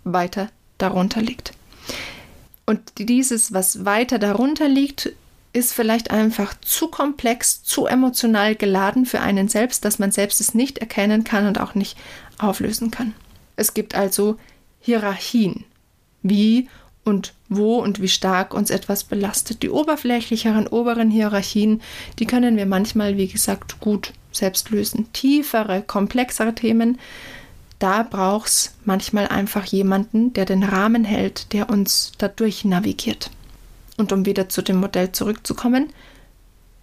weiter 0.04 0.50
darunter 0.78 1.22
liegt. 1.22 1.54
Und 2.66 2.82
dieses, 2.98 3.54
was 3.54 3.86
weiter 3.86 4.18
darunter 4.18 4.68
liegt, 4.68 5.12
ist 5.54 5.74
vielleicht 5.74 6.12
einfach 6.12 6.54
zu 6.62 6.88
komplex, 6.88 7.64
zu 7.64 7.86
emotional 7.86 8.56
geladen 8.56 9.06
für 9.06 9.20
einen 9.20 9.48
selbst, 9.50 9.84
dass 9.84 10.00
man 10.00 10.12
selbst 10.12 10.40
es 10.40 10.54
nicht 10.54 10.78
erkennen 10.78 11.24
kann 11.24 11.46
und 11.46 11.60
auch 11.60 11.76
nicht 11.76 11.98
auflösen 12.40 12.90
kann. 12.90 13.14
Es 13.58 13.74
gibt 13.74 13.94
also 13.94 14.38
Hierarchien, 14.80 15.66
wie 16.24 16.70
und 17.04 17.34
wo 17.50 17.78
und 17.78 18.02
wie 18.02 18.08
stark 18.08 18.54
uns 18.54 18.70
etwas 18.70 19.04
belastet. 19.04 19.64
Die 19.64 19.70
oberflächlicheren, 19.70 20.68
oberen 20.68 21.10
Hierarchien, 21.10 21.82
die 22.20 22.26
können 22.26 22.58
wir 22.58 22.66
manchmal, 22.66 23.18
wie 23.18 23.28
gesagt, 23.28 23.80
gut 23.80 24.14
selbst 24.32 24.70
lösen. 24.70 25.12
Tiefere, 25.14 25.82
komplexere 25.82 26.56
Themen, 26.56 27.00
da 27.80 28.04
braucht 28.04 28.48
es 28.48 28.76
manchmal 28.86 29.28
einfach 29.28 29.66
jemanden, 29.66 30.34
der 30.34 30.46
den 30.46 30.64
Rahmen 30.64 31.04
hält, 31.04 31.52
der 31.54 31.70
uns 31.70 32.12
dadurch 32.20 32.64
navigiert. 32.64 33.32
Und 33.98 34.12
um 34.12 34.26
wieder 34.26 34.50
zu 34.50 34.62
dem 34.62 34.78
Modell 34.78 35.12
zurückzukommen, 35.12 35.90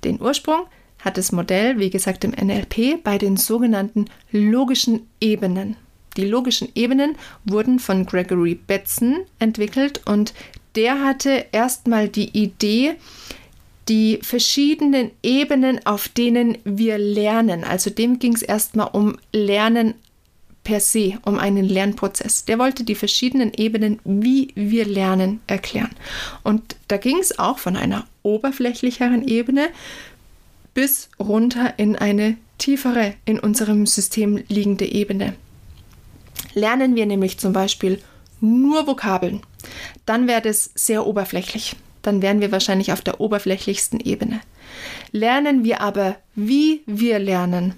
den 0.05 0.21
Ursprung 0.21 0.67
hat 0.99 1.17
das 1.17 1.33
Modell, 1.33 1.79
wie 1.79 1.91
gesagt, 1.91 2.25
im 2.25 2.33
NLP 2.33 3.03
bei 3.03 3.19
den 3.19 3.37
sogenannten 3.37 4.07
logischen 4.33 5.07
Ebenen. 5.21 5.77
Die 6.19 6.25
logischen 6.25 6.69
Ebenen 6.75 7.15
wurden 7.45 7.79
von 7.79 8.05
Gregory 8.05 8.57
Betzen 8.57 9.19
entwickelt 9.39 10.03
und 10.05 10.35
der 10.75 11.03
hatte 11.05 11.47
erstmal 11.53 12.09
die 12.09 12.37
Idee, 12.37 12.97
die 13.89 14.19
verschiedenen 14.21 15.13
Ebenen, 15.23 15.87
auf 15.87 16.09
denen 16.09 16.59
wir 16.65 16.99
lernen. 16.99 17.63
Also 17.63 17.91
dem 17.91 18.19
ging 18.19 18.35
es 18.35 18.43
erstmal 18.43 18.89
um 18.93 19.17
Lernen 19.33 19.95
per 20.65 20.81
se, 20.81 21.19
um 21.25 21.39
einen 21.39 21.65
Lernprozess. 21.65 22.45
Der 22.45 22.59
wollte 22.59 22.83
die 22.83 22.97
verschiedenen 22.97 23.53
Ebenen, 23.55 24.01
wie 24.05 24.49
wir 24.57 24.87
lernen, 24.87 25.41
erklären. 25.47 25.95
Und 26.43 26.77
da 26.89 26.97
ging 26.97 27.19
es 27.19 27.39
auch 27.39 27.61
von 27.61 27.77
einer 27.77 28.07
oberflächlicheren 28.25 29.27
Ebene 29.27 29.69
bis 30.75 31.11
runter 31.21 31.75
in 31.79 31.95
eine 31.95 32.37
tiefere, 32.59 33.15
in 33.25 33.39
unserem 33.39 33.87
System 33.87 34.43
liegende 34.49 34.85
Ebene. 34.85 35.35
Lernen 36.55 36.97
wir 36.97 37.07
nämlich 37.07 37.39
zum 37.39 37.53
Beispiel 37.53 38.01
nur 38.41 38.87
Vokabeln, 38.87 39.43
dann 40.07 40.29
wäre 40.29 40.43
das 40.43 40.71
sehr 40.75 41.07
oberflächlich. 41.07 41.77
Dann 42.03 42.23
wären 42.23 42.41
wir 42.41 42.53
wahrscheinlich 42.53 42.93
auf 42.93 43.01
der 43.01 43.21
oberflächlichsten 43.21 44.01
Ebene. 44.01 44.41
Lernen 45.11 45.65
wir 45.65 45.81
aber, 45.81 46.17
wie 46.35 46.83
wir 46.87 47.19
lernen, 47.19 47.75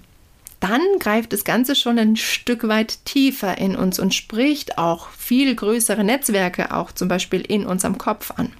dann 0.61 0.81
greift 0.99 1.33
das 1.33 1.43
Ganze 1.43 1.75
schon 1.75 1.97
ein 1.97 2.15
Stück 2.15 2.67
weit 2.67 3.03
tiefer 3.03 3.57
in 3.57 3.75
uns 3.75 3.99
und 3.99 4.13
spricht 4.13 4.77
auch 4.77 5.09
viel 5.09 5.55
größere 5.55 6.03
Netzwerke, 6.03 6.73
auch 6.73 6.91
zum 6.91 7.07
Beispiel 7.07 7.41
in 7.41 7.65
unserem 7.65 7.97
Kopf 7.97 8.31
an. 8.37 8.53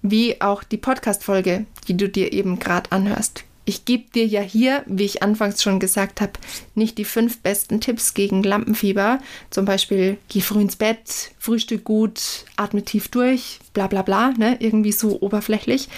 Wie 0.00 0.40
auch 0.40 0.64
die 0.64 0.78
Podcast-Folge, 0.78 1.66
die 1.88 1.96
du 1.96 2.08
dir 2.08 2.32
eben 2.32 2.58
gerade 2.58 2.90
anhörst. 2.90 3.44
Ich 3.64 3.84
gebe 3.84 4.04
dir 4.14 4.26
ja 4.26 4.42
hier, 4.42 4.82
wie 4.86 5.04
ich 5.04 5.22
anfangs 5.22 5.62
schon 5.62 5.80
gesagt 5.80 6.20
habe, 6.20 6.32
nicht 6.74 6.98
die 6.98 7.04
fünf 7.04 7.40
besten 7.40 7.80
Tipps 7.80 8.12
gegen 8.12 8.42
Lampenfieber. 8.42 9.20
Zum 9.50 9.64
Beispiel, 9.64 10.18
geh 10.28 10.40
früh 10.40 10.60
ins 10.60 10.76
Bett, 10.76 11.32
frühstück 11.38 11.84
gut, 11.84 12.44
atme 12.56 12.82
tief 12.84 13.08
durch, 13.08 13.60
bla 13.72 13.86
bla 13.86 14.02
bla, 14.02 14.30
ne? 14.32 14.56
irgendwie 14.60 14.92
so 14.92 15.20
oberflächlich 15.20 15.88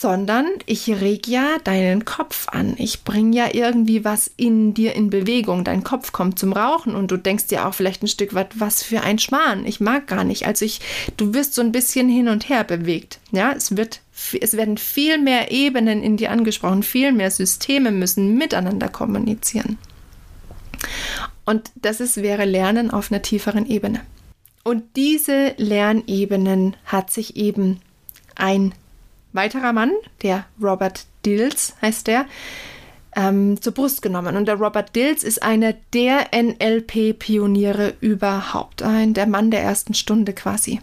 sondern 0.00 0.46
ich 0.64 0.88
reg 0.88 1.28
ja 1.28 1.58
deinen 1.62 2.06
Kopf 2.06 2.48
an. 2.48 2.74
Ich 2.78 3.04
bringe 3.04 3.36
ja 3.36 3.48
irgendwie 3.52 4.02
was 4.02 4.30
in 4.38 4.72
dir 4.72 4.94
in 4.94 5.10
Bewegung. 5.10 5.62
Dein 5.62 5.84
Kopf 5.84 6.10
kommt 6.12 6.38
zum 6.38 6.54
Rauchen 6.54 6.94
und 6.94 7.10
du 7.10 7.18
denkst 7.18 7.48
dir 7.48 7.66
auch 7.66 7.74
vielleicht 7.74 8.02
ein 8.02 8.08
Stück 8.08 8.32
weit, 8.32 8.58
was 8.58 8.82
für 8.82 9.02
ein 9.02 9.18
Schmarrn. 9.18 9.66
Ich 9.66 9.78
mag 9.78 10.06
gar 10.06 10.24
nicht. 10.24 10.46
Also 10.46 10.64
ich, 10.64 10.80
du 11.18 11.34
wirst 11.34 11.52
so 11.52 11.60
ein 11.60 11.70
bisschen 11.70 12.08
hin 12.08 12.28
und 12.28 12.48
her 12.48 12.64
bewegt. 12.64 13.18
Ja, 13.30 13.52
es 13.52 13.76
wird, 13.76 14.00
es 14.40 14.56
werden 14.56 14.78
viel 14.78 15.18
mehr 15.18 15.50
Ebenen 15.50 16.02
in 16.02 16.16
dir 16.16 16.30
angesprochen, 16.30 16.82
viel 16.82 17.12
mehr 17.12 17.30
Systeme 17.30 17.90
müssen 17.90 18.38
miteinander 18.38 18.88
kommunizieren. 18.88 19.76
Und 21.44 21.72
das 21.74 22.00
ist, 22.00 22.22
wäre 22.22 22.46
Lernen 22.46 22.90
auf 22.90 23.12
einer 23.12 23.20
tieferen 23.20 23.66
Ebene. 23.66 24.00
Und 24.64 24.82
diese 24.96 25.52
Lernebenen 25.58 26.74
hat 26.86 27.10
sich 27.10 27.36
eben 27.36 27.80
ein 28.34 28.72
weiterer 29.32 29.72
Mann, 29.72 29.92
der 30.22 30.44
Robert 30.60 31.06
Dills 31.24 31.74
heißt 31.82 32.06
der, 32.06 32.26
ähm, 33.16 33.60
zur 33.60 33.72
Brust 33.72 34.02
genommen. 34.02 34.36
Und 34.36 34.46
der 34.46 34.56
Robert 34.56 34.94
Dills 34.94 35.24
ist 35.24 35.42
einer 35.42 35.74
der 35.92 36.28
NLP-Pioniere 36.32 37.94
überhaupt, 38.00 38.82
ein 38.82 39.14
der 39.14 39.26
Mann 39.26 39.50
der 39.50 39.62
ersten 39.62 39.94
Stunde 39.94 40.32
quasi. 40.32 40.80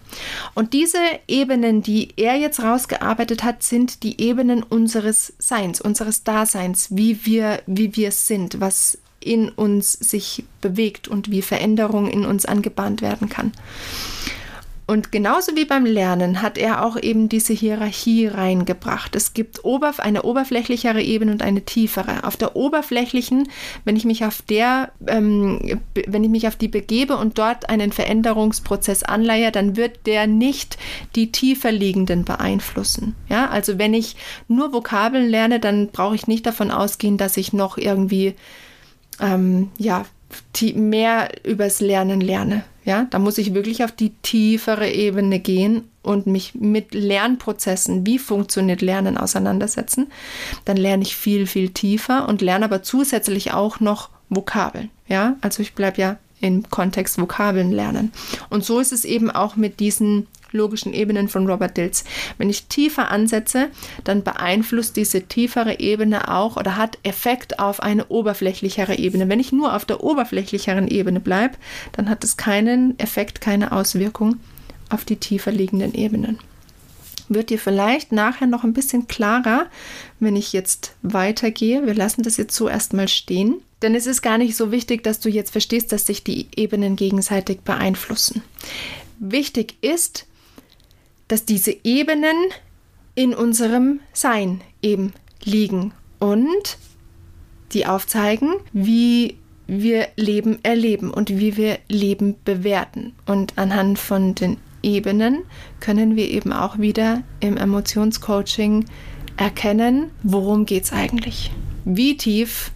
Und 0.53 0.73
diese 0.73 0.99
Ebenen, 1.27 1.81
die 1.81 2.09
er 2.17 2.35
jetzt 2.35 2.61
rausgearbeitet 2.61 3.43
hat, 3.43 3.63
sind 3.63 4.03
die 4.03 4.21
Ebenen 4.21 4.63
unseres 4.63 5.33
Seins, 5.39 5.79
unseres 5.79 6.23
Daseins, 6.23 6.89
wie 6.91 7.25
wir, 7.25 7.61
wie 7.65 7.95
wir 7.95 8.11
sind, 8.11 8.59
was 8.59 8.97
in 9.19 9.49
uns 9.49 9.93
sich 9.93 10.45
bewegt 10.61 11.07
und 11.07 11.31
wie 11.31 11.41
Veränderung 11.41 12.09
in 12.09 12.25
uns 12.25 12.45
angebahnt 12.45 13.01
werden 13.01 13.29
kann. 13.29 13.51
Und 14.87 15.11
genauso 15.11 15.53
wie 15.57 15.65
beim 15.65 15.85
Lernen 15.85 16.41
hat 16.41 16.57
er 16.57 16.85
auch 16.85 16.95
eben 16.95 17.27
diese 17.27 17.51
Hierarchie 17.51 18.27
reingebracht. 18.27 19.17
Es 19.17 19.33
gibt 19.33 19.59
eine 19.99 20.23
oberflächlichere 20.23 21.01
Ebene 21.01 21.33
und 21.33 21.41
eine 21.41 21.65
tiefere. 21.65 22.23
Auf 22.23 22.37
der 22.37 22.55
oberflächlichen, 22.55 23.49
wenn 23.83 23.97
ich 23.97 24.05
mich 24.05 24.23
auf 24.23 24.41
der, 24.41 24.93
ähm, 25.05 25.81
wenn 26.07 26.23
ich 26.23 26.29
mich 26.29 26.47
auf 26.47 26.55
die 26.55 26.69
begebe 26.69 27.17
und 27.17 27.37
dort 27.37 27.69
einen 27.69 27.91
Veränderungsprozess 27.91 29.03
anleihe, 29.03 29.51
dann 29.51 29.75
wird 29.75 30.07
der 30.07 30.25
nicht 30.25 30.77
die 31.17 31.33
tiefer 31.33 31.73
liegenden 31.73 32.23
beeinflussen. 32.23 33.13
Ja, 33.27 33.49
also 33.49 33.77
wenn 33.77 33.93
ich 33.93 34.15
nur 34.47 34.71
Vokabeln 34.71 35.27
lerne, 35.27 35.59
dann 35.59 35.89
brauche 35.89 36.15
ich 36.15 36.27
nicht 36.27 36.45
davon 36.45 36.71
ausgehen, 36.71 37.17
dass 37.17 37.35
ich 37.35 37.51
noch 37.51 37.77
irgendwie 37.77 38.35
ähm, 39.19 39.69
ja 39.77 40.05
mehr 40.75 41.29
übers 41.43 41.81
Lernen 41.81 42.21
lerne. 42.21 42.63
Ja, 42.87 43.05
da 43.09 43.19
muss 43.19 43.37
ich 43.37 43.53
wirklich 43.53 43.83
auf 43.83 43.91
die 43.91 44.11
tiefere 44.21 44.89
Ebene 44.89 45.39
gehen 45.39 45.83
und 46.03 46.25
mich 46.25 46.55
mit 46.55 46.93
Lernprozessen, 46.93 48.05
wie 48.05 48.17
funktioniert 48.17 48.81
Lernen, 48.81 49.17
auseinandersetzen. 49.17 50.07
Dann 50.63 50.77
lerne 50.77 51.03
ich 51.03 51.17
viel, 51.17 51.47
viel 51.47 51.71
tiefer 51.71 52.29
und 52.29 52.41
lerne 52.41 52.63
aber 52.63 52.83
zusätzlich 52.83 53.51
auch 53.51 53.81
noch 53.81 54.09
Vokabeln. 54.29 54.89
Ja, 55.09 55.35
also 55.41 55.61
ich 55.61 55.75
bleibe 55.75 55.99
ja 55.99 56.17
im 56.39 56.69
Kontext 56.69 57.19
Vokabeln 57.19 57.73
lernen. 57.73 58.13
Und 58.49 58.63
so 58.63 58.79
ist 58.79 58.93
es 58.93 59.03
eben 59.03 59.31
auch 59.31 59.57
mit 59.57 59.81
diesen 59.81 60.25
logischen 60.51 60.93
Ebenen 60.93 61.27
von 61.27 61.49
Robert 61.49 61.77
Dills. 61.77 62.03
Wenn 62.37 62.49
ich 62.49 62.67
tiefer 62.67 63.11
ansetze, 63.11 63.69
dann 64.03 64.23
beeinflusst 64.23 64.95
diese 64.95 65.23
tiefere 65.23 65.79
Ebene 65.79 66.33
auch 66.33 66.57
oder 66.57 66.77
hat 66.77 66.97
Effekt 67.03 67.59
auf 67.59 67.81
eine 67.81 68.07
oberflächlichere 68.07 68.97
Ebene. 68.97 69.29
Wenn 69.29 69.39
ich 69.39 69.51
nur 69.51 69.75
auf 69.75 69.85
der 69.85 70.03
oberflächlicheren 70.03 70.87
Ebene 70.87 71.19
bleibe, 71.19 71.57
dann 71.91 72.09
hat 72.09 72.23
es 72.23 72.37
keinen 72.37 72.97
Effekt, 72.99 73.41
keine 73.41 73.71
Auswirkung 73.71 74.39
auf 74.89 75.05
die 75.05 75.17
tiefer 75.17 75.51
liegenden 75.51 75.93
Ebenen. 75.93 76.39
wird 77.29 77.49
dir 77.49 77.59
vielleicht 77.59 78.13
nachher 78.13 78.47
noch 78.47 78.63
ein 78.63 78.71
bisschen 78.71 79.07
klarer, 79.07 79.67
wenn 80.19 80.37
ich 80.37 80.53
jetzt 80.53 80.95
weitergehe. 81.01 81.85
Wir 81.85 81.93
lassen 81.93 82.23
das 82.23 82.37
jetzt 82.37 82.55
so 82.55 82.69
erstmal 82.69 83.09
stehen. 83.09 83.61
Denn 83.81 83.95
es 83.95 84.07
ist 84.07 84.21
gar 84.21 84.37
nicht 84.37 84.55
so 84.55 84.71
wichtig, 84.71 85.03
dass 85.03 85.19
du 85.19 85.29
jetzt 85.29 85.51
verstehst, 85.51 85.91
dass 85.91 86.05
sich 86.05 86.23
die 86.23 86.47
Ebenen 86.55 86.95
gegenseitig 86.95 87.59
beeinflussen. 87.61 88.41
Wichtig 89.19 89.75
ist, 89.81 90.25
dass 91.27 91.45
diese 91.45 91.75
Ebenen 91.83 92.35
in 93.15 93.33
unserem 93.33 93.99
Sein 94.13 94.61
eben 94.81 95.13
liegen 95.43 95.93
und 96.19 96.77
die 97.73 97.85
aufzeigen, 97.85 98.55
wie 98.73 99.37
wir 99.67 100.07
Leben 100.15 100.59
erleben 100.63 101.11
und 101.11 101.29
wie 101.29 101.57
wir 101.57 101.79
Leben 101.89 102.35
bewerten. 102.45 103.13
Und 103.25 103.57
anhand 103.57 103.99
von 103.99 104.33
den 104.35 104.57
Ebenen 104.81 105.43
können 105.79 106.15
wir 106.15 106.29
eben 106.29 106.53
auch 106.53 106.77
wieder 106.77 107.23
im 107.39 107.57
Emotionscoaching 107.57 108.85
erkennen, 109.35 110.11
worum 110.23 110.65
geht 110.65 110.85
es 110.85 110.93
eigentlich. 110.93 111.51
Wie 111.83 112.15
tief 112.15 112.71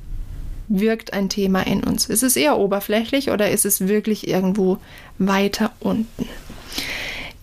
wirkt 0.67 1.13
ein 1.13 1.29
Thema 1.29 1.61
in 1.61 1.83
uns? 1.83 2.07
Ist 2.07 2.23
es 2.23 2.35
eher 2.35 2.57
oberflächlich 2.57 3.29
oder 3.29 3.49
ist 3.49 3.65
es 3.65 3.87
wirklich 3.87 4.27
irgendwo 4.27 4.77
weiter 5.17 5.71
unten? 5.79 6.27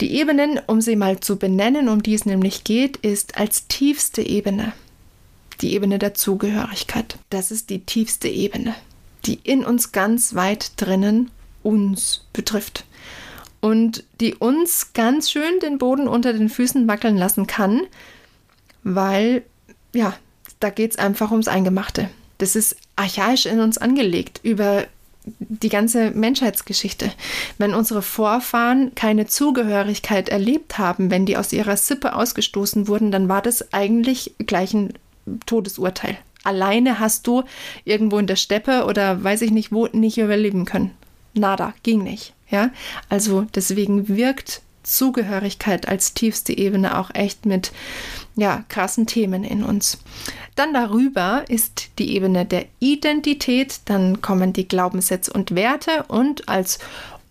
Die 0.01 0.15
Ebenen, 0.15 0.61
um 0.67 0.81
sie 0.81 0.97
mal 0.97 1.21
zu 1.21 1.37
benennen, 1.37 1.89
um 1.89 2.03
die 2.03 2.15
es 2.15 2.25
nämlich 2.25 2.65
geht, 2.65 2.99
ist 2.99 3.37
als 3.37 3.67
tiefste 3.67 4.23
Ebene 4.23 4.73
die 5.61 5.75
Ebene 5.75 5.99
der 5.99 6.15
Zugehörigkeit. 6.15 7.19
Das 7.31 7.51
ist 7.51 7.71
die 7.71 7.81
tiefste 7.81 8.29
Ebene, 8.29 8.75
die 9.25 9.41
in 9.43 9.65
uns 9.65 9.93
ganz 9.93 10.35
weit 10.35 10.73
drinnen 10.77 11.31
uns 11.63 12.25
betrifft 12.33 12.85
und 13.61 14.05
die 14.21 14.35
uns 14.37 14.93
ganz 14.93 15.31
schön 15.31 15.59
den 15.61 15.79
Boden 15.79 16.07
unter 16.07 16.33
den 16.33 16.49
Füßen 16.49 16.87
wackeln 16.87 17.17
lassen 17.17 17.47
kann, 17.47 17.83
weil, 18.85 19.43
ja, 19.93 20.15
da 20.61 20.71
geht 20.71 20.93
es 20.93 20.99
einfach 20.99 21.31
ums 21.31 21.49
Eingemachte. 21.49 22.09
Das 22.39 22.55
ist 22.55 22.77
archaisch 22.95 23.47
in 23.47 23.61
uns 23.61 23.79
angelegt 23.79 24.41
über 24.45 24.87
die 25.39 25.69
ganze 25.69 26.11
Menschheitsgeschichte. 26.11 27.11
Wenn 27.59 27.75
unsere 27.75 28.03
Vorfahren 28.03 28.95
keine 28.95 29.27
Zugehörigkeit 29.27 30.29
erlebt 30.29 30.79
haben, 30.79 31.11
wenn 31.11 31.27
die 31.27 31.37
aus 31.37 31.53
ihrer 31.53 31.77
Sippe 31.77 32.15
ausgestoßen 32.15 32.89
wurden, 32.89 33.11
dann 33.11 33.29
war 33.29 33.43
das 33.43 33.73
eigentlich 33.73 34.35
gleich 34.39 34.75
ein 34.75 34.95
Todesurteil. 35.47 36.17
Alleine 36.45 37.01
hast 37.01 37.27
du 37.27 37.43
irgendwo 37.85 38.19
in 38.19 38.27
der 38.27 38.37
Steppe 38.37 38.85
oder 38.87 39.23
weiß 39.23 39.43
ich 39.43 39.51
nicht 39.51 39.73
wo 39.73 39.87
nicht 39.89 40.19
überleben 40.19 40.65
können. 40.65 40.93
Nada, 41.35 41.75
ging 41.83 42.03
nicht. 42.03 42.33
Ja, 42.51 42.71
also 43.09 43.47
deswegen 43.55 44.09
wirkt 44.09 44.63
Zugehörigkeit 44.83 45.87
als 45.87 46.15
tiefste 46.15 46.57
Ebene 46.57 46.99
auch 46.99 47.11
echt 47.15 47.45
mit 47.45 47.73
ja, 48.39 48.65
krassen 48.69 49.07
Themen 49.07 49.43
in 49.43 49.65
uns. 49.65 49.99
Dann 50.55 50.73
darüber 50.73 51.45
ist 51.49 51.91
die 51.99 52.15
Ebene 52.15 52.47
der 52.47 52.67
Identität, 52.79 53.81
dann 53.87 54.23
kommen 54.23 54.53
die 54.53 54.69
Glaubenssätze 54.69 55.33
und 55.33 55.55
Werte 55.55 56.05
und 56.07 56.49
als 56.49 56.79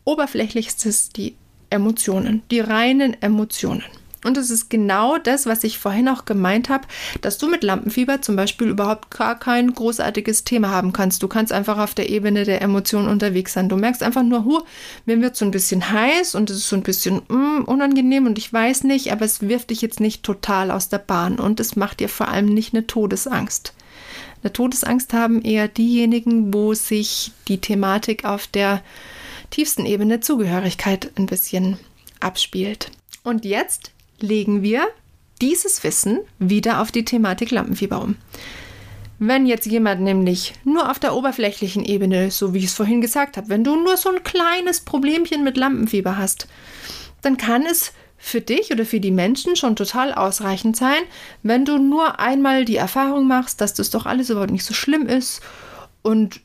oberflächlichstes 0.04 1.10
die 1.10 1.36
Emotionen, 1.70 2.42
die 2.52 2.60
reinen 2.60 3.22
Emotionen. 3.22 3.84
Und 4.28 4.36
es 4.36 4.50
ist 4.50 4.70
genau 4.70 5.18
das, 5.18 5.46
was 5.46 5.64
ich 5.64 5.80
vorhin 5.80 6.10
auch 6.10 6.26
gemeint 6.26 6.68
habe, 6.68 6.86
dass 7.22 7.38
du 7.38 7.48
mit 7.48 7.64
Lampenfieber 7.64 8.22
zum 8.22 8.36
Beispiel 8.36 8.68
überhaupt 8.68 9.10
gar 9.10 9.40
kein 9.40 9.74
großartiges 9.74 10.44
Thema 10.44 10.70
haben 10.70 10.92
kannst. 10.92 11.24
Du 11.24 11.30
kannst 11.30 11.54
einfach 11.54 11.78
auf 11.78 11.94
der 11.94 12.10
Ebene 12.10 12.44
der 12.44 12.62
Emotionen 12.62 13.08
unterwegs 13.08 13.54
sein. 13.54 13.70
Du 13.70 13.78
merkst 13.78 14.04
einfach 14.04 14.24
nur, 14.24 14.44
hu, 14.44 14.60
mir 15.06 15.22
wird 15.22 15.38
so 15.38 15.46
ein 15.46 15.52
bisschen 15.52 15.94
heiß 15.94 16.36
und 16.36 16.50
es 16.50 16.58
ist 16.58 16.68
so 16.68 16.76
ein 16.76 16.84
bisschen 16.84 17.22
mm, 17.30 17.64
unangenehm 17.68 18.26
und 18.26 18.38
ich 18.38 18.52
weiß 18.52 18.84
nicht, 18.84 19.14
aber 19.14 19.24
es 19.24 19.48
wirft 19.48 19.70
dich 19.70 19.82
jetzt 19.82 20.02
nicht 20.02 20.24
total 20.24 20.72
aus 20.72 20.90
der 20.90 21.00
Bahn 21.00 21.40
und 21.40 21.62
es 21.62 21.78
macht 21.78 22.02
dir 22.02 22.10
vor 22.10 22.28
allem 22.28 22.48
nicht 22.48 22.74
eine 22.74 22.86
Todesangst. 22.86 23.74
Eine 24.44 24.52
Todesangst 24.52 25.14
haben 25.14 25.42
eher 25.42 25.70
diejenigen, 25.70 26.54
wo 26.54 26.74
sich 26.74 27.32
die 27.48 27.62
Thematik 27.62 28.26
auf 28.26 28.46
der 28.46 28.84
tiefsten 29.52 29.86
Ebene 29.86 30.20
Zugehörigkeit 30.20 31.12
ein 31.18 31.28
bisschen 31.28 31.78
abspielt. 32.20 32.92
Und 33.24 33.46
jetzt 33.46 33.92
legen 34.20 34.62
wir 34.62 34.88
dieses 35.42 35.84
Wissen 35.84 36.20
wieder 36.40 36.82
auf 36.82 36.92
die 36.92 37.06
Thematik 37.06 37.52
Lampenfieber 37.52 38.02
um. 38.02 38.16
Wenn 39.20 39.48
jetzt 39.48 39.66
jemand 39.66 40.02
nämlich 40.02 40.54
nur 40.64 40.92
auf 40.92 41.00
der 41.00 41.16
oberflächlichen 41.16 41.84
Ebene, 41.84 42.30
so 42.30 42.54
wie 42.54 42.60
ich 42.60 42.66
es 42.66 42.74
vorhin 42.74 43.02
gesagt 43.02 43.38
habe, 43.38 43.50
wenn 43.50 43.64
du 43.64 43.76
nur 43.76 43.98
so 43.98 44.10
ein 44.10 44.24
kleines 44.24 44.82
Problemchen 44.82 45.44
mit 45.44 45.58
Lampenfieber 45.58 46.18
hast, 46.18 46.48
dann 47.22 47.38
kann 47.38 47.66
es 47.66 47.94
für 48.18 48.42
dich 48.42 48.72
oder 48.72 48.86
für 48.86 49.00
die 49.00 49.12
Menschen 49.12 49.56
schon 49.56 49.76
total 49.76 50.14
ausreichend 50.14 50.76
sein, 50.76 51.02
wenn 51.44 51.66
du 51.66 51.78
nur 51.78 52.20
einmal 52.20 52.66
die 52.66 52.76
Erfahrung 52.76 53.28
machst, 53.28 53.62
dass 53.62 53.74
das 53.74 53.90
doch 53.90 54.06
alles 54.06 54.30
überhaupt 54.30 54.52
nicht 54.52 54.66
so 54.66 54.74
schlimm 54.74 55.08
ist 55.08 55.42
und 56.02 56.42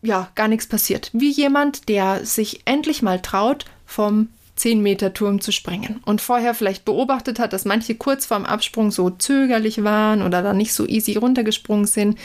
ja, 0.00 0.30
gar 0.36 0.48
nichts 0.48 0.68
passiert. 0.68 1.10
Wie 1.12 1.30
jemand, 1.30 1.88
der 1.88 2.24
sich 2.24 2.62
endlich 2.66 3.02
mal 3.02 3.20
traut, 3.20 3.64
vom 3.84 4.28
10 4.58 4.82
Meter 4.82 5.14
Turm 5.14 5.40
zu 5.40 5.52
springen 5.52 6.00
und 6.04 6.20
vorher 6.20 6.54
vielleicht 6.54 6.84
beobachtet 6.84 7.38
hat, 7.38 7.52
dass 7.52 7.64
manche 7.64 7.94
kurz 7.94 8.26
vorm 8.26 8.44
Absprung 8.44 8.90
so 8.90 9.10
zögerlich 9.10 9.84
waren 9.84 10.22
oder 10.22 10.42
da 10.42 10.52
nicht 10.52 10.72
so 10.72 10.86
easy 10.86 11.16
runtergesprungen 11.16 11.86
sind 11.86 12.18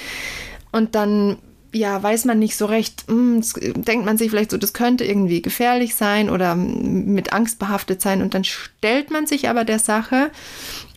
und 0.71 0.95
dann 0.95 1.37
ja, 1.75 2.01
weiß 2.01 2.25
man 2.25 2.37
nicht 2.37 2.55
so 2.55 2.67
recht, 2.67 3.05
mh, 3.07 3.41
hm, 3.41 3.83
denkt 3.83 4.05
man 4.05 4.17
sich 4.17 4.29
vielleicht 4.29 4.51
so, 4.51 4.57
das 4.57 4.73
könnte 4.73 5.05
irgendwie 5.05 5.41
gefährlich 5.41 5.95
sein 5.95 6.29
oder 6.29 6.55
mit 6.55 7.33
Angst 7.33 7.59
behaftet 7.59 8.01
sein 8.01 8.21
und 8.21 8.33
dann 8.33 8.43
stellt 8.43 9.09
man 9.09 9.25
sich 9.25 9.49
aber 9.49 9.65
der 9.65 9.79
Sache 9.79 10.29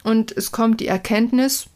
und 0.04 0.36
es 0.36 0.52
kommt 0.52 0.80
die 0.80 0.86
Erkenntnis, 0.86 1.66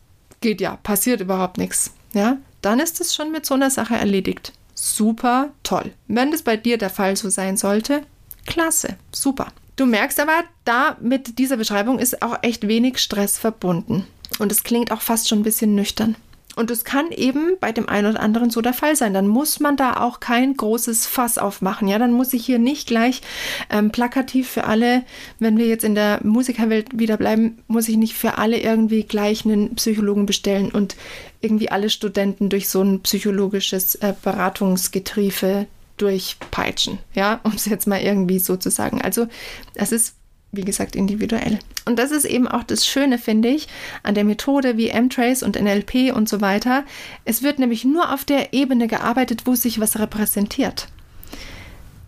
geht 0.41 0.61
ja, 0.61 0.77
passiert 0.83 1.21
überhaupt 1.21 1.59
nichts, 1.59 1.93
ja, 2.13 2.37
dann 2.63 2.79
ist 2.79 3.01
es 3.01 3.15
schon 3.15 3.33
mit 3.33 3.47
so 3.47 3.55
einer 3.55 3.71
Sache 3.71 3.95
erledigt. 3.95 4.53
Super 4.75 5.51
toll. 5.63 5.93
Wenn 6.09 6.31
das 6.31 6.43
bei 6.43 6.57
dir 6.57 6.79
der 6.79 6.91
Fall 6.91 7.17
so 7.17 7.29
sein 7.29 7.57
sollte, 7.57 8.03
Klasse, 8.47 8.97
super. 9.13 9.49
Du 9.77 9.87
merkst 9.87 10.21
aber, 10.21 10.45
da 10.65 10.97
mit 11.01 11.39
dieser 11.39 11.57
Beschreibung 11.57 11.99
ist 11.99 12.23
auch 12.23 12.39
echt 12.43 12.69
wenig 12.69 12.99
Stress 12.99 13.39
verbunden. 13.39 14.07
Und 14.39 14.53
es 14.53 14.63
klingt 14.63 14.93
auch 14.93 15.01
fast 15.01 15.29
schon 15.29 15.41
ein 15.41 15.45
bisschen 15.45 15.75
nüchtern. 15.75 16.17
Und 16.57 16.71
es 16.71 16.85
kann 16.85 17.13
eben 17.13 17.57
bei 17.61 17.73
dem 17.73 17.89
einen 17.89 18.11
oder 18.11 18.21
anderen 18.21 18.51
so 18.51 18.61
der 18.61 18.75
Fall 18.75 18.97
sein. 18.97 19.15
Dann 19.15 19.29
muss 19.29 19.61
man 19.61 19.77
da 19.77 19.95
auch 19.95 20.21
kein 20.21 20.55
großes 20.57 21.07
Fass 21.07 21.39
aufmachen. 21.39 21.89
Ja, 21.89 21.99
dann 21.99 22.13
muss 22.13 22.33
ich 22.33 22.45
hier 22.45 22.59
nicht 22.59 22.89
gleich 22.89 23.23
ähm, 23.71 23.91
plakativ 23.91 24.51
für 24.51 24.65
alle, 24.65 25.03
wenn 25.39 25.57
wir 25.57 25.67
jetzt 25.67 25.85
in 25.85 25.95
der 25.95 26.21
Musikerwelt 26.23 26.99
wieder 26.99 27.17
bleiben, 27.17 27.63
muss 27.69 27.89
ich 27.89 27.97
nicht 27.97 28.15
für 28.15 28.37
alle 28.37 28.59
irgendwie 28.59 29.05
gleich 29.05 29.45
einen 29.45 29.75
Psychologen 29.77 30.27
bestellen 30.27 30.71
und 30.71 30.97
irgendwie 31.41 31.71
alle 31.71 31.89
Studenten 31.89 32.51
durch 32.51 32.69
so 32.69 32.83
ein 32.83 33.01
psychologisches 33.01 33.95
äh, 33.95 34.13
Beratungsgetriefe 34.23 35.67
durchpeitschen, 36.01 36.99
ja, 37.15 37.41
um 37.45 37.53
es 37.53 37.67
jetzt 37.67 37.87
mal 37.87 38.01
irgendwie 38.01 38.39
so 38.39 38.57
zu 38.57 38.71
sagen. 38.71 39.01
Also 39.03 39.27
es 39.75 39.93
ist, 39.93 40.15
wie 40.53 40.63
gesagt, 40.63 40.97
individuell. 40.97 41.59
Und 41.85 41.99
das 41.99 42.11
ist 42.11 42.25
eben 42.25 42.49
auch 42.49 42.65
das 42.65 42.87
Schöne, 42.87 43.19
finde 43.19 43.49
ich, 43.49 43.69
an 44.03 44.15
der 44.15 44.25
Methode 44.25 44.77
wie 44.77 44.89
M-Trace 44.89 45.43
und 45.43 45.61
NLP 45.61 46.15
und 46.15 46.29
so 46.29 46.41
weiter. 46.41 46.85
Es 47.25 47.43
wird 47.43 47.59
nämlich 47.59 47.85
nur 47.85 48.13
auf 48.13 48.25
der 48.25 48.53
Ebene 48.53 48.89
gearbeitet, 48.89 49.43
wo 49.47 49.55
sich 49.55 49.81
was 49.81 49.99
repräsentiert. 49.99 50.89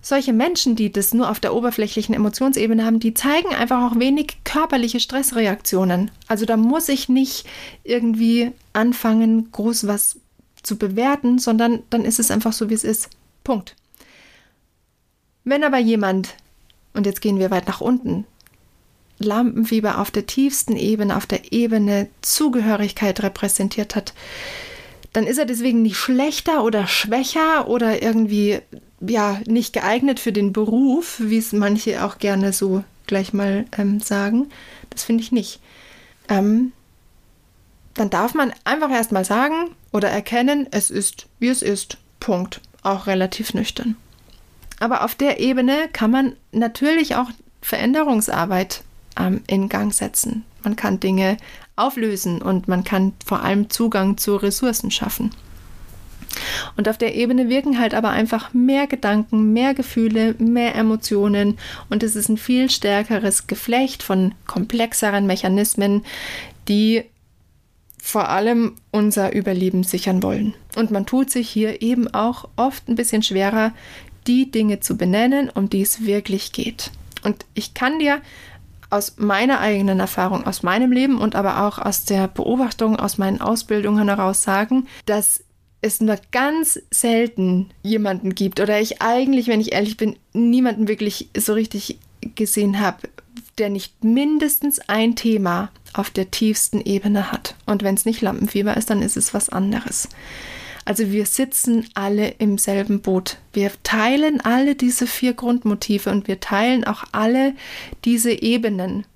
Solche 0.04 0.32
Menschen, 0.32 0.74
die 0.74 0.90
das 0.90 1.14
nur 1.14 1.30
auf 1.30 1.38
der 1.38 1.54
oberflächlichen 1.54 2.12
Emotionsebene 2.12 2.84
haben, 2.84 2.98
die 2.98 3.14
zeigen 3.14 3.54
einfach 3.54 3.82
auch 3.84 4.00
wenig 4.00 4.38
körperliche 4.42 4.98
Stressreaktionen. 4.98 6.10
Also 6.26 6.44
da 6.44 6.56
muss 6.56 6.88
ich 6.88 7.08
nicht 7.08 7.46
irgendwie 7.84 8.50
anfangen, 8.72 9.52
groß 9.52 9.86
was 9.86 10.16
zu 10.64 10.76
bewerten, 10.76 11.38
sondern 11.38 11.84
dann 11.90 12.04
ist 12.04 12.18
es 12.18 12.32
einfach 12.32 12.52
so, 12.52 12.68
wie 12.68 12.74
es 12.74 12.82
ist. 12.82 13.10
Punkt. 13.44 13.76
Wenn 15.44 15.64
aber 15.64 15.78
jemand, 15.78 16.34
und 16.94 17.06
jetzt 17.06 17.20
gehen 17.20 17.38
wir 17.38 17.50
weit 17.50 17.66
nach 17.66 17.80
unten, 17.80 18.26
Lampenfieber 19.18 19.98
auf 19.98 20.10
der 20.10 20.26
tiefsten 20.26 20.76
Ebene, 20.76 21.16
auf 21.16 21.26
der 21.26 21.52
Ebene 21.52 22.08
Zugehörigkeit 22.22 23.22
repräsentiert 23.22 23.94
hat, 23.94 24.14
dann 25.12 25.26
ist 25.26 25.38
er 25.38 25.44
deswegen 25.44 25.82
nicht 25.82 25.96
schlechter 25.96 26.64
oder 26.64 26.86
schwächer 26.86 27.68
oder 27.68 28.02
irgendwie 28.02 28.60
ja 29.00 29.40
nicht 29.46 29.72
geeignet 29.72 30.20
für 30.20 30.32
den 30.32 30.52
Beruf, 30.52 31.16
wie 31.18 31.38
es 31.38 31.52
manche 31.52 32.04
auch 32.04 32.18
gerne 32.18 32.52
so 32.52 32.84
gleich 33.06 33.32
mal 33.32 33.66
ähm, 33.76 34.00
sagen. 34.00 34.48
Das 34.90 35.04
finde 35.04 35.22
ich 35.22 35.32
nicht. 35.32 35.60
Ähm, 36.28 36.72
dann 37.94 38.10
darf 38.10 38.34
man 38.34 38.54
einfach 38.64 38.90
erstmal 38.90 39.24
sagen 39.24 39.70
oder 39.92 40.08
erkennen, 40.08 40.66
es 40.70 40.90
ist, 40.90 41.26
wie 41.38 41.48
es 41.48 41.62
ist. 41.62 41.98
Punkt. 42.20 42.60
Auch 42.82 43.06
relativ 43.06 43.54
nüchtern. 43.54 43.96
Aber 44.82 45.04
auf 45.04 45.14
der 45.14 45.38
Ebene 45.38 45.88
kann 45.92 46.10
man 46.10 46.32
natürlich 46.50 47.14
auch 47.14 47.30
Veränderungsarbeit 47.60 48.82
ähm, 49.16 49.40
in 49.46 49.68
Gang 49.68 49.94
setzen. 49.94 50.44
Man 50.64 50.74
kann 50.74 50.98
Dinge 50.98 51.36
auflösen 51.76 52.42
und 52.42 52.66
man 52.66 52.82
kann 52.82 53.12
vor 53.24 53.44
allem 53.44 53.70
Zugang 53.70 54.18
zu 54.18 54.34
Ressourcen 54.34 54.90
schaffen. 54.90 55.30
Und 56.76 56.88
auf 56.88 56.98
der 56.98 57.14
Ebene 57.14 57.48
wirken 57.48 57.78
halt 57.78 57.94
aber 57.94 58.10
einfach 58.10 58.52
mehr 58.54 58.88
Gedanken, 58.88 59.52
mehr 59.52 59.72
Gefühle, 59.72 60.34
mehr 60.38 60.74
Emotionen 60.74 61.58
und 61.88 62.02
es 62.02 62.16
ist 62.16 62.28
ein 62.28 62.36
viel 62.36 62.68
stärkeres 62.68 63.46
Geflecht 63.46 64.02
von 64.02 64.34
komplexeren 64.48 65.26
Mechanismen, 65.28 66.04
die 66.66 67.04
vor 68.02 68.30
allem 68.30 68.74
unser 68.90 69.32
Überleben 69.32 69.84
sichern 69.84 70.24
wollen. 70.24 70.54
Und 70.74 70.90
man 70.90 71.06
tut 71.06 71.30
sich 71.30 71.48
hier 71.48 71.82
eben 71.82 72.12
auch 72.12 72.48
oft 72.56 72.88
ein 72.88 72.96
bisschen 72.96 73.22
schwerer, 73.22 73.72
die 74.26 74.50
Dinge 74.50 74.80
zu 74.80 74.96
benennen, 74.96 75.50
um 75.50 75.68
die 75.68 75.82
es 75.82 76.04
wirklich 76.04 76.52
geht. 76.52 76.90
Und 77.24 77.46
ich 77.54 77.74
kann 77.74 77.98
dir 77.98 78.20
aus 78.90 79.14
meiner 79.16 79.60
eigenen 79.60 80.00
Erfahrung, 80.00 80.46
aus 80.46 80.62
meinem 80.62 80.92
Leben 80.92 81.18
und 81.18 81.34
aber 81.34 81.66
auch 81.66 81.78
aus 81.78 82.04
der 82.04 82.28
Beobachtung, 82.28 82.96
aus 82.96 83.16
meinen 83.16 83.40
Ausbildungen 83.40 84.08
heraus 84.08 84.42
sagen, 84.42 84.86
dass 85.06 85.44
es 85.80 86.00
nur 86.00 86.16
ganz 86.30 86.80
selten 86.90 87.70
jemanden 87.82 88.34
gibt 88.34 88.60
oder 88.60 88.80
ich 88.80 89.02
eigentlich, 89.02 89.48
wenn 89.48 89.60
ich 89.60 89.72
ehrlich 89.72 89.96
bin, 89.96 90.16
niemanden 90.32 90.88
wirklich 90.88 91.28
so 91.36 91.54
richtig 91.54 91.98
gesehen 92.34 92.80
habe, 92.80 93.08
der 93.58 93.70
nicht 93.70 94.04
mindestens 94.04 94.78
ein 94.88 95.16
Thema 95.16 95.70
auf 95.94 96.10
der 96.10 96.30
tiefsten 96.30 96.80
Ebene 96.80 97.32
hat. 97.32 97.54
Und 97.66 97.82
wenn 97.82 97.94
es 97.94 98.04
nicht 98.04 98.20
Lampenfieber 98.20 98.76
ist, 98.76 98.90
dann 98.90 99.02
ist 99.02 99.16
es 99.16 99.34
was 99.34 99.48
anderes. 99.48 100.08
Also 100.84 101.10
wir 101.12 101.26
sitzen 101.26 101.88
alle 101.94 102.28
im 102.38 102.58
selben 102.58 103.00
Boot. 103.00 103.38
Wir 103.52 103.70
teilen 103.82 104.40
alle 104.40 104.74
diese 104.74 105.06
vier 105.06 105.34
Grundmotive 105.34 106.10
und 106.10 106.26
wir 106.26 106.40
teilen 106.40 106.84
auch 106.84 107.04
alle 107.12 107.54
diese 108.04 108.32
Ebenen. 108.32 109.06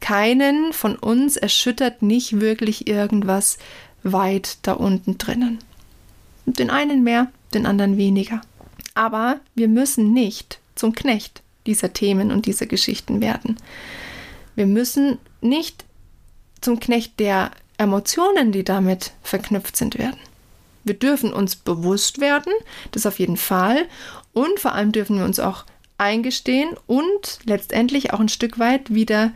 Keinen 0.00 0.72
von 0.72 0.96
uns 0.96 1.36
erschüttert 1.36 2.02
nicht 2.02 2.40
wirklich 2.40 2.86
irgendwas 2.86 3.56
weit 4.02 4.58
da 4.62 4.74
unten 4.74 5.16
drinnen. 5.16 5.58
Den 6.44 6.68
einen 6.68 7.02
mehr, 7.02 7.32
den 7.54 7.64
anderen 7.64 7.96
weniger. 7.96 8.42
Aber 8.94 9.40
wir 9.54 9.68
müssen 9.68 10.12
nicht 10.12 10.60
zum 10.74 10.94
Knecht 10.94 11.42
dieser 11.66 11.94
Themen 11.94 12.30
und 12.30 12.44
dieser 12.44 12.66
Geschichten 12.66 13.22
werden. 13.22 13.56
Wir 14.54 14.66
müssen 14.66 15.18
nicht 15.40 15.86
zum 16.60 16.80
Knecht 16.80 17.18
der 17.18 17.50
Emotionen, 17.78 18.52
die 18.52 18.62
damit 18.62 19.12
verknüpft 19.22 19.76
sind, 19.76 19.98
werden. 19.98 20.18
Wir 20.84 20.94
dürfen 20.94 21.32
uns 21.32 21.56
bewusst 21.56 22.20
werden, 22.20 22.52
das 22.92 23.06
auf 23.06 23.18
jeden 23.18 23.36
Fall. 23.36 23.86
Und 24.32 24.60
vor 24.60 24.72
allem 24.72 24.92
dürfen 24.92 25.18
wir 25.18 25.24
uns 25.24 25.40
auch 25.40 25.64
eingestehen 25.98 26.70
und 26.86 27.38
letztendlich 27.44 28.12
auch 28.12 28.20
ein 28.20 28.28
Stück 28.28 28.58
weit 28.58 28.94
wieder 28.94 29.32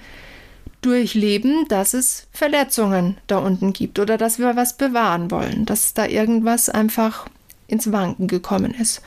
durchleben, 0.81 1.67
dass 1.69 1.95
es 1.95 2.27
Verletzungen 2.33 3.17
da 3.27 3.39
unten 3.39 3.73
gibt 3.73 3.99
oder 3.99 4.17
dass 4.17 4.39
wir 4.39 4.57
was 4.57 4.77
bewahren 4.77 5.31
wollen, 5.31 5.67
dass 5.67 5.95
da 5.95 6.07
irgendwas 6.07 6.69
einfach 6.69 7.27
ins 7.67 7.91
Wanken 7.91 8.29
gekommen 8.29 8.75
ist. 8.75 9.03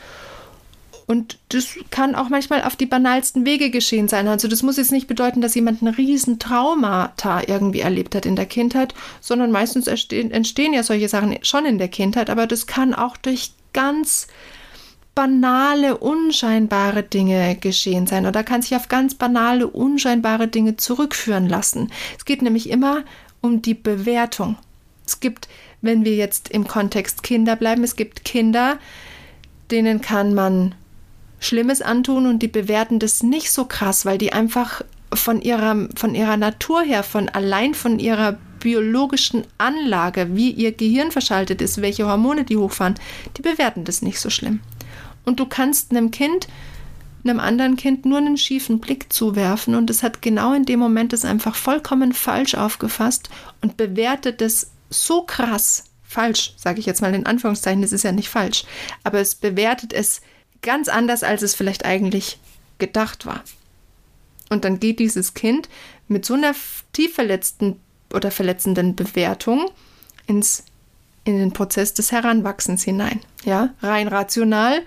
Und 1.07 1.37
das 1.49 1.77
kann 1.89 2.15
auch 2.15 2.29
manchmal 2.29 2.63
auf 2.63 2.75
die 2.75 2.85
banalsten 2.85 3.45
Wege 3.45 3.69
geschehen 3.69 4.07
sein. 4.07 4.27
Also 4.27 4.47
das 4.47 4.63
muss 4.63 4.77
jetzt 4.77 4.91
nicht 4.91 5.07
bedeuten, 5.07 5.41
dass 5.41 5.55
jemand 5.55 5.81
ein 5.81 5.87
riesen 5.87 6.39
Traumata 6.39 7.41
irgendwie 7.47 7.81
erlebt 7.81 8.15
hat 8.15 8.25
in 8.25 8.35
der 8.35 8.45
Kindheit, 8.45 8.93
sondern 9.19 9.51
meistens 9.51 9.87
entstehen, 9.87 10.31
entstehen 10.31 10.73
ja 10.73 10.83
solche 10.83 11.09
Sachen 11.09 11.37
schon 11.43 11.65
in 11.65 11.77
der 11.77 11.89
Kindheit, 11.89 12.29
aber 12.29 12.47
das 12.47 12.67
kann 12.67 12.93
auch 12.93 13.17
durch 13.17 13.51
ganz 13.73 14.27
banale, 15.13 15.97
unscheinbare 15.97 17.03
Dinge 17.03 17.55
geschehen 17.55 18.07
sein 18.07 18.25
oder 18.25 18.43
kann 18.43 18.61
sich 18.61 18.75
auf 18.75 18.87
ganz 18.87 19.15
banale, 19.15 19.67
unscheinbare 19.67 20.47
Dinge 20.47 20.77
zurückführen 20.77 21.49
lassen. 21.49 21.91
Es 22.17 22.25
geht 22.25 22.41
nämlich 22.41 22.69
immer 22.69 23.03
um 23.41 23.61
die 23.61 23.73
Bewertung. 23.73 24.57
Es 25.05 25.19
gibt, 25.19 25.49
wenn 25.81 26.05
wir 26.05 26.15
jetzt 26.15 26.49
im 26.49 26.67
Kontext 26.67 27.23
Kinder 27.23 27.55
bleiben, 27.55 27.83
es 27.83 27.95
gibt 27.95 28.23
Kinder, 28.23 28.79
denen 29.69 30.01
kann 30.01 30.33
man 30.33 30.75
Schlimmes 31.41 31.81
antun 31.81 32.27
und 32.27 32.39
die 32.39 32.47
bewerten 32.47 32.99
das 32.99 33.23
nicht 33.23 33.51
so 33.51 33.65
krass, 33.65 34.05
weil 34.05 34.19
die 34.19 34.31
einfach 34.31 34.83
von 35.13 35.41
ihrer, 35.41 35.89
von 35.95 36.15
ihrer 36.15 36.37
Natur 36.37 36.83
her, 36.83 37.03
von 37.03 37.27
allein 37.29 37.73
von 37.73 37.99
ihrer 37.99 38.37
biologischen 38.59 39.43
Anlage, 39.57 40.35
wie 40.35 40.51
ihr 40.51 40.71
Gehirn 40.71 41.11
verschaltet 41.11 41.61
ist, 41.61 41.81
welche 41.81 42.07
Hormone 42.07 42.45
die 42.45 42.57
hochfahren, 42.57 42.95
die 43.35 43.41
bewerten 43.41 43.83
das 43.83 44.03
nicht 44.03 44.19
so 44.19 44.29
schlimm. 44.29 44.59
Und 45.25 45.39
du 45.39 45.47
kannst 45.47 45.91
einem 45.91 46.11
Kind, 46.11 46.47
einem 47.23 47.39
anderen 47.39 47.75
Kind 47.75 48.05
nur 48.05 48.19
einen 48.19 48.37
schiefen 48.37 48.79
Blick 48.79 49.11
zuwerfen 49.11 49.73
und 49.73 49.89
es 49.89 50.03
hat 50.03 50.21
genau 50.21 50.53
in 50.53 50.65
dem 50.65 50.79
Moment 50.79 51.11
es 51.11 51.25
einfach 51.25 51.55
vollkommen 51.55 52.13
falsch 52.13 52.53
aufgefasst 52.53 53.31
und 53.61 53.77
bewertet 53.77 54.41
es 54.41 54.71
so 54.91 55.23
krass 55.23 55.85
falsch, 56.03 56.53
sage 56.57 56.79
ich 56.79 56.85
jetzt 56.85 57.01
mal 57.01 57.15
in 57.15 57.25
Anführungszeichen, 57.25 57.81
das 57.81 57.93
ist 57.93 58.03
ja 58.03 58.11
nicht 58.11 58.29
falsch, 58.29 58.65
aber 59.03 59.19
es 59.19 59.35
bewertet 59.35 59.93
es 59.93 60.21
ganz 60.61 60.87
anders, 60.87 61.23
als 61.23 61.41
es 61.41 61.55
vielleicht 61.55 61.85
eigentlich 61.85 62.39
gedacht 62.77 63.25
war. 63.25 63.43
Und 64.49 64.65
dann 64.65 64.79
geht 64.79 64.99
dieses 64.99 65.33
Kind 65.33 65.69
mit 66.07 66.25
so 66.25 66.33
einer 66.33 66.53
tief 66.93 67.15
verletzten 67.15 67.79
oder 68.13 68.31
verletzenden 68.31 68.95
Bewertung 68.95 69.71
ins, 70.27 70.65
in 71.23 71.37
den 71.37 71.53
Prozess 71.53 71.93
des 71.93 72.11
Heranwachsens 72.11 72.83
hinein. 72.83 73.21
Ja, 73.45 73.73
rein 73.81 74.07
rational 74.07 74.81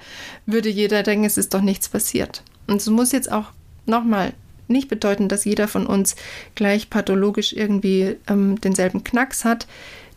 würde 0.46 0.68
jeder 0.68 1.02
denken, 1.02 1.24
es 1.24 1.38
ist 1.38 1.54
doch 1.54 1.62
nichts 1.62 1.88
passiert. 1.88 2.42
Und 2.66 2.76
es 2.76 2.88
muss 2.88 3.12
jetzt 3.12 3.32
auch 3.32 3.46
nochmal 3.86 4.34
nicht 4.68 4.88
bedeuten, 4.88 5.28
dass 5.28 5.44
jeder 5.44 5.68
von 5.68 5.86
uns 5.86 6.16
gleich 6.54 6.90
pathologisch 6.90 7.52
irgendwie 7.52 8.16
ähm, 8.28 8.60
denselben 8.60 9.04
Knacks 9.04 9.44
hat 9.44 9.66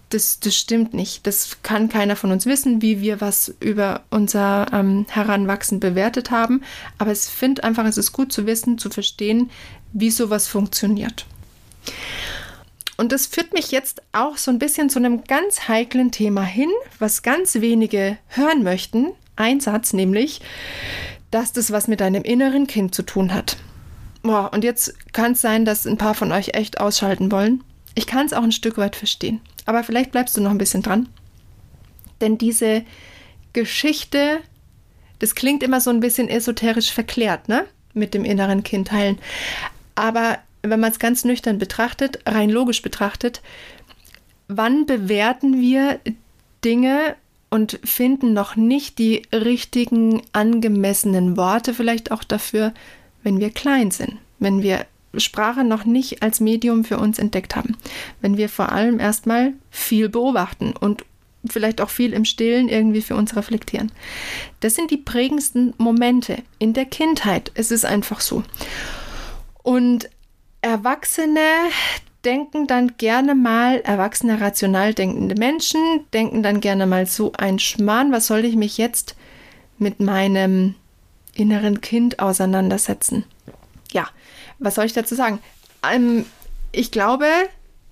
das, 0.09 0.39
das 0.39 0.55
stimmt 0.55 0.93
nicht. 0.93 1.27
Das 1.27 1.57
kann 1.63 1.89
keiner 1.89 2.15
von 2.15 2.31
uns 2.31 2.45
wissen, 2.45 2.81
wie 2.81 3.01
wir 3.01 3.19
was 3.19 3.53
über 3.59 4.03
unser 4.09 4.67
ähm, 4.71 5.05
Heranwachsen 5.09 5.79
bewertet 5.79 6.31
haben. 6.31 6.63
Aber 6.97 7.11
ich 7.11 7.19
finde 7.19 7.63
einfach, 7.63 7.85
es 7.85 7.97
ist 7.97 8.13
gut 8.13 8.31
zu 8.31 8.45
wissen, 8.45 8.77
zu 8.77 8.89
verstehen, 8.89 9.49
wie 9.93 10.11
sowas 10.11 10.47
funktioniert. 10.47 11.25
Und 12.97 13.11
das 13.11 13.27
führt 13.27 13.53
mich 13.53 13.71
jetzt 13.71 14.01
auch 14.11 14.37
so 14.37 14.49
ein 14.49 14.59
bisschen 14.59 14.89
zu 14.89 14.97
einem 14.97 15.23
ganz 15.23 15.67
heiklen 15.67 16.11
Thema 16.11 16.41
hin, 16.41 16.71
was 16.99 17.21
ganz 17.21 17.55
wenige 17.55 18.17
hören 18.27 18.63
möchten. 18.63 19.11
Ein 19.35 19.59
Satz 19.59 19.93
nämlich, 19.93 20.41
dass 21.29 21.53
das 21.53 21.71
was 21.71 21.87
mit 21.87 21.99
deinem 21.99 22.23
inneren 22.23 22.65
Kind 22.65 22.95
zu 22.95 23.03
tun 23.03 23.33
hat. 23.33 23.57
Boah, 24.23 24.51
und 24.51 24.63
jetzt 24.63 24.95
kann 25.13 25.33
es 25.33 25.41
sein, 25.41 25.63
dass 25.63 25.85
ein 25.85 25.97
paar 25.97 26.15
von 26.15 26.31
euch 26.31 26.55
echt 26.55 26.79
ausschalten 26.79 27.31
wollen. 27.31 27.63
Ich 27.93 28.07
kann 28.07 28.25
es 28.25 28.33
auch 28.33 28.43
ein 28.43 28.51
Stück 28.51 28.77
weit 28.77 28.95
verstehen. 28.95 29.41
Aber 29.67 29.83
vielleicht 29.83 30.11
bleibst 30.11 30.35
du 30.35 30.41
noch 30.41 30.49
ein 30.49 30.57
bisschen 30.57 30.81
dran. 30.81 31.09
Denn 32.21 32.39
diese 32.39 32.83
Geschichte, 33.53 34.39
das 35.19 35.35
klingt 35.35 35.61
immer 35.61 35.81
so 35.81 35.91
ein 35.91 35.99
bisschen 35.99 36.29
esoterisch 36.29 36.91
verklärt, 36.91 37.47
ne? 37.49 37.65
Mit 37.93 38.15
dem 38.15 38.25
inneren 38.25 38.63
Kind 38.63 38.91
heilen. 38.91 39.19
Aber 39.93 40.39
wenn 40.61 40.79
man 40.79 40.91
es 40.91 40.99
ganz 40.99 41.25
nüchtern 41.25 41.59
betrachtet, 41.59 42.19
rein 42.25 42.49
logisch 42.49 42.81
betrachtet, 42.81 43.41
wann 44.47 44.85
bewerten 44.85 45.59
wir 45.59 45.99
Dinge 46.63 47.15
und 47.49 47.79
finden 47.83 48.33
noch 48.33 48.55
nicht 48.55 48.99
die 48.99 49.23
richtigen, 49.33 50.21
angemessenen 50.31 51.35
Worte 51.37 51.73
vielleicht 51.73 52.11
auch 52.11 52.23
dafür, 52.23 52.73
wenn 53.23 53.39
wir 53.39 53.49
klein 53.49 53.91
sind, 53.91 54.17
wenn 54.39 54.61
wir 54.61 54.85
Sprache 55.15 55.63
noch 55.63 55.85
nicht 55.85 56.21
als 56.21 56.39
Medium 56.39 56.83
für 56.83 56.97
uns 56.97 57.19
entdeckt 57.19 57.55
haben. 57.55 57.77
Wenn 58.21 58.37
wir 58.37 58.49
vor 58.49 58.71
allem 58.71 58.99
erstmal 58.99 59.53
viel 59.71 60.09
beobachten 60.09 60.73
und 60.73 61.05
vielleicht 61.49 61.81
auch 61.81 61.89
viel 61.89 62.13
im 62.13 62.25
Stillen 62.25 62.67
irgendwie 62.67 63.01
für 63.01 63.15
uns 63.15 63.35
reflektieren. 63.35 63.91
Das 64.59 64.75
sind 64.75 64.91
die 64.91 64.97
prägendsten 64.97 65.73
Momente 65.77 66.37
in 66.59 66.73
der 66.73 66.85
Kindheit. 66.85 67.51
Es 67.53 67.71
ist 67.71 67.85
einfach 67.85 68.19
so. 68.19 68.43
Und 69.63 70.09
Erwachsene 70.61 71.39
denken 72.25 72.67
dann 72.67 72.97
gerne 72.97 73.35
mal, 73.35 73.79
erwachsene 73.81 74.41
rational 74.41 74.93
denkende 74.93 75.35
Menschen 75.35 75.79
denken 76.13 76.43
dann 76.43 76.59
gerne 76.59 76.85
mal 76.85 77.05
so 77.05 77.31
ein 77.37 77.59
Schmarrn, 77.59 78.11
was 78.11 78.27
soll 78.27 78.43
ich 78.43 78.55
mich 78.55 78.77
jetzt 78.77 79.15
mit 79.77 79.99
meinem 79.99 80.75
inneren 81.33 81.79
Kind 81.79 82.19
auseinandersetzen? 82.19 83.23
Was 84.59 84.75
soll 84.75 84.85
ich 84.85 84.93
dazu 84.93 85.15
sagen? 85.15 85.39
Ähm, 85.83 86.25
ich 86.71 86.91
glaube, 86.91 87.27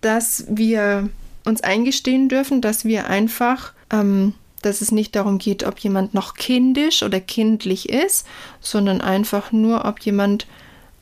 dass 0.01 0.45
wir 0.47 1.09
uns 1.45 1.61
eingestehen 1.61 2.29
dürfen, 2.29 2.61
dass 2.61 2.85
wir 2.85 3.07
einfach, 3.07 3.73
ähm, 3.91 4.33
dass 4.61 4.81
es 4.81 4.91
nicht 4.91 5.15
darum 5.15 5.37
geht, 5.37 5.63
ob 5.63 5.79
jemand 5.79 6.13
noch 6.13 6.33
kindisch 6.33 7.03
oder 7.03 7.19
kindlich 7.19 7.89
ist, 7.89 8.25
sondern 8.61 9.01
einfach 9.01 9.51
nur, 9.51 9.85
ob 9.85 9.99
jemand 9.99 10.47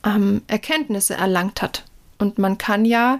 ähm, 0.05 0.41
Erkenntnisse 0.47 1.15
erlangt 1.15 1.61
hat. 1.61 1.85
Und 2.17 2.37
man 2.37 2.57
kann 2.57 2.85
ja 2.85 3.19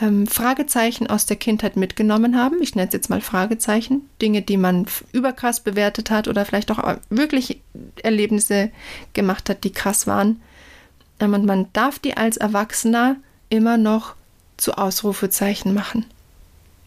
ähm, 0.00 0.26
Fragezeichen 0.26 1.06
aus 1.08 1.26
der 1.26 1.36
Kindheit 1.36 1.76
mitgenommen 1.76 2.36
haben. 2.36 2.62
Ich 2.62 2.74
nenne 2.74 2.88
es 2.88 2.94
jetzt 2.94 3.10
mal 3.10 3.20
Fragezeichen. 3.20 4.08
Dinge, 4.22 4.42
die 4.42 4.56
man 4.56 4.86
überkrass 5.12 5.60
bewertet 5.60 6.10
hat 6.10 6.28
oder 6.28 6.44
vielleicht 6.44 6.70
auch 6.70 6.96
wirklich 7.10 7.60
Erlebnisse 8.02 8.70
gemacht 9.12 9.48
hat, 9.50 9.64
die 9.64 9.72
krass 9.72 10.06
waren. 10.06 10.40
Und 11.20 11.44
man 11.44 11.66
darf 11.72 11.98
die 11.98 12.16
als 12.16 12.36
Erwachsener 12.36 13.16
immer 13.48 13.76
noch 13.76 14.14
zu 14.56 14.72
Ausrufezeichen 14.76 15.74
machen. 15.74 16.04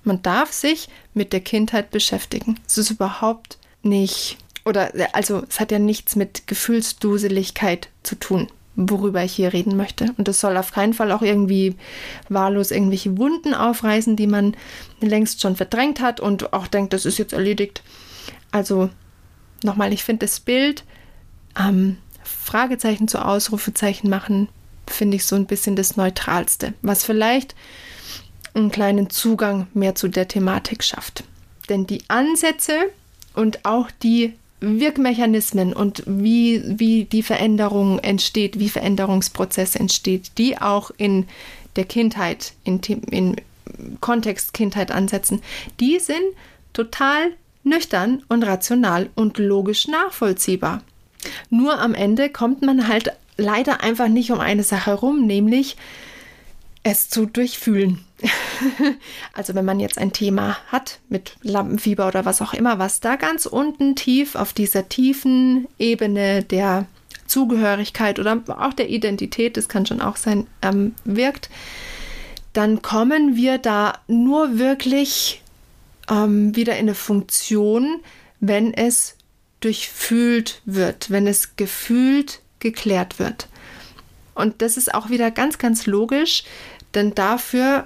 Man 0.03 0.21
darf 0.21 0.51
sich 0.51 0.89
mit 1.13 1.33
der 1.33 1.41
Kindheit 1.41 1.91
beschäftigen. 1.91 2.59
Es 2.67 2.77
ist 2.77 2.91
überhaupt 2.91 3.57
nicht, 3.83 4.37
oder 4.65 4.91
also 5.13 5.43
es 5.47 5.59
hat 5.59 5.71
ja 5.71 5.79
nichts 5.79 6.15
mit 6.15 6.47
Gefühlsduseligkeit 6.47 7.89
zu 8.03 8.15
tun, 8.15 8.47
worüber 8.75 9.23
ich 9.23 9.33
hier 9.33 9.53
reden 9.53 9.77
möchte. 9.77 10.13
Und 10.17 10.27
das 10.27 10.39
soll 10.39 10.57
auf 10.57 10.71
keinen 10.71 10.93
Fall 10.93 11.11
auch 11.11 11.21
irgendwie 11.21 11.75
wahllos 12.29 12.71
irgendwelche 12.71 13.17
Wunden 13.17 13.53
aufreißen, 13.53 14.15
die 14.15 14.27
man 14.27 14.55
längst 15.01 15.41
schon 15.41 15.55
verdrängt 15.55 15.99
hat 15.99 16.19
und 16.19 16.53
auch 16.53 16.67
denkt, 16.67 16.93
das 16.93 17.05
ist 17.05 17.19
jetzt 17.19 17.33
erledigt. 17.33 17.83
Also 18.51 18.89
nochmal, 19.63 19.93
ich 19.93 20.03
finde 20.03 20.25
das 20.25 20.39
Bild 20.39 20.83
ähm, 21.59 21.97
Fragezeichen 22.43 23.07
zu 23.07 23.23
Ausrufezeichen 23.23 24.09
machen, 24.09 24.49
finde 24.87 25.17
ich 25.17 25.25
so 25.25 25.35
ein 25.35 25.45
bisschen 25.45 25.75
das 25.75 25.95
Neutralste, 25.95 26.73
was 26.81 27.03
vielleicht 27.03 27.55
einen 28.53 28.71
kleinen 28.71 29.09
Zugang 29.09 29.67
mehr 29.73 29.95
zu 29.95 30.07
der 30.07 30.27
Thematik 30.27 30.83
schafft. 30.83 31.23
Denn 31.69 31.87
die 31.87 32.03
Ansätze 32.09 32.89
und 33.33 33.65
auch 33.65 33.89
die 34.03 34.33
Wirkmechanismen 34.59 35.73
und 35.73 36.03
wie, 36.05 36.61
wie 36.65 37.05
die 37.05 37.23
Veränderung 37.23 37.99
entsteht, 37.99 38.59
wie 38.59 38.69
Veränderungsprozess 38.69 39.75
entsteht, 39.75 40.37
die 40.37 40.61
auch 40.61 40.91
in 40.97 41.27
der 41.75 41.85
Kindheit, 41.85 42.53
in, 42.63 42.79
in 42.79 43.35
Kontext 44.01 44.53
Kindheit 44.53 44.91
ansetzen, 44.91 45.41
die 45.79 45.99
sind 45.99 46.21
total 46.73 47.31
nüchtern 47.63 48.23
und 48.27 48.43
rational 48.43 49.09
und 49.15 49.37
logisch 49.37 49.87
nachvollziehbar. 49.87 50.81
Nur 51.49 51.79
am 51.79 51.93
Ende 51.93 52.29
kommt 52.29 52.61
man 52.61 52.87
halt 52.87 53.11
leider 53.37 53.81
einfach 53.81 54.07
nicht 54.07 54.31
um 54.31 54.39
eine 54.39 54.63
Sache 54.63 54.91
herum, 54.91 55.25
nämlich 55.25 55.77
es 56.83 57.09
zu 57.09 57.25
durchfühlen. 57.25 58.03
also 59.33 59.55
wenn 59.55 59.65
man 59.65 59.79
jetzt 59.79 59.97
ein 59.97 60.13
Thema 60.13 60.57
hat 60.67 60.99
mit 61.09 61.35
Lampenfieber 61.41 62.07
oder 62.07 62.25
was 62.25 62.41
auch 62.41 62.53
immer, 62.53 62.79
was 62.79 62.99
da 62.99 63.15
ganz 63.15 63.45
unten 63.45 63.95
tief 63.95 64.35
auf 64.35 64.53
dieser 64.53 64.89
tiefen 64.89 65.67
Ebene 65.77 66.43
der 66.43 66.85
Zugehörigkeit 67.27 68.19
oder 68.19 68.41
auch 68.47 68.73
der 68.73 68.89
Identität, 68.89 69.57
das 69.57 69.69
kann 69.69 69.85
schon 69.85 70.01
auch 70.01 70.17
sein, 70.17 70.47
ähm, 70.61 70.95
wirkt, 71.05 71.49
dann 72.53 72.81
kommen 72.81 73.35
wir 73.35 73.57
da 73.57 73.99
nur 74.07 74.59
wirklich 74.59 75.41
ähm, 76.09 76.55
wieder 76.55 76.73
in 76.73 76.79
eine 76.79 76.95
Funktion, 76.95 78.01
wenn 78.39 78.73
es 78.73 79.15
durchfühlt 79.61 80.61
wird, 80.65 81.09
wenn 81.09 81.27
es 81.27 81.55
gefühlt 81.55 82.41
geklärt 82.59 83.19
wird. 83.19 83.47
Und 84.35 84.61
das 84.61 84.77
ist 84.77 84.93
auch 84.93 85.09
wieder 85.09 85.31
ganz, 85.31 85.57
ganz 85.57 85.85
logisch, 85.85 86.43
denn 86.93 87.15
dafür 87.15 87.85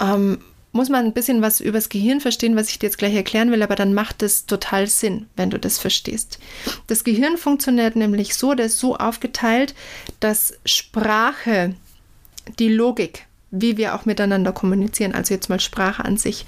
ähm, 0.00 0.38
muss 0.72 0.88
man 0.88 1.04
ein 1.04 1.12
bisschen 1.12 1.42
was 1.42 1.60
übers 1.60 1.88
Gehirn 1.90 2.20
verstehen, 2.20 2.56
was 2.56 2.70
ich 2.70 2.78
dir 2.78 2.86
jetzt 2.86 2.98
gleich 2.98 3.14
erklären 3.14 3.50
will, 3.50 3.62
aber 3.62 3.74
dann 3.74 3.92
macht 3.92 4.22
es 4.22 4.46
total 4.46 4.86
Sinn, 4.86 5.26
wenn 5.36 5.50
du 5.50 5.58
das 5.58 5.78
verstehst. 5.78 6.38
Das 6.86 7.04
Gehirn 7.04 7.36
funktioniert 7.36 7.94
nämlich 7.94 8.34
so, 8.34 8.54
der 8.54 8.66
ist 8.66 8.78
so 8.78 8.96
aufgeteilt, 8.96 9.74
dass 10.20 10.54
Sprache, 10.64 11.74
die 12.58 12.68
Logik, 12.68 13.26
wie 13.50 13.76
wir 13.76 13.94
auch 13.94 14.06
miteinander 14.06 14.52
kommunizieren, 14.52 15.14
also 15.14 15.34
jetzt 15.34 15.50
mal 15.50 15.60
Sprache 15.60 16.04
an 16.04 16.16
sich, 16.16 16.46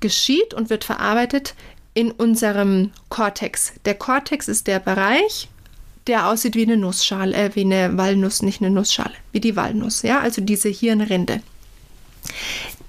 geschieht 0.00 0.52
und 0.52 0.68
wird 0.68 0.84
verarbeitet 0.84 1.54
in 1.94 2.10
unserem 2.10 2.90
Kortex. 3.08 3.72
Der 3.84 3.94
Kortex 3.94 4.48
ist 4.48 4.66
der 4.66 4.80
Bereich, 4.80 5.48
der 6.06 6.28
aussieht 6.28 6.56
wie 6.56 6.64
eine 6.64 6.76
Nussschale, 6.76 7.34
äh, 7.34 7.50
wie 7.54 7.62
eine 7.62 7.96
Walnuss, 7.96 8.42
nicht 8.42 8.60
eine 8.60 8.70
Nussschale, 8.70 9.14
wie 9.32 9.40
die 9.40 9.56
Walnuss, 9.56 10.02
ja, 10.02 10.20
also 10.20 10.42
diese 10.42 10.68
Hirnrinde. 10.68 11.40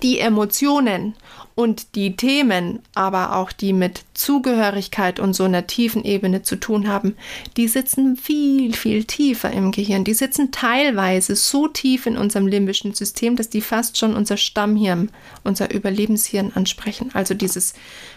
Die 0.01 0.19
Emotionen 0.19 1.15
und 1.55 1.95
die 1.95 2.17
Themen, 2.17 2.79
aber 2.93 3.37
auch 3.37 3.53
die 3.53 3.71
mit 3.71 4.03
Zugehörigkeit 4.13 5.21
und 5.21 5.33
so 5.33 5.45
einer 5.45 5.67
tiefen 5.67 6.03
Ebene 6.03 6.41
zu 6.43 6.57
tun 6.57 6.89
haben, 6.89 7.15
die 7.55 7.69
sitzen 7.69 8.17
viel, 8.17 8.73
viel 8.73 9.05
tiefer 9.05 9.51
im 9.51 9.71
Gehirn. 9.71 10.03
Die 10.03 10.13
sitzen 10.13 10.51
teilweise 10.51 11.35
so 11.37 11.69
tief 11.69 12.05
in 12.05 12.17
unserem 12.17 12.47
limbischen 12.47 12.93
System, 12.93 13.37
dass 13.37 13.49
die 13.49 13.61
fast 13.61 13.97
schon 13.97 14.15
unser 14.15 14.35
Stammhirn, 14.35 15.09
unser 15.45 15.73
Überlebenshirn 15.73 16.51
ansprechen. 16.55 17.11
Also 17.13 17.33
dieses 17.33 17.73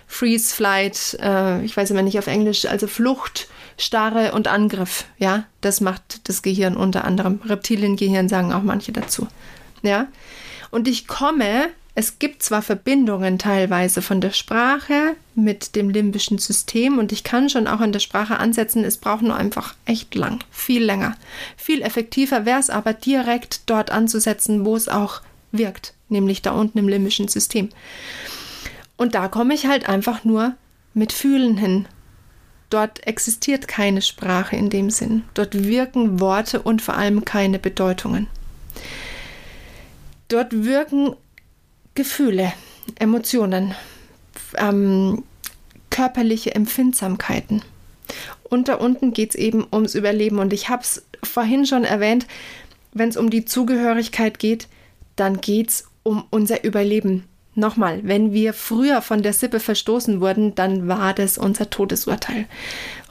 Freeze, 0.08 0.52
Flight, 0.52 1.16
äh, 1.22 1.64
ich 1.64 1.76
weiß 1.76 1.92
immer 1.92 2.02
nicht 2.02 2.18
auf 2.18 2.26
Englisch, 2.26 2.66
also 2.66 2.88
Flucht, 2.88 3.48
Starre 3.76 4.32
und 4.32 4.48
Angriff. 4.48 5.04
Ja, 5.18 5.44
das 5.60 5.80
macht 5.80 6.28
das 6.28 6.42
Gehirn 6.42 6.76
unter 6.76 7.04
anderem. 7.04 7.40
Reptiliengehirn 7.44 8.28
sagen 8.28 8.52
auch 8.52 8.62
manche 8.62 8.90
dazu. 8.90 9.28
Ja, 9.82 10.08
und 10.70 10.88
ich 10.88 11.06
komme 11.06 11.68
es 11.98 12.20
gibt 12.20 12.44
zwar 12.44 12.62
Verbindungen 12.62 13.40
teilweise 13.40 14.02
von 14.02 14.20
der 14.20 14.30
Sprache 14.30 15.16
mit 15.34 15.74
dem 15.74 15.90
limbischen 15.90 16.38
System 16.38 16.96
und 16.96 17.10
ich 17.10 17.24
kann 17.24 17.50
schon 17.50 17.66
auch 17.66 17.80
in 17.80 17.90
der 17.90 17.98
Sprache 17.98 18.38
ansetzen, 18.38 18.84
es 18.84 18.98
braucht 18.98 19.22
nur 19.22 19.34
einfach 19.34 19.74
echt 19.84 20.14
lang, 20.14 20.38
viel 20.48 20.84
länger. 20.84 21.16
Viel 21.56 21.82
effektiver 21.82 22.46
wäre 22.46 22.60
es 22.60 22.70
aber 22.70 22.92
direkt 22.92 23.62
dort 23.66 23.90
anzusetzen, 23.90 24.64
wo 24.64 24.76
es 24.76 24.88
auch 24.88 25.22
wirkt, 25.50 25.92
nämlich 26.08 26.40
da 26.40 26.52
unten 26.52 26.78
im 26.78 26.86
limbischen 26.86 27.26
System. 27.26 27.68
Und 28.96 29.16
da 29.16 29.26
komme 29.26 29.54
ich 29.54 29.66
halt 29.66 29.88
einfach 29.88 30.22
nur 30.22 30.54
mit 30.94 31.12
Fühlen 31.12 31.56
hin. 31.56 31.88
Dort 32.70 33.04
existiert 33.08 33.66
keine 33.66 34.02
Sprache 34.02 34.54
in 34.54 34.70
dem 34.70 34.90
Sinn. 34.90 35.24
Dort 35.34 35.64
wirken 35.64 36.20
Worte 36.20 36.62
und 36.62 36.80
vor 36.80 36.94
allem 36.94 37.24
keine 37.24 37.58
Bedeutungen. 37.58 38.28
Dort 40.28 40.62
wirken 40.62 41.16
Gefühle, 41.98 42.52
Emotionen, 43.00 43.74
ähm, 44.56 45.24
körperliche 45.90 46.54
Empfindsamkeiten. 46.54 47.62
Und 48.44 48.68
da 48.68 48.76
unten 48.76 49.12
geht 49.12 49.30
es 49.30 49.34
eben 49.34 49.66
ums 49.72 49.96
Überleben. 49.96 50.38
Und 50.38 50.52
ich 50.52 50.68
habe 50.68 50.82
es 50.84 51.04
vorhin 51.24 51.66
schon 51.66 51.82
erwähnt, 51.82 52.28
wenn 52.92 53.08
es 53.08 53.16
um 53.16 53.30
die 53.30 53.44
Zugehörigkeit 53.44 54.38
geht, 54.38 54.68
dann 55.16 55.40
geht 55.40 55.70
es 55.70 55.88
um 56.04 56.24
unser 56.30 56.62
Überleben. 56.62 57.24
Nochmal, 57.58 58.02
wenn 58.04 58.32
wir 58.32 58.52
früher 58.52 59.02
von 59.02 59.24
der 59.24 59.32
Sippe 59.32 59.58
verstoßen 59.58 60.20
wurden, 60.20 60.54
dann 60.54 60.86
war 60.86 61.12
das 61.12 61.38
unser 61.38 61.68
Todesurteil. 61.70 62.46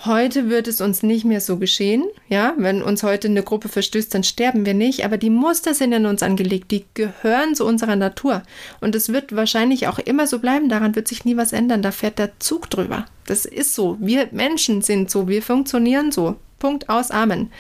Heute 0.06 0.50
wird 0.50 0.70
es 0.70 0.80
uns 0.80 1.04
nicht 1.04 1.26
mehr 1.26 1.42
so 1.42 1.58
geschehen. 1.58 2.06
Ja, 2.30 2.54
wenn 2.56 2.82
uns 2.82 3.04
heute 3.04 3.28
eine 3.28 3.44
Gruppe 3.44 3.68
verstößt, 3.68 4.14
dann 4.14 4.24
sterben 4.24 4.66
wir 4.66 4.74
nicht. 4.74 5.04
Aber 5.04 5.18
die 5.18 5.30
Muster 5.30 5.74
sind 5.74 5.92
in 5.92 6.06
uns 6.06 6.24
angelegt. 6.24 6.72
Die 6.72 6.86
gehören 6.94 7.56
zu 7.56 7.66
unserer 7.66 7.98
Natur. 7.98 8.42
Und 8.80 8.96
es 8.96 9.12
wird 9.12 9.36
wahrscheinlich 9.36 9.90
auch 9.90 10.00
immer 10.00 10.28
so 10.28 10.40
bleiben. 10.40 10.70
Daran 10.70 10.96
wird 10.96 11.10
sich 11.10 11.26
nie 11.26 11.36
was 11.36 11.52
ändern. 11.52 11.82
Da 11.82 11.92
fährt 11.92 12.18
der 12.18 12.40
Zug 12.40 12.70
drüber. 12.70 13.06
Das 13.26 13.44
ist 13.44 13.76
so. 13.76 13.98
Wir 14.00 14.30
Menschen 14.32 14.82
sind 14.82 15.12
so. 15.12 15.28
Wir 15.28 15.42
funktionieren 15.42 16.14
so. 16.14 16.38
Punkt 16.58 16.88
aus. 16.88 17.12
Amen. 17.12 17.52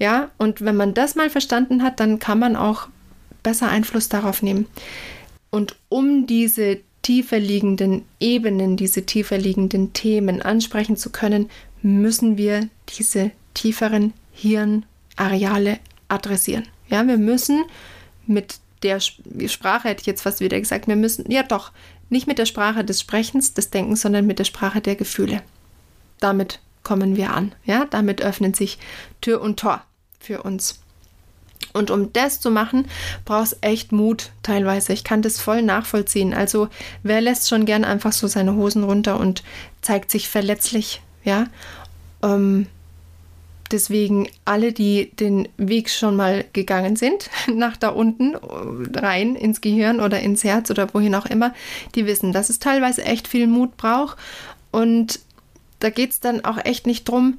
Ja, 0.00 0.30
und 0.38 0.60
wenn 0.64 0.74
man 0.74 0.92
das 0.92 1.14
mal 1.14 1.30
verstanden 1.30 1.84
hat, 1.84 2.00
dann 2.00 2.18
kann 2.18 2.40
man 2.40 2.56
auch 2.56 2.88
besser 3.44 3.68
Einfluss 3.68 4.08
darauf 4.08 4.42
nehmen. 4.42 4.66
Und 5.50 5.76
um 5.88 6.26
diese 6.26 6.80
tiefer 7.02 7.38
liegenden 7.38 8.04
Ebenen, 8.18 8.76
diese 8.76 9.06
tiefer 9.06 9.38
liegenden 9.38 9.92
Themen 9.92 10.42
ansprechen 10.42 10.96
zu 10.96 11.10
können, 11.10 11.48
müssen 11.82 12.36
wir 12.36 12.68
diese 12.98 13.30
tieferen 13.54 14.12
Hirnareale 14.32 15.78
adressieren. 16.08 16.66
Ja, 16.88 17.06
wir 17.06 17.16
müssen 17.16 17.64
mit 18.26 18.58
der 18.82 19.00
Sprache, 19.00 19.88
hätte 19.88 20.00
ich 20.00 20.06
jetzt 20.06 20.22
fast 20.22 20.40
wieder 20.40 20.58
gesagt, 20.58 20.88
wir 20.88 20.96
müssen, 20.96 21.30
ja 21.30 21.42
doch, 21.42 21.72
nicht 22.10 22.26
mit 22.26 22.38
der 22.38 22.46
Sprache 22.46 22.84
des 22.84 23.00
Sprechens, 23.00 23.54
des 23.54 23.70
Denkens, 23.70 24.02
sondern 24.02 24.26
mit 24.26 24.38
der 24.38 24.44
Sprache 24.44 24.80
der 24.80 24.96
Gefühle. 24.96 25.42
Damit 26.20 26.60
kommen 26.82 27.16
wir 27.16 27.32
an. 27.32 27.52
Ja, 27.64 27.84
damit 27.84 28.22
öffnen 28.22 28.54
sich 28.54 28.78
Tür 29.20 29.40
und 29.40 29.58
Tor 29.58 29.84
für 30.20 30.42
uns. 30.42 30.80
Und 31.72 31.90
um 31.90 32.12
das 32.12 32.40
zu 32.40 32.50
machen, 32.50 32.86
braucht 33.24 33.46
es 33.46 33.56
echt 33.60 33.92
Mut 33.92 34.30
teilweise. 34.42 34.92
Ich 34.92 35.04
kann 35.04 35.22
das 35.22 35.40
voll 35.40 35.62
nachvollziehen. 35.62 36.32
Also 36.32 36.68
wer 37.02 37.20
lässt 37.20 37.48
schon 37.48 37.66
gern 37.66 37.84
einfach 37.84 38.12
so 38.12 38.26
seine 38.26 38.54
Hosen 38.54 38.82
runter 38.82 39.20
und 39.20 39.42
zeigt 39.82 40.10
sich 40.10 40.28
verletzlich, 40.28 41.02
ja? 41.22 41.46
Ähm, 42.22 42.66
deswegen 43.70 44.28
alle, 44.44 44.72
die 44.72 45.10
den 45.16 45.48
Weg 45.56 45.90
schon 45.90 46.16
mal 46.16 46.44
gegangen 46.52 46.96
sind, 46.96 47.30
nach 47.52 47.76
da 47.76 47.88
unten, 47.88 48.36
rein 48.94 49.34
ins 49.34 49.60
Gehirn 49.60 50.00
oder 50.00 50.20
ins 50.20 50.44
Herz 50.44 50.70
oder 50.70 50.92
wohin 50.94 51.14
auch 51.14 51.26
immer, 51.26 51.54
die 51.94 52.06
wissen, 52.06 52.32
dass 52.32 52.48
es 52.48 52.58
teilweise 52.58 53.04
echt 53.04 53.28
viel 53.28 53.46
Mut 53.46 53.76
braucht. 53.76 54.16
Und 54.70 55.20
da 55.80 55.90
geht 55.90 56.10
es 56.10 56.20
dann 56.20 56.44
auch 56.44 56.58
echt 56.64 56.86
nicht 56.86 57.08
drum, 57.08 57.38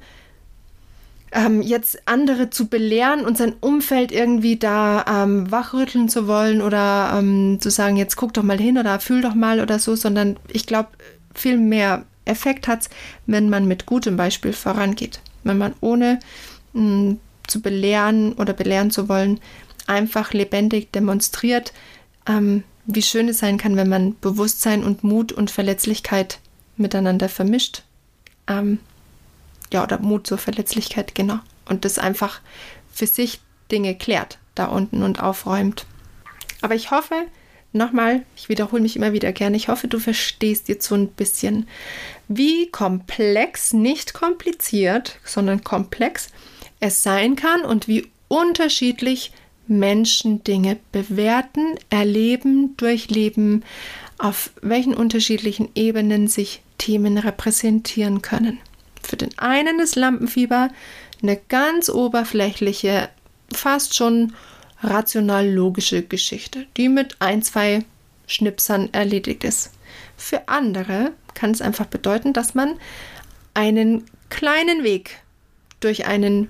ähm, 1.32 1.62
jetzt 1.62 2.06
andere 2.06 2.50
zu 2.50 2.68
belehren 2.68 3.24
und 3.24 3.36
sein 3.36 3.54
Umfeld 3.60 4.12
irgendwie 4.12 4.56
da 4.56 5.04
ähm, 5.06 5.50
wachrütteln 5.50 6.08
zu 6.08 6.26
wollen 6.26 6.62
oder 6.62 7.14
ähm, 7.18 7.58
zu 7.60 7.70
sagen, 7.70 7.96
jetzt 7.96 8.16
guck 8.16 8.34
doch 8.34 8.42
mal 8.42 8.58
hin 8.58 8.78
oder 8.78 9.00
fühl 9.00 9.22
doch 9.22 9.34
mal 9.34 9.60
oder 9.60 9.78
so, 9.78 9.94
sondern 9.94 10.36
ich 10.48 10.66
glaube, 10.66 10.88
viel 11.34 11.56
mehr 11.56 12.04
Effekt 12.24 12.68
hat 12.68 12.82
es, 12.82 12.90
wenn 13.26 13.48
man 13.48 13.66
mit 13.66 13.86
gutem 13.86 14.16
Beispiel 14.16 14.52
vorangeht. 14.52 15.20
Wenn 15.44 15.58
man 15.58 15.74
ohne 15.80 16.20
mh, 16.72 16.82
hm, 16.82 17.20
zu 17.46 17.62
belehren 17.62 18.34
oder 18.34 18.52
belehren 18.52 18.90
zu 18.90 19.08
wollen, 19.08 19.40
einfach 19.86 20.32
lebendig 20.32 20.92
demonstriert, 20.92 21.72
ähm, 22.28 22.64
wie 22.84 23.02
schön 23.02 23.28
es 23.28 23.38
sein 23.38 23.58
kann, 23.58 23.76
wenn 23.76 23.88
man 23.88 24.16
Bewusstsein 24.20 24.84
und 24.84 25.04
Mut 25.04 25.32
und 25.32 25.50
Verletzlichkeit 25.50 26.40
miteinander 26.76 27.28
vermischt 27.28 27.82
ähm, 28.48 28.78
ja, 29.72 29.82
oder 29.82 29.98
Mut 29.98 30.26
zur 30.26 30.38
Verletzlichkeit, 30.38 31.14
genau. 31.14 31.38
Und 31.66 31.84
das 31.84 31.98
einfach 31.98 32.40
für 32.92 33.06
sich 33.06 33.40
Dinge 33.70 33.94
klärt 33.94 34.38
da 34.54 34.66
unten 34.66 35.02
und 35.02 35.22
aufräumt. 35.22 35.86
Aber 36.60 36.74
ich 36.74 36.90
hoffe, 36.90 37.14
nochmal, 37.72 38.24
ich 38.36 38.48
wiederhole 38.48 38.82
mich 38.82 38.96
immer 38.96 39.12
wieder 39.12 39.32
gerne, 39.32 39.56
ich 39.56 39.68
hoffe, 39.68 39.88
du 39.88 39.98
verstehst 39.98 40.68
jetzt 40.68 40.86
so 40.86 40.94
ein 40.94 41.08
bisschen, 41.08 41.68
wie 42.26 42.68
komplex, 42.70 43.72
nicht 43.72 44.14
kompliziert, 44.14 45.18
sondern 45.24 45.62
komplex 45.62 46.28
es 46.80 47.02
sein 47.02 47.36
kann 47.36 47.62
und 47.62 47.88
wie 47.88 48.08
unterschiedlich 48.28 49.32
Menschen 49.66 50.42
Dinge 50.44 50.78
bewerten, 50.92 51.74
erleben, 51.90 52.76
durchleben, 52.76 53.64
auf 54.18 54.50
welchen 54.62 54.94
unterschiedlichen 54.94 55.68
Ebenen 55.74 56.26
sich 56.26 56.62
Themen 56.78 57.18
repräsentieren 57.18 58.22
können. 58.22 58.58
Für 59.08 59.16
den 59.16 59.36
einen 59.38 59.80
ist 59.80 59.96
Lampenfieber 59.96 60.68
eine 61.22 61.36
ganz 61.48 61.88
oberflächliche, 61.88 63.08
fast 63.50 63.96
schon 63.96 64.34
rational 64.82 65.48
logische 65.48 66.02
Geschichte, 66.02 66.66
die 66.76 66.90
mit 66.90 67.16
ein, 67.18 67.42
zwei 67.42 67.84
Schnipsern 68.26 68.90
erledigt 68.92 69.44
ist. 69.44 69.72
Für 70.16 70.48
andere 70.48 71.12
kann 71.32 71.50
es 71.50 71.62
einfach 71.62 71.86
bedeuten, 71.86 72.34
dass 72.34 72.54
man 72.54 72.74
einen 73.54 74.04
kleinen 74.28 74.84
Weg 74.84 75.22
durch 75.80 76.06
einen 76.06 76.48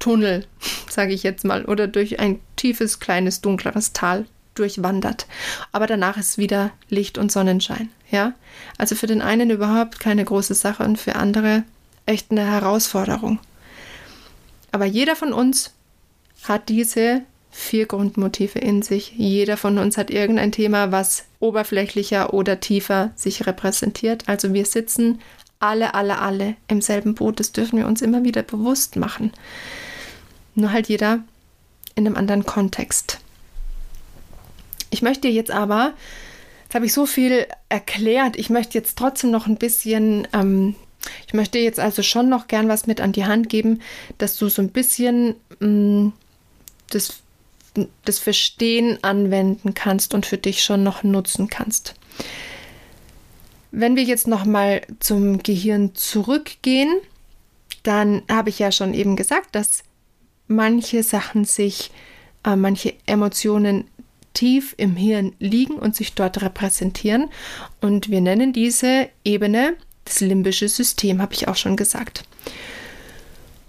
Tunnel, 0.00 0.46
sage 0.90 1.12
ich 1.12 1.22
jetzt 1.22 1.44
mal, 1.44 1.64
oder 1.64 1.86
durch 1.86 2.18
ein 2.18 2.40
tiefes, 2.56 2.98
kleines, 2.98 3.40
dunkleres 3.40 3.92
Tal 3.92 4.26
durchwandert. 4.56 5.26
Aber 5.70 5.86
danach 5.86 6.16
ist 6.16 6.38
wieder 6.38 6.72
Licht 6.88 7.18
und 7.18 7.30
Sonnenschein. 7.30 7.88
Ja, 8.10 8.34
also 8.78 8.96
für 8.96 9.06
den 9.06 9.22
einen 9.22 9.50
überhaupt 9.50 10.00
keine 10.00 10.24
große 10.24 10.54
Sache 10.54 10.82
und 10.82 10.98
für 10.98 11.14
andere 11.14 11.62
echt 12.06 12.30
eine 12.30 12.44
Herausforderung. 12.44 13.38
Aber 14.72 14.84
jeder 14.84 15.16
von 15.16 15.32
uns 15.32 15.72
hat 16.44 16.68
diese 16.68 17.22
vier 17.50 17.86
Grundmotive 17.86 18.58
in 18.58 18.82
sich. 18.82 19.12
Jeder 19.16 19.56
von 19.56 19.78
uns 19.78 19.96
hat 19.96 20.10
irgendein 20.10 20.52
Thema, 20.52 20.92
was 20.92 21.24
oberflächlicher 21.40 22.32
oder 22.32 22.60
tiefer 22.60 23.10
sich 23.16 23.46
repräsentiert. 23.46 24.28
Also 24.28 24.54
wir 24.54 24.64
sitzen 24.64 25.20
alle, 25.58 25.94
alle, 25.94 26.18
alle 26.18 26.56
im 26.68 26.80
selben 26.80 27.14
Boot. 27.14 27.40
Das 27.40 27.52
dürfen 27.52 27.78
wir 27.78 27.86
uns 27.86 28.02
immer 28.02 28.24
wieder 28.24 28.42
bewusst 28.42 28.96
machen. 28.96 29.32
Nur 30.54 30.72
halt 30.72 30.88
jeder 30.88 31.20
in 31.94 32.06
einem 32.06 32.16
anderen 32.16 32.46
Kontext. 32.46 33.18
Ich 34.90 35.02
möchte 35.02 35.28
jetzt 35.28 35.50
aber, 35.50 35.92
jetzt 36.64 36.74
habe 36.74 36.86
ich 36.86 36.92
so 36.92 37.06
viel 37.06 37.46
erklärt, 37.68 38.36
ich 38.36 38.50
möchte 38.50 38.78
jetzt 38.78 38.98
trotzdem 38.98 39.30
noch 39.30 39.46
ein 39.46 39.56
bisschen, 39.56 40.26
ähm, 40.32 40.74
ich 41.26 41.34
möchte 41.34 41.58
jetzt 41.58 41.80
also 41.80 42.02
schon 42.02 42.28
noch 42.28 42.48
gern 42.48 42.68
was 42.68 42.86
mit 42.86 43.00
an 43.00 43.12
die 43.12 43.24
Hand 43.24 43.48
geben, 43.48 43.80
dass 44.18 44.36
du 44.36 44.48
so 44.48 44.62
ein 44.62 44.70
bisschen 44.70 45.34
mh, 45.60 45.68
mm, 45.68 46.12
das, 46.90 47.20
das 48.04 48.18
Verstehen 48.18 48.98
anwenden 49.02 49.74
kannst 49.74 50.14
und 50.14 50.26
für 50.26 50.38
dich 50.38 50.62
schon 50.62 50.82
noch 50.82 51.02
nutzen 51.02 51.48
kannst. 51.48 51.94
Wenn 53.70 53.94
wir 53.96 54.02
jetzt 54.02 54.26
noch 54.26 54.44
mal 54.44 54.82
zum 54.98 55.42
Gehirn 55.42 55.94
zurückgehen, 55.94 56.92
dann 57.82 58.22
habe 58.28 58.50
ich 58.50 58.58
ja 58.58 58.72
schon 58.72 58.94
eben 58.94 59.16
gesagt, 59.16 59.54
dass 59.54 59.84
manche 60.48 61.02
Sachen 61.02 61.44
sich, 61.44 61.92
äh, 62.44 62.56
manche 62.56 62.94
Emotionen 63.06 63.84
tief 64.34 64.74
im 64.76 64.96
Hirn 64.96 65.34
liegen 65.38 65.74
und 65.74 65.94
sich 65.94 66.14
dort 66.14 66.42
repräsentieren. 66.42 67.30
Und 67.80 68.10
wir 68.10 68.20
nennen 68.20 68.52
diese 68.52 69.08
Ebene 69.24 69.76
das 70.10 70.20
limbische 70.20 70.68
System, 70.68 71.20
habe 71.20 71.34
ich 71.34 71.48
auch 71.48 71.56
schon 71.56 71.76
gesagt. 71.76 72.24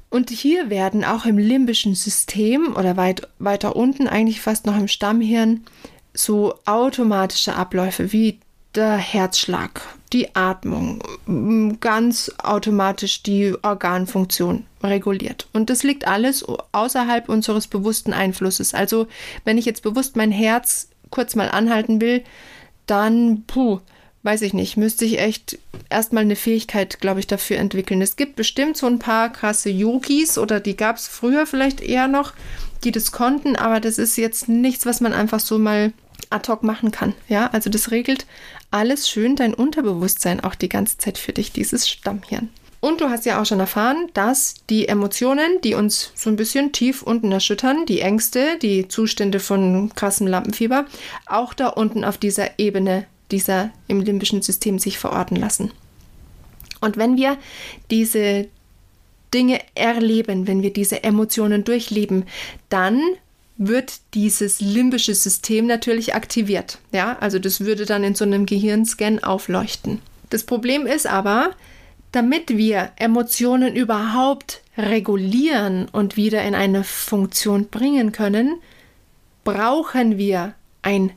Und 0.09 0.29
hier 0.29 0.69
werden 0.69 1.05
auch 1.05 1.25
im 1.25 1.37
limbischen 1.37 1.95
System 1.95 2.75
oder 2.75 2.97
weit, 2.97 3.27
weiter 3.39 3.77
unten, 3.77 4.07
eigentlich 4.07 4.41
fast 4.41 4.65
noch 4.65 4.77
im 4.77 4.89
Stammhirn, 4.89 5.63
so 6.13 6.55
automatische 6.65 7.55
Abläufe 7.55 8.11
wie 8.11 8.39
der 8.75 8.97
Herzschlag, 8.97 9.81
die 10.11 10.35
Atmung, 10.35 11.01
ganz 11.79 12.31
automatisch 12.43 13.23
die 13.23 13.53
Organfunktion 13.61 14.65
reguliert. 14.83 15.47
Und 15.53 15.69
das 15.69 15.83
liegt 15.83 16.07
alles 16.07 16.45
außerhalb 16.71 17.29
unseres 17.29 17.67
bewussten 17.67 18.13
Einflusses. 18.13 18.73
Also 18.73 19.07
wenn 19.45 19.57
ich 19.57 19.65
jetzt 19.65 19.83
bewusst 19.83 20.15
mein 20.15 20.31
Herz 20.31 20.89
kurz 21.09 21.35
mal 21.35 21.49
anhalten 21.49 22.01
will, 22.01 22.23
dann, 22.85 23.43
puh, 23.47 23.79
weiß 24.24 24.43
ich 24.43 24.53
nicht, 24.53 24.78
müsste 24.78 25.05
ich 25.05 25.19
echt 25.19 25.57
erstmal 25.89 26.24
eine 26.24 26.36
Fähigkeit, 26.36 26.99
glaube 26.99 27.19
ich, 27.19 27.28
dafür 27.28 27.57
entwickeln. 27.57 28.01
Es 28.01 28.15
gibt 28.15 28.36
bestimmt 28.36 28.78
so 28.78 28.88
ein 28.88 28.99
paar 28.99 29.32
krasse 29.32 29.69
Yogis 29.69 30.38
oder 30.38 30.59
die 30.59 30.78
gab 30.78 30.97
es 30.97 31.07
früher 31.07 31.45
vielleicht 31.45 31.82
eher 31.82 32.07
noch, 32.07 32.34
die 32.84 32.91
das 32.91 33.11
konnten, 33.11 33.55
aber 33.55 33.80
das 33.80 33.97
ist 33.97 34.17
jetzt 34.17 34.47
nichts, 34.47 34.86
was 34.86 35.01
man 35.01 35.13
einfach 35.13 35.39
so 35.39 35.57
mal 35.57 35.93
ad 36.30 36.51
hoc 36.51 36.63
machen 36.63 36.91
kann. 36.91 37.13
Ja, 37.28 37.47
also 37.47 37.69
das 37.69 37.91
regelt 37.91 38.26
alles 38.69 39.09
schön 39.09 39.36
dein 39.36 39.53
Unterbewusstsein 39.53 40.39
auch 40.39 40.55
die 40.55 40.69
ganze 40.69 40.97
Zeit 40.97 41.17
für 41.17 41.34
dich, 41.34 41.51
dieses 41.51 41.89
Stammhirn. 41.89 42.49
Und 42.80 42.99
du 42.99 43.09
hast 43.09 43.26
ja 43.26 43.39
auch 43.39 43.45
schon 43.45 43.59
erfahren, 43.59 44.07
dass 44.15 44.55
die 44.72 44.88
Emotionen, 44.88 45.61
die 45.63 45.76
uns 45.76 46.11
so 46.15 46.32
ein 46.32 46.36
bisschen 46.36 46.72
tief 46.72 47.03
unten 47.03 47.32
erschüttern, 47.32 47.86
die 47.86 48.01
Ängste, 48.01 48.57
die 48.59 48.88
Zustände 48.88 49.39
von 49.39 49.91
krassem 49.93 50.26
Lampenfieber, 50.26 50.86
auch 51.28 51.53
da 51.53 51.67
unten 51.67 52.03
auf 52.03 52.17
dieser 52.17 52.57
Ebene, 52.57 53.05
dieser 53.32 53.71
im 53.88 54.01
limbischen 54.01 54.41
System 54.41 54.79
sich 54.79 54.97
verorten 54.97 55.36
lassen. 55.36 55.71
Und 56.82 56.97
wenn 56.97 57.15
wir 57.15 57.38
diese 57.89 58.47
Dinge 59.34 59.59
erleben, 59.75 60.47
wenn 60.47 60.61
wir 60.61 60.73
diese 60.73 61.03
Emotionen 61.03 61.63
durchleben, 61.63 62.25
dann 62.69 63.01
wird 63.57 64.01
dieses 64.13 64.59
limbische 64.59 65.13
System 65.13 65.67
natürlich 65.67 66.15
aktiviert. 66.15 66.79
Ja, 66.91 67.17
also 67.19 67.38
das 67.38 67.61
würde 67.61 67.86
dann 67.86 68.03
in 68.03 68.15
so 68.15 68.25
einem 68.25 68.45
Gehirnscan 68.45 69.23
aufleuchten. 69.23 69.99
Das 70.29 70.43
Problem 70.43 70.88
ist 70.88 71.05
aber, 71.05 71.51
damit 72.11 72.57
wir 72.57 72.91
Emotionen 72.97 73.75
überhaupt 73.75 74.61
regulieren 74.77 75.88
und 75.89 76.17
wieder 76.17 76.43
in 76.43 76.55
eine 76.55 76.84
Funktion 76.84 77.67
bringen 77.67 78.11
können, 78.11 78.59
brauchen 79.43 80.17
wir 80.17 80.53
ein 80.82 81.11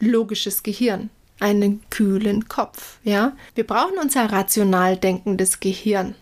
logisches 0.00 0.62
Gehirn, 0.62 1.10
einen 1.40 1.80
kühlen 1.90 2.48
Kopf, 2.48 2.98
ja? 3.02 3.32
Wir 3.54 3.66
brauchen 3.66 3.98
unser 4.00 4.30
rational 4.30 4.96
denkendes 4.96 5.60
Gehirn. 5.60 6.14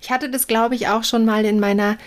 Ich 0.00 0.10
hatte 0.10 0.30
das 0.30 0.46
glaube 0.46 0.74
ich 0.74 0.88
auch 0.88 1.04
schon 1.04 1.24
mal 1.24 1.44
in 1.44 1.60
meiner 1.60 1.98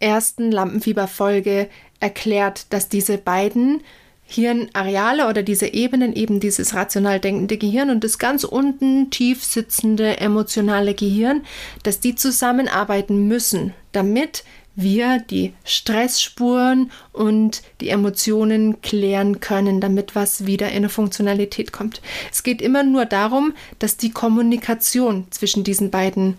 ersten 0.00 0.52
Lampenfieberfolge 0.52 1.68
erklärt, 2.00 2.66
dass 2.70 2.88
diese 2.88 3.18
beiden 3.18 3.82
Hirnareale 4.26 5.28
oder 5.28 5.42
diese 5.42 5.72
Ebenen, 5.74 6.14
eben 6.14 6.40
dieses 6.40 6.74
rational 6.74 7.20
denkende 7.20 7.58
Gehirn 7.58 7.90
und 7.90 8.04
das 8.04 8.18
ganz 8.18 8.44
unten 8.44 9.10
tief 9.10 9.44
sitzende 9.44 10.18
emotionale 10.18 10.94
Gehirn, 10.94 11.42
dass 11.82 12.00
die 12.00 12.14
zusammenarbeiten 12.14 13.28
müssen, 13.28 13.74
damit 13.92 14.44
wir 14.76 15.20
die 15.20 15.52
Stressspuren 15.64 16.90
und 17.12 17.62
die 17.80 17.90
Emotionen 17.90 18.80
klären 18.82 19.40
können, 19.40 19.80
damit 19.80 20.14
was 20.14 20.46
wieder 20.46 20.68
in 20.70 20.78
eine 20.78 20.88
Funktionalität 20.88 21.72
kommt. 21.72 22.02
Es 22.32 22.42
geht 22.42 22.60
immer 22.60 22.82
nur 22.82 23.06
darum, 23.06 23.54
dass 23.78 23.96
die 23.96 24.10
Kommunikation 24.10 25.26
zwischen 25.30 25.64
diesen 25.64 25.90
beiden 25.90 26.36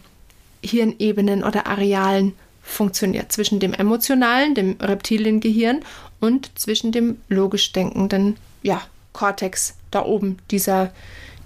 Hirnebenen 0.61 1.43
oder 1.43 1.67
Arealen 1.67 2.33
funktioniert, 2.61 3.31
zwischen 3.31 3.59
dem 3.59 3.73
emotionalen, 3.73 4.55
dem 4.55 4.75
Reptiliengehirn 4.81 5.81
und 6.19 6.49
zwischen 6.57 6.91
dem 6.91 7.17
logisch 7.29 7.71
denkenden, 7.71 8.37
ja, 8.63 8.81
Kortex 9.13 9.75
da 9.91 10.03
oben, 10.03 10.39
dieser, 10.51 10.91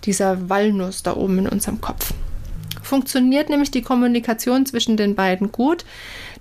dieser 0.05 0.49
Walnuss 0.49 1.03
da 1.03 1.15
oben 1.15 1.39
in 1.39 1.47
unserem 1.47 1.81
Kopf. 1.81 2.13
Funktioniert 2.81 3.49
nämlich 3.49 3.69
die 3.69 3.83
Kommunikation 3.83 4.65
zwischen 4.65 4.97
den 4.97 5.13
beiden 5.13 5.51
gut, 5.51 5.85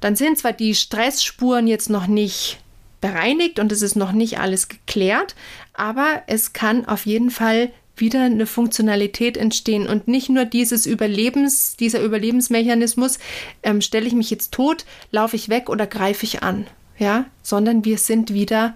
dann 0.01 0.17
sind 0.17 0.39
zwar 0.39 0.53
die 0.53 0.75
Stressspuren 0.75 1.67
jetzt 1.67 1.91
noch 1.91 2.07
nicht 2.07 2.59
bereinigt 3.01 3.59
und 3.59 3.71
es 3.73 3.83
ist 3.83 3.97
noch 3.97 4.13
nicht 4.13 4.41
alles 4.41 4.69
geklärt, 4.69 5.35
aber 5.73 6.23
es 6.27 6.53
kann 6.53 6.85
auf 6.87 7.07
jeden 7.07 7.31
Fall 7.31 7.71
wieder 7.97 8.23
eine 8.23 8.47
Funktionalität 8.47 9.37
entstehen 9.37 9.89
und 9.89 10.09
nicht 10.09 10.29
nur 10.29 10.45
dieses 10.45 10.87
Überlebens, 10.87 11.77
dieser 11.77 12.01
Überlebensmechanismus, 12.01 13.19
ähm, 13.63 13.81
stelle 13.81 14.07
ich 14.07 14.15
mich 14.15 14.31
jetzt 14.31 14.53
tot, 14.53 14.85
laufe 15.11 15.37
ich 15.37 15.49
weg 15.49 15.69
oder 15.69 15.87
greife 15.87 16.25
ich 16.25 16.43
an 16.43 16.67
ja, 16.99 17.27
sondern 17.43 17.85
wir 17.85 17.99
sind 17.99 18.33
wieder 18.33 18.75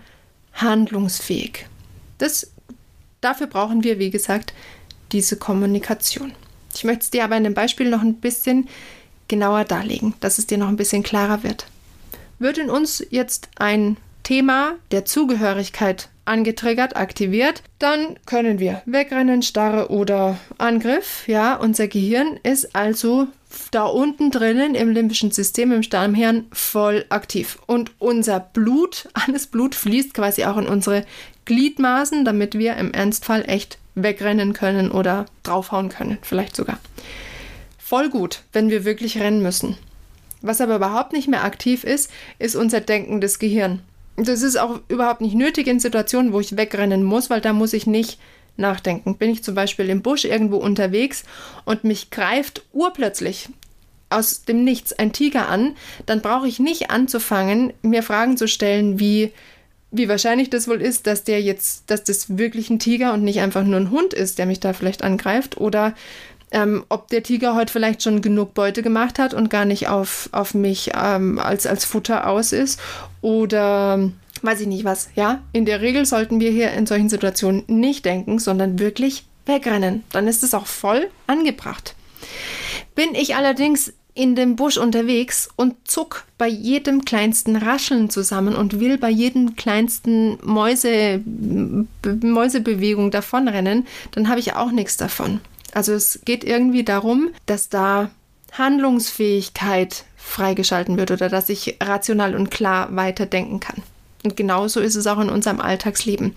handlungsfähig. 0.54 1.66
Das, 2.18 2.52
dafür 3.20 3.48
brauchen 3.48 3.84
wir, 3.84 3.98
wie 3.98 4.10
gesagt, 4.10 4.54
diese 5.10 5.36
Kommunikation. 5.36 6.32
Ich 6.74 6.84
möchte 6.84 7.02
es 7.02 7.10
dir 7.10 7.24
aber 7.24 7.36
in 7.36 7.44
dem 7.44 7.54
Beispiel 7.54 7.90
noch 7.90 8.02
ein 8.02 8.14
bisschen 8.14 8.68
genauer 9.32 9.64
darlegen, 9.64 10.12
dass 10.20 10.36
es 10.36 10.46
dir 10.46 10.58
noch 10.58 10.68
ein 10.68 10.76
bisschen 10.76 11.02
klarer 11.02 11.42
wird. 11.42 11.64
Wird 12.38 12.58
in 12.58 12.68
uns 12.68 13.02
jetzt 13.08 13.48
ein 13.56 13.96
Thema 14.24 14.74
der 14.90 15.06
Zugehörigkeit 15.06 16.10
angetriggert, 16.26 16.96
aktiviert, 16.96 17.62
dann 17.78 18.18
können 18.26 18.58
wir 18.58 18.82
wegrennen, 18.84 19.40
Starre 19.42 19.90
oder 19.90 20.38
Angriff. 20.58 21.26
Ja, 21.28 21.54
unser 21.56 21.88
Gehirn 21.88 22.38
ist 22.42 22.76
also 22.76 23.26
da 23.70 23.84
unten 23.84 24.30
drinnen 24.30 24.74
im 24.74 24.90
limbischen 24.90 25.30
System, 25.30 25.72
im 25.72 25.82
Stammhirn, 25.82 26.44
voll 26.52 27.06
aktiv. 27.08 27.58
Und 27.66 27.90
unser 27.98 28.38
Blut, 28.38 29.08
alles 29.14 29.46
Blut 29.46 29.74
fließt 29.74 30.12
quasi 30.12 30.44
auch 30.44 30.58
in 30.58 30.66
unsere 30.66 31.06
Gliedmaßen, 31.46 32.26
damit 32.26 32.58
wir 32.58 32.76
im 32.76 32.92
Ernstfall 32.92 33.44
echt 33.46 33.78
wegrennen 33.94 34.52
können 34.52 34.90
oder 34.90 35.24
draufhauen 35.42 35.88
können, 35.88 36.18
vielleicht 36.20 36.54
sogar. 36.54 36.78
Voll 37.92 38.08
gut, 38.08 38.40
wenn 38.54 38.70
wir 38.70 38.86
wirklich 38.86 39.20
rennen 39.20 39.42
müssen. 39.42 39.76
Was 40.40 40.62
aber 40.62 40.76
überhaupt 40.76 41.12
nicht 41.12 41.28
mehr 41.28 41.44
aktiv 41.44 41.84
ist, 41.84 42.10
ist 42.38 42.56
unser 42.56 42.80
denkendes 42.80 43.38
Gehirn. 43.38 43.80
Das 44.16 44.40
ist 44.40 44.56
auch 44.56 44.80
überhaupt 44.88 45.20
nicht 45.20 45.34
nötig 45.34 45.66
in 45.66 45.78
Situationen, 45.78 46.32
wo 46.32 46.40
ich 46.40 46.56
wegrennen 46.56 47.04
muss, 47.04 47.28
weil 47.28 47.42
da 47.42 47.52
muss 47.52 47.74
ich 47.74 47.86
nicht 47.86 48.18
nachdenken. 48.56 49.18
Bin 49.18 49.28
ich 49.28 49.44
zum 49.44 49.54
Beispiel 49.54 49.90
im 49.90 50.00
Busch 50.00 50.24
irgendwo 50.24 50.56
unterwegs 50.56 51.24
und 51.66 51.84
mich 51.84 52.08
greift 52.08 52.64
urplötzlich 52.72 53.50
aus 54.08 54.44
dem 54.44 54.64
Nichts 54.64 54.94
ein 54.94 55.12
Tiger 55.12 55.50
an, 55.50 55.76
dann 56.06 56.22
brauche 56.22 56.48
ich 56.48 56.60
nicht 56.60 56.90
anzufangen, 56.90 57.74
mir 57.82 58.02
Fragen 58.02 58.38
zu 58.38 58.48
stellen, 58.48 59.00
wie 59.00 59.32
wie 59.94 60.08
wahrscheinlich 60.08 60.48
das 60.48 60.68
wohl 60.68 60.80
ist, 60.80 61.06
dass 61.06 61.22
der 61.22 61.42
jetzt, 61.42 61.90
dass 61.90 62.02
das 62.02 62.38
wirklich 62.38 62.70
ein 62.70 62.78
Tiger 62.78 63.12
und 63.12 63.22
nicht 63.22 63.40
einfach 63.40 63.62
nur 63.62 63.78
ein 63.78 63.90
Hund 63.90 64.14
ist, 64.14 64.38
der 64.38 64.46
mich 64.46 64.58
da 64.58 64.72
vielleicht 64.72 65.02
angreift, 65.02 65.58
oder 65.58 65.94
ähm, 66.52 66.84
ob 66.88 67.08
der 67.08 67.22
Tiger 67.22 67.54
heute 67.54 67.72
vielleicht 67.72 68.02
schon 68.02 68.22
genug 68.22 68.54
Beute 68.54 68.82
gemacht 68.82 69.18
hat 69.18 69.34
und 69.34 69.50
gar 69.50 69.64
nicht 69.64 69.88
auf, 69.88 70.28
auf 70.32 70.54
mich 70.54 70.90
ähm, 70.94 71.38
als, 71.38 71.66
als 71.66 71.84
Futter 71.84 72.26
aus 72.28 72.52
ist, 72.52 72.80
oder 73.20 74.10
weiß 74.42 74.60
ich 74.60 74.66
nicht 74.66 74.84
was, 74.84 75.08
ja. 75.14 75.42
In 75.52 75.64
der 75.64 75.80
Regel 75.80 76.04
sollten 76.04 76.40
wir 76.40 76.50
hier 76.50 76.72
in 76.72 76.86
solchen 76.86 77.08
Situationen 77.08 77.64
nicht 77.68 78.04
denken, 78.04 78.38
sondern 78.38 78.78
wirklich 78.78 79.24
wegrennen. 79.46 80.04
Dann 80.12 80.28
ist 80.28 80.42
es 80.42 80.54
auch 80.54 80.66
voll 80.66 81.08
angebracht. 81.26 81.94
Bin 82.94 83.14
ich 83.14 83.34
allerdings 83.36 83.92
in 84.14 84.34
dem 84.34 84.56
Busch 84.56 84.76
unterwegs 84.76 85.48
und 85.56 85.74
zuck 85.84 86.24
bei 86.36 86.46
jedem 86.46 87.04
kleinsten 87.04 87.56
Rascheln 87.56 88.10
zusammen 88.10 88.54
und 88.54 88.78
will 88.78 88.98
bei 88.98 89.08
jedem 89.08 89.56
kleinsten 89.56 90.38
Mäuse, 90.44 91.22
Mäusebewegung 92.22 93.10
davonrennen, 93.10 93.86
dann 94.10 94.28
habe 94.28 94.40
ich 94.40 94.54
auch 94.54 94.70
nichts 94.70 94.98
davon. 94.98 95.40
Also 95.72 95.92
es 95.92 96.20
geht 96.24 96.44
irgendwie 96.44 96.84
darum, 96.84 97.30
dass 97.46 97.68
da 97.68 98.10
Handlungsfähigkeit 98.52 100.04
freigeschalten 100.16 100.96
wird 100.96 101.10
oder 101.10 101.28
dass 101.28 101.48
ich 101.48 101.78
rational 101.82 102.34
und 102.34 102.50
klar 102.50 102.94
weiterdenken 102.94 103.60
kann. 103.60 103.82
Und 104.24 104.36
genauso 104.36 104.78
ist 104.80 104.94
es 104.94 105.08
auch 105.08 105.18
in 105.18 105.30
unserem 105.30 105.60
Alltagsleben. 105.60 106.34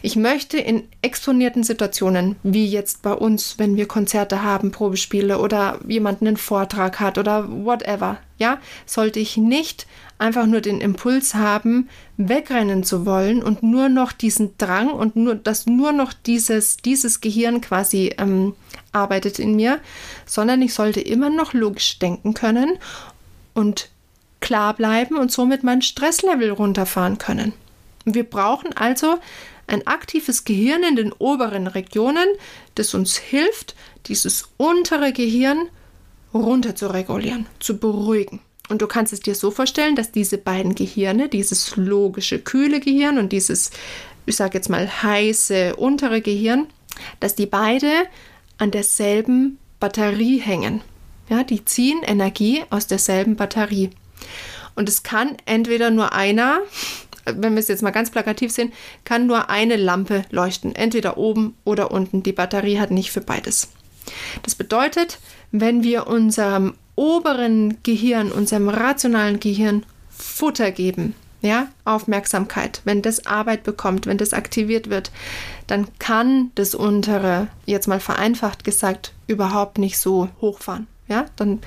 Ich 0.00 0.16
möchte 0.16 0.56
in 0.56 0.84
exponierten 1.02 1.62
Situationen, 1.62 2.36
wie 2.42 2.66
jetzt 2.66 3.02
bei 3.02 3.12
uns, 3.12 3.58
wenn 3.58 3.76
wir 3.76 3.86
Konzerte 3.86 4.42
haben, 4.42 4.70
Probespiele 4.70 5.38
oder 5.38 5.78
jemand 5.86 6.22
einen 6.22 6.38
Vortrag 6.38 7.00
hat 7.00 7.18
oder 7.18 7.46
whatever, 7.50 8.16
ja, 8.38 8.58
sollte 8.86 9.20
ich 9.20 9.36
nicht 9.36 9.86
einfach 10.18 10.46
nur 10.46 10.60
den 10.60 10.80
Impuls 10.80 11.34
haben, 11.34 11.88
wegrennen 12.16 12.82
zu 12.82 13.06
wollen 13.06 13.42
und 13.42 13.62
nur 13.62 13.88
noch 13.88 14.12
diesen 14.12 14.56
Drang 14.58 14.90
und 14.90 15.16
nur, 15.16 15.36
dass 15.36 15.66
nur 15.66 15.92
noch 15.92 16.12
dieses, 16.12 16.76
dieses 16.76 17.20
Gehirn 17.20 17.60
quasi 17.60 18.14
ähm, 18.18 18.54
arbeitet 18.92 19.38
in 19.38 19.56
mir, 19.56 19.80
sondern 20.26 20.60
ich 20.62 20.74
sollte 20.74 21.00
immer 21.00 21.30
noch 21.30 21.52
logisch 21.52 21.98
denken 21.98 22.34
können 22.34 22.78
und 23.54 23.90
klar 24.40 24.74
bleiben 24.74 25.16
und 25.16 25.30
somit 25.30 25.62
mein 25.62 25.82
Stresslevel 25.82 26.50
runterfahren 26.50 27.18
können. 27.18 27.52
Wir 28.04 28.24
brauchen 28.24 28.72
also 28.76 29.18
ein 29.66 29.86
aktives 29.86 30.44
Gehirn 30.44 30.82
in 30.82 30.96
den 30.96 31.12
oberen 31.12 31.66
Regionen, 31.66 32.26
das 32.74 32.94
uns 32.94 33.16
hilft, 33.16 33.76
dieses 34.06 34.48
untere 34.56 35.12
Gehirn 35.12 35.68
runter 36.32 36.74
zu 36.74 36.86
regulieren, 36.88 37.46
zu 37.60 37.78
beruhigen. 37.78 38.40
Und 38.68 38.82
du 38.82 38.86
kannst 38.86 39.12
es 39.12 39.20
dir 39.20 39.34
so 39.34 39.50
vorstellen, 39.50 39.96
dass 39.96 40.12
diese 40.12 40.38
beiden 40.38 40.74
Gehirne, 40.74 41.28
dieses 41.28 41.76
logische, 41.76 42.38
kühle 42.38 42.80
Gehirn 42.80 43.18
und 43.18 43.32
dieses, 43.32 43.70
ich 44.26 44.36
sage 44.36 44.58
jetzt 44.58 44.68
mal, 44.68 45.02
heiße 45.02 45.76
untere 45.76 46.20
Gehirn, 46.20 46.66
dass 47.20 47.34
die 47.34 47.46
beide 47.46 47.90
an 48.58 48.70
derselben 48.70 49.58
Batterie 49.80 50.38
hängen. 50.38 50.82
Ja, 51.28 51.44
die 51.44 51.64
ziehen 51.64 52.02
Energie 52.02 52.62
aus 52.70 52.86
derselben 52.86 53.36
Batterie. 53.36 53.90
Und 54.74 54.88
es 54.88 55.02
kann 55.02 55.36
entweder 55.44 55.90
nur 55.90 56.12
einer, 56.12 56.60
wenn 57.24 57.54
wir 57.54 57.60
es 57.60 57.68
jetzt 57.68 57.82
mal 57.82 57.90
ganz 57.90 58.10
plakativ 58.10 58.52
sehen, 58.52 58.72
kann 59.04 59.26
nur 59.26 59.50
eine 59.50 59.76
Lampe 59.76 60.24
leuchten. 60.30 60.74
Entweder 60.74 61.18
oben 61.18 61.56
oder 61.64 61.90
unten. 61.90 62.22
Die 62.22 62.32
Batterie 62.32 62.78
hat 62.78 62.90
nicht 62.90 63.10
für 63.10 63.20
beides. 63.20 63.68
Das 64.42 64.54
bedeutet, 64.54 65.18
wenn 65.52 65.82
wir 65.82 66.06
unserem 66.06 66.74
oberen 66.98 67.78
Gehirn, 67.84 68.32
unserem 68.32 68.68
rationalen 68.68 69.38
Gehirn 69.38 69.86
Futter 70.10 70.72
geben, 70.72 71.14
ja, 71.40 71.68
Aufmerksamkeit, 71.84 72.80
wenn 72.84 73.02
das 73.02 73.24
Arbeit 73.24 73.62
bekommt, 73.62 74.06
wenn 74.06 74.18
das 74.18 74.32
aktiviert 74.32 74.90
wird, 74.90 75.12
dann 75.68 75.86
kann 76.00 76.50
das 76.56 76.74
untere, 76.74 77.46
jetzt 77.66 77.86
mal 77.86 78.00
vereinfacht 78.00 78.64
gesagt, 78.64 79.12
überhaupt 79.28 79.78
nicht 79.78 79.96
so 79.96 80.28
hochfahren. 80.40 80.88
Ja, 81.06 81.26
dann 81.36 81.60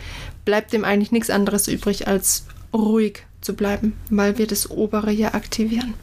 bleibt 0.43 0.73
dem 0.73 0.83
eigentlich 0.83 1.13
nichts 1.13 1.29
anderes 1.29 1.69
übrig, 1.69 2.09
als 2.09 2.45
ruhig 2.73 3.23
zu 3.39 3.55
bleiben, 3.55 3.97
weil 4.09 4.37
wir 4.37 4.47
das 4.47 4.69
obere 4.69 5.11
hier 5.11 5.33
aktivieren. 5.33 5.93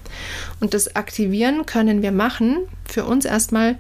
Und 0.59 0.73
das 0.73 0.97
Aktivieren 0.97 1.67
können 1.67 2.01
wir 2.01 2.13
machen 2.13 2.61
für 2.87 3.05
uns 3.05 3.27
erstmal 3.27 3.79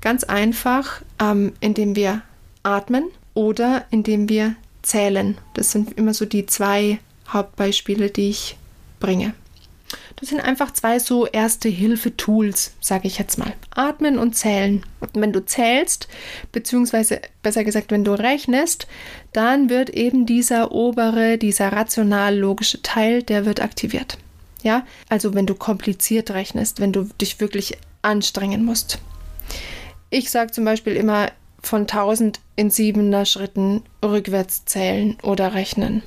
ganz 0.00 0.24
einfach, 0.24 1.00
ähm, 1.20 1.52
indem 1.60 1.94
wir 1.94 2.22
atmen 2.64 3.04
oder 3.34 3.84
indem 3.90 4.28
wir 4.28 4.56
zählen. 4.82 5.38
Das 5.54 5.72
sind 5.72 5.96
immer 5.98 6.14
so 6.14 6.24
die 6.24 6.46
zwei 6.46 6.98
Hauptbeispiele, 7.28 8.10
die 8.10 8.30
ich 8.30 8.56
bringe. 8.98 9.34
Das 10.16 10.28
sind 10.28 10.40
einfach 10.40 10.72
zwei 10.72 10.98
so 10.98 11.26
Erste-Hilfe-Tools, 11.26 12.72
sage 12.80 13.08
ich 13.08 13.18
jetzt 13.18 13.38
mal. 13.38 13.54
Atmen 13.74 14.18
und 14.18 14.36
zählen. 14.36 14.84
Wenn 15.14 15.32
du 15.32 15.44
zählst, 15.44 16.08
beziehungsweise 16.52 17.20
besser 17.42 17.64
gesagt, 17.64 17.90
wenn 17.90 18.04
du 18.04 18.12
rechnest, 18.12 18.86
dann 19.32 19.70
wird 19.70 19.90
eben 19.90 20.26
dieser 20.26 20.72
obere, 20.72 21.38
dieser 21.38 21.72
rational-logische 21.72 22.82
Teil, 22.82 23.22
der 23.22 23.46
wird 23.46 23.62
aktiviert. 23.62 24.18
Ja, 24.62 24.84
also 25.08 25.32
wenn 25.32 25.46
du 25.46 25.54
kompliziert 25.54 26.30
rechnest, 26.32 26.80
wenn 26.80 26.92
du 26.92 27.08
dich 27.18 27.40
wirklich 27.40 27.78
anstrengen 28.02 28.64
musst. 28.64 28.98
Ich 30.10 30.30
sage 30.30 30.52
zum 30.52 30.66
Beispiel 30.66 30.96
immer 30.96 31.30
von 31.62 31.82
1000 31.82 32.40
in 32.56 32.70
siebener 32.70 33.24
Schritten 33.24 33.82
rückwärts 34.04 34.64
zählen 34.64 35.16
oder 35.22 35.54
rechnen. 35.54 36.02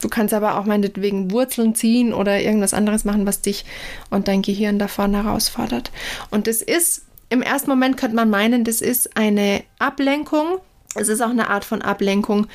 Du 0.00 0.08
kannst 0.08 0.34
aber 0.34 0.58
auch 0.58 0.64
meinetwegen 0.64 1.30
Wurzeln 1.30 1.74
ziehen 1.74 2.12
oder 2.12 2.40
irgendwas 2.40 2.74
anderes 2.74 3.04
machen, 3.04 3.24
was 3.24 3.40
dich 3.40 3.64
und 4.10 4.26
dein 4.26 4.42
Gehirn 4.42 4.78
davon 4.78 5.14
herausfordert. 5.14 5.92
Und 6.30 6.48
das 6.48 6.60
ist, 6.60 7.06
im 7.28 7.40
ersten 7.40 7.70
Moment 7.70 7.96
könnte 7.96 8.16
man 8.16 8.28
meinen, 8.28 8.64
das 8.64 8.80
ist 8.80 9.16
eine 9.16 9.62
Ablenkung. 9.78 10.58
Es 10.96 11.08
ist 11.08 11.20
auch 11.20 11.30
eine 11.30 11.50
Art 11.50 11.64
von 11.64 11.82
Ablenkung. 11.82 12.48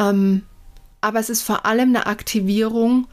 Ähm, 0.00 0.42
aber 1.02 1.20
es 1.20 1.28
ist 1.28 1.42
vor 1.42 1.66
allem 1.66 1.90
eine 1.90 2.06
Aktivierung 2.06 3.06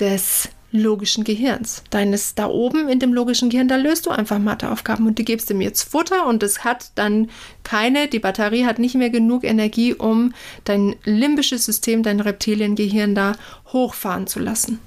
des 0.00 0.48
logischen 0.74 1.22
Gehirns. 1.22 1.84
Deines 1.90 2.34
da 2.34 2.46
oben 2.46 2.88
in 2.88 2.98
dem 2.98 3.14
logischen 3.14 3.48
Gehirn, 3.48 3.68
da 3.68 3.76
löst 3.76 4.06
du 4.06 4.10
einfach 4.10 4.40
Matheaufgaben 4.40 5.06
und 5.06 5.18
du 5.18 5.22
gibst 5.22 5.48
ihm 5.50 5.60
jetzt 5.60 5.84
Futter 5.84 6.26
und 6.26 6.42
es 6.42 6.64
hat 6.64 6.90
dann 6.96 7.30
keine, 7.62 8.08
die 8.08 8.18
Batterie 8.18 8.66
hat 8.66 8.80
nicht 8.80 8.96
mehr 8.96 9.10
genug 9.10 9.44
Energie, 9.44 9.94
um 9.94 10.34
dein 10.64 10.96
limbisches 11.04 11.64
System, 11.64 12.02
dein 12.02 12.18
Reptiliengehirn 12.18 13.14
da 13.14 13.36
hochfahren 13.72 14.26
zu 14.26 14.40
lassen. 14.40 14.80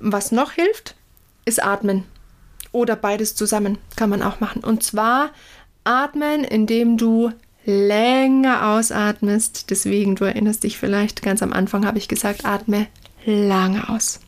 Was 0.00 0.32
noch 0.32 0.52
hilft, 0.52 0.94
ist 1.44 1.62
Atmen. 1.62 2.04
Oder 2.72 2.96
beides 2.96 3.36
zusammen 3.36 3.78
kann 3.96 4.10
man 4.10 4.22
auch 4.22 4.40
machen. 4.40 4.64
Und 4.64 4.82
zwar 4.82 5.30
atmen, 5.84 6.42
indem 6.42 6.96
du 6.96 7.30
länger 7.66 8.70
ausatmest. 8.70 9.70
Deswegen, 9.70 10.16
du 10.16 10.24
erinnerst 10.24 10.64
dich 10.64 10.78
vielleicht, 10.78 11.22
ganz 11.22 11.42
am 11.42 11.52
Anfang 11.52 11.86
habe 11.86 11.98
ich 11.98 12.08
gesagt, 12.08 12.44
atme 12.44 12.86
lange 13.26 13.88
aus 13.88 14.20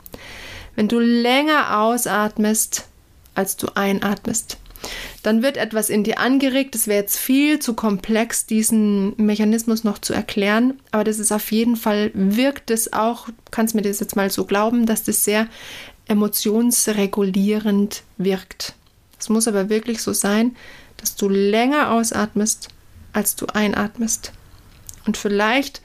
wenn 0.77 0.89
du 0.89 1.01
länger 1.01 1.81
ausatmest, 1.81 2.87
als 3.35 3.57
du 3.57 3.69
einatmest. 3.75 4.59
Dann 5.23 5.43
wird 5.43 5.57
etwas 5.57 5.91
in 5.91 6.05
dir 6.05 6.21
angeregt. 6.21 6.75
Es 6.75 6.87
wäre 6.87 7.01
jetzt 7.01 7.19
viel 7.19 7.59
zu 7.59 7.75
komplex, 7.75 8.47
diesen 8.47 9.15
Mechanismus 9.17 9.83
noch 9.83 9.99
zu 9.99 10.13
erklären. 10.13 10.81
Aber 10.93 11.03
das 11.03 11.19
ist 11.19 11.33
auf 11.33 11.51
jeden 11.51 11.77
Fall, 11.77 12.13
wirkt 12.15 12.71
es 12.71 12.93
auch, 12.93 13.29
kannst 13.51 13.75
mir 13.75 13.83
das 13.83 14.01
jetzt 14.01 14.15
mal 14.15 14.31
so 14.31 14.45
glauben, 14.45 14.87
dass 14.87 15.03
das 15.03 15.25
sehr 15.25 15.49
emotionsregulierend 16.07 18.03
wirkt. 18.19 18.75
Es 19.19 19.29
muss 19.29 19.49
aber 19.49 19.69
wirklich 19.69 20.03
so 20.03 20.13
sein, 20.13 20.55
dass 20.99 21.17
du 21.17 21.29
länger 21.29 21.91
ausatmest, 21.91 22.69
als 23.13 23.35
du 23.35 23.47
einatmest. 23.47 24.33
Und 25.07 25.17
vielleicht 25.17 25.81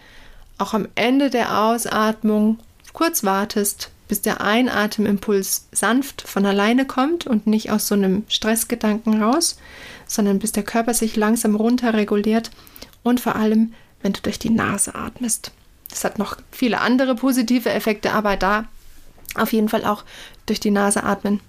auch 0.57 0.73
am 0.73 0.87
Ende 0.95 1.29
der 1.29 1.63
Ausatmung 1.63 2.59
kurz 2.93 3.23
wartest, 3.23 3.89
bis 4.11 4.19
der 4.19 4.41
Einatemimpuls 4.41 5.69
sanft 5.71 6.23
von 6.23 6.45
alleine 6.45 6.85
kommt 6.85 7.25
und 7.27 7.47
nicht 7.47 7.71
aus 7.71 7.87
so 7.87 7.95
einem 7.95 8.25
Stressgedanken 8.27 9.23
raus, 9.23 9.55
sondern 10.05 10.37
bis 10.37 10.51
der 10.51 10.63
Körper 10.63 10.93
sich 10.93 11.15
langsam 11.15 11.55
runterreguliert 11.55 12.51
und 13.03 13.21
vor 13.21 13.37
allem, 13.37 13.71
wenn 14.01 14.11
du 14.11 14.19
durch 14.19 14.37
die 14.37 14.49
Nase 14.49 14.95
atmest. 14.95 15.53
Das 15.89 16.03
hat 16.03 16.19
noch 16.19 16.35
viele 16.51 16.81
andere 16.81 17.15
positive 17.15 17.69
Effekte, 17.69 18.11
aber 18.11 18.35
da 18.35 18.65
auf 19.35 19.53
jeden 19.53 19.69
Fall 19.69 19.85
auch 19.85 20.03
durch 20.45 20.59
die 20.59 20.71
Nase 20.71 21.03
atmen. 21.03 21.39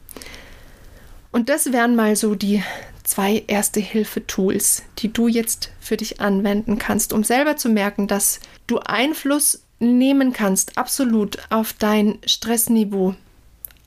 Und 1.32 1.48
das 1.48 1.72
wären 1.72 1.96
mal 1.96 2.14
so 2.14 2.36
die 2.36 2.62
zwei 3.02 3.42
Erste-Hilfe-Tools, 3.48 4.84
die 5.00 5.12
du 5.12 5.26
jetzt 5.26 5.72
für 5.80 5.96
dich 5.96 6.20
anwenden 6.20 6.78
kannst, 6.78 7.12
um 7.12 7.24
selber 7.24 7.56
zu 7.56 7.70
merken, 7.70 8.06
dass 8.06 8.38
du 8.68 8.78
Einfluss 8.78 9.64
nehmen 9.83 10.33
kannst, 10.33 10.78
absolut 10.78 11.39
auf 11.51 11.74
dein 11.74 12.18
Stressniveau. 12.24 13.14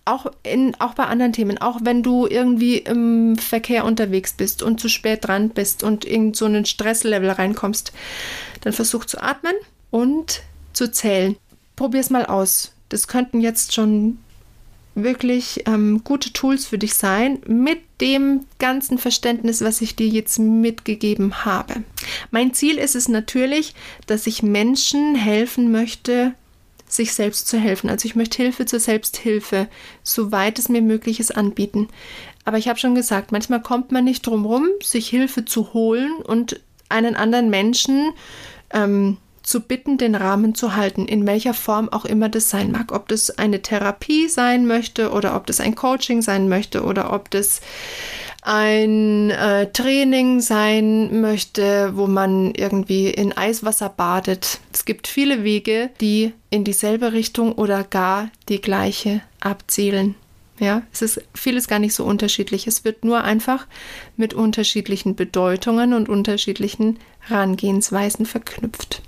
Auch, 0.08 0.28
in, 0.44 0.76
auch 0.80 0.94
bei 0.94 1.06
anderen 1.06 1.34
Themen, 1.34 1.58
auch 1.58 1.80
wenn 1.82 2.04
du 2.04 2.28
irgendwie 2.28 2.78
im 2.78 3.38
Verkehr 3.38 3.86
unterwegs 3.86 4.34
bist 4.34 4.62
und 4.62 4.80
zu 4.80 4.88
spät 4.88 5.26
dran 5.26 5.50
bist 5.50 5.82
und 5.82 6.06
in 6.06 6.36
so 6.36 6.46
einen 6.46 6.66
Stresslevel 6.66 7.32
reinkommst, 7.32 7.92
dann 8.62 8.74
versuch 8.74 9.06
zu 9.06 9.20
atmen 9.20 9.56
und 9.90 10.44
zu 10.74 10.92
zählen. 10.92 11.38
Probier 11.76 12.02
es 12.02 12.12
mal 12.12 12.26
aus. 12.28 12.74
Das 12.90 13.08
könnten 13.08 13.42
jetzt 13.42 13.74
schon 13.74 14.20
wirklich 14.96 15.64
ähm, 15.68 16.02
gute 16.04 16.34
Tools 16.34 16.66
für 16.66 16.78
dich 16.78 16.96
sein 16.96 17.40
mit 17.46 17.80
dem 18.02 18.46
ganzen 18.60 18.98
Verständnis, 18.98 19.62
was 19.62 19.82
ich 19.82 19.96
dir 19.96 20.08
jetzt 20.08 20.40
mitgegeben 20.40 21.46
habe. 21.46 21.84
Mein 22.32 22.54
Ziel 22.54 22.78
ist 22.78 22.96
es 22.96 23.08
natürlich, 23.08 23.76
dass 24.08 24.26
ich 24.26 24.42
Menschen 24.42 25.16
helfen 25.16 25.72
möchte, 25.72 26.34
sich 26.88 27.14
selbst 27.14 27.48
zu 27.48 27.58
helfen. 27.58 27.90
Also 27.90 28.06
ich 28.06 28.16
möchte 28.16 28.42
Hilfe 28.42 28.66
zur 28.66 28.80
Selbsthilfe, 28.80 29.68
soweit 30.04 30.60
es 30.60 30.70
mir 30.70 30.82
möglich 30.82 31.20
ist, 31.20 31.36
anbieten. 31.36 31.90
Aber 32.46 32.58
ich 32.58 32.68
habe 32.68 32.80
schon 32.80 32.96
gesagt, 32.96 33.32
manchmal 33.32 33.62
kommt 33.62 33.92
man 33.92 34.06
nicht 34.06 34.26
drum 34.26 34.46
rum, 34.46 34.68
sich 34.82 35.10
Hilfe 35.10 35.46
zu 35.46 35.74
holen 35.74 36.14
und 36.24 36.62
einen 36.90 37.16
anderen 37.16 37.50
Menschen 37.50 38.14
ähm, 38.72 39.18
zu 39.46 39.62
bitten, 39.62 39.98
den 39.98 40.16
Rahmen 40.16 40.56
zu 40.56 40.76
halten, 40.76 41.06
in 41.08 41.26
welcher 41.26 41.54
Form 41.54 41.90
auch 41.90 42.06
immer 42.06 42.30
das 42.30 42.50
sein 42.50 42.72
mag. 42.72 42.92
Ob 42.92 43.08
das 43.08 43.38
eine 43.38 43.62
Therapie 43.62 44.28
sein 44.28 44.66
möchte 44.66 45.12
oder 45.12 45.36
ob 45.36 45.46
das 45.46 45.60
ein 45.60 45.76
Coaching 45.76 46.22
sein 46.22 46.50
möchte 46.50 46.84
oder 46.84 47.14
ob 47.14 47.30
das 47.30 47.62
ein 48.42 49.32
äh, 49.32 49.72
Training 49.72 50.40
sein 50.40 51.22
möchte, 51.22 51.96
wo 51.96 52.06
man 52.08 52.54
irgendwie 52.54 53.10
in 53.10 53.36
Eiswasser 53.36 53.90
badet. 53.90 54.60
Es 54.72 54.86
gibt 54.86 55.08
viele 55.08 55.44
Wege, 55.44 55.90
die 56.02 56.34
in 56.50 56.64
dieselbe 56.64 57.14
Richtung 57.14 57.54
oder 57.54 57.84
gar 57.84 58.30
die 58.50 58.62
gleiche 58.62 59.22
abzielen. 59.40 60.16
Ja, 60.60 60.84
es 60.94 61.02
ist 61.02 61.22
vieles 61.34 61.68
gar 61.68 61.80
nicht 61.80 61.94
so 61.94 62.06
unterschiedlich. 62.06 62.66
Es 62.66 62.86
wird 62.86 63.04
nur 63.04 63.24
einfach 63.24 63.68
mit 64.16 64.34
unterschiedlichen 64.34 65.16
Bedeutungen 65.16 65.94
und 65.94 66.08
unterschiedlichen 66.08 67.00
Herangehensweisen 67.20 68.26
verknüpft. 68.26 69.02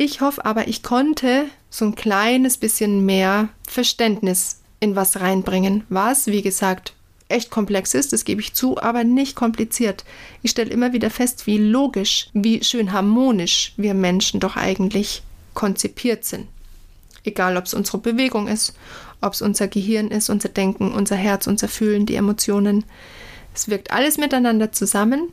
Ich 0.00 0.20
hoffe 0.20 0.44
aber, 0.44 0.68
ich 0.68 0.84
konnte 0.84 1.46
so 1.70 1.84
ein 1.84 1.96
kleines 1.96 2.56
bisschen 2.56 3.04
mehr 3.04 3.48
Verständnis 3.66 4.60
in 4.78 4.94
was 4.94 5.18
reinbringen, 5.18 5.82
was, 5.88 6.28
wie 6.28 6.40
gesagt, 6.40 6.94
echt 7.26 7.50
komplex 7.50 7.94
ist, 7.94 8.12
das 8.12 8.24
gebe 8.24 8.40
ich 8.40 8.54
zu, 8.54 8.80
aber 8.80 9.02
nicht 9.02 9.34
kompliziert. 9.34 10.04
Ich 10.42 10.52
stelle 10.52 10.70
immer 10.70 10.92
wieder 10.92 11.10
fest, 11.10 11.48
wie 11.48 11.58
logisch, 11.58 12.30
wie 12.32 12.62
schön 12.62 12.92
harmonisch 12.92 13.72
wir 13.76 13.92
Menschen 13.92 14.38
doch 14.38 14.54
eigentlich 14.54 15.22
konzipiert 15.54 16.24
sind. 16.24 16.46
Egal, 17.24 17.56
ob 17.56 17.64
es 17.64 17.74
unsere 17.74 17.98
Bewegung 17.98 18.46
ist, 18.46 18.74
ob 19.20 19.32
es 19.32 19.42
unser 19.42 19.66
Gehirn 19.66 20.12
ist, 20.12 20.30
unser 20.30 20.48
Denken, 20.48 20.92
unser 20.92 21.16
Herz, 21.16 21.48
unser 21.48 21.66
Fühlen, 21.66 22.06
die 22.06 22.14
Emotionen. 22.14 22.84
Es 23.52 23.68
wirkt 23.68 23.90
alles 23.90 24.16
miteinander 24.16 24.70
zusammen 24.70 25.32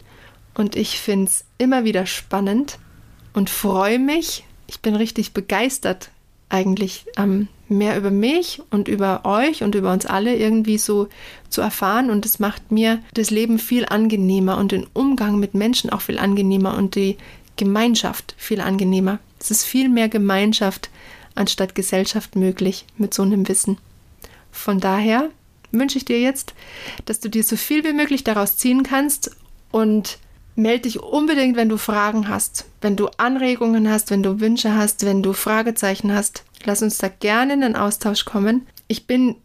und 0.56 0.76
ich 0.76 1.00
finde 1.00 1.26
es 1.26 1.46
immer 1.60 1.84
wieder 1.84 2.08
spannend 2.08 2.80
und 3.34 3.52
freue 3.52 4.00
mich, 4.00 4.44
ich 4.68 4.80
bin 4.82 4.96
richtig 4.96 5.34
begeistert 5.34 6.10
eigentlich 6.50 7.06
ähm, 7.18 7.48
mehr 7.68 7.98
über 7.98 8.12
mich 8.12 8.62
und 8.70 8.88
über 8.88 9.26
euch 9.26 9.64
und 9.64 9.76
über 9.76 9.92
uns 9.92 10.06
alle 10.06 10.36
irgendwie 10.36 10.78
so 10.78 11.08
zu 11.50 11.62
erfahren 11.62 12.10
und 12.10 12.26
es 12.26 12.40
macht 12.40 12.72
mir 12.72 13.02
das 13.14 13.32
Leben 13.32 13.58
viel 13.58 13.86
angenehmer 13.86 14.58
und 14.58 14.72
den 14.72 14.86
Umgang 14.94 15.40
mit 15.40 15.54
Menschen 15.56 15.90
auch 15.90 16.02
viel 16.02 16.20
angenehmer 16.20 16.78
und 16.78 16.96
die 16.96 17.18
Gemeinschaft 17.58 18.36
viel 18.38 18.62
angenehmer. 18.62 19.20
Es 19.40 19.50
ist 19.50 19.64
viel 19.64 19.90
mehr 19.90 20.10
Gemeinschaft 20.10 20.90
anstatt 21.34 21.76
Gesellschaft 21.76 22.36
möglich 22.36 22.86
mit 22.98 23.14
so 23.14 23.24
einem 23.24 23.48
Wissen. 23.48 23.78
Von 24.52 24.80
daher 24.80 25.30
wünsche 25.72 25.98
ich 25.98 26.06
dir 26.06 26.22
jetzt, 26.22 26.54
dass 27.06 27.20
du 27.20 27.30
dir 27.30 27.44
so 27.44 27.58
viel 27.58 27.84
wie 27.84 27.94
möglich 27.94 28.24
daraus 28.24 28.58
ziehen 28.58 28.84
kannst 28.84 29.36
und 29.72 30.20
Meld 30.56 30.86
dich 30.86 31.02
unbedingt, 31.02 31.58
wenn 31.58 31.70
du 31.70 31.78
Fragen 31.78 32.30
hast, 32.30 32.66
wenn 32.82 32.96
du 32.96 33.08
Anregungen 33.18 33.90
hast, 33.90 34.10
wenn 34.10 34.24
du 34.24 34.40
Wünsche 34.40 34.76
hast, 34.76 35.06
wenn 35.06 35.22
du 35.22 35.34
Fragezeichen 35.34 36.14
hast. 36.14 36.44
Lass 36.64 36.82
uns 36.82 36.98
da 36.98 37.10
gerne 37.10 37.54
in 37.54 37.62
den 37.62 37.76
Austausch 37.76 38.26
kommen. 38.26 38.66
Ich 38.88 39.06
bin 39.06 39.36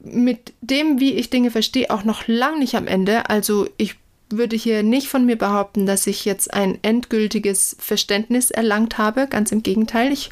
mit 0.00 0.52
dem, 0.60 1.00
wie 1.00 1.14
ich 1.14 1.30
Dinge 1.30 1.50
verstehe, 1.50 1.90
auch 1.90 2.04
noch 2.04 2.28
lang 2.28 2.58
nicht 2.58 2.74
am 2.74 2.86
Ende. 2.86 3.30
Also 3.30 3.66
ich 3.78 3.96
würde 4.30 4.56
hier 4.56 4.82
nicht 4.82 5.08
von 5.08 5.24
mir 5.24 5.36
behaupten, 5.36 5.86
dass 5.86 6.06
ich 6.06 6.24
jetzt 6.24 6.52
ein 6.52 6.78
endgültiges 6.82 7.76
Verständnis 7.78 8.50
erlangt 8.50 8.98
habe. 8.98 9.26
Ganz 9.26 9.52
im 9.52 9.62
Gegenteil, 9.62 10.12
ich 10.12 10.30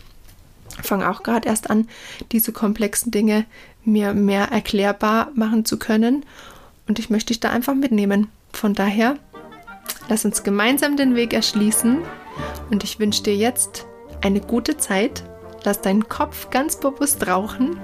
fange 0.83 1.09
auch 1.11 1.23
gerade 1.23 1.49
erst 1.49 1.71
an, 1.71 1.89
diese 2.33 2.53
komplexen 2.53 3.11
Dinge 3.11 3.47
mir 3.85 4.15
mehr 4.15 4.49
erklärbar 4.49 5.31
machen 5.35 5.65
zu 5.65 5.79
können. 5.79 6.25
Und 6.89 6.99
ich 6.99 7.11
möchte 7.11 7.29
dich 7.29 7.41
da 7.41 7.51
einfach 7.51 7.75
mitnehmen. 7.75 8.29
Von 8.53 8.75
daher 8.75 9.17
Lass 10.09 10.25
uns 10.25 10.43
gemeinsam 10.43 10.97
den 10.97 11.15
Weg 11.15 11.33
erschließen 11.33 11.99
und 12.71 12.85
ich 12.85 12.99
wünsche 12.99 13.23
dir 13.23 13.37
jetzt 13.37 13.87
eine 14.23 14.41
gute 14.41 14.77
Zeit. 14.77 15.25
Lass 15.65 15.81
deinen 15.81 16.09
Kopf 16.09 16.51
ganz 16.51 16.77
bewusst 16.77 17.27
rauchen 17.27 17.81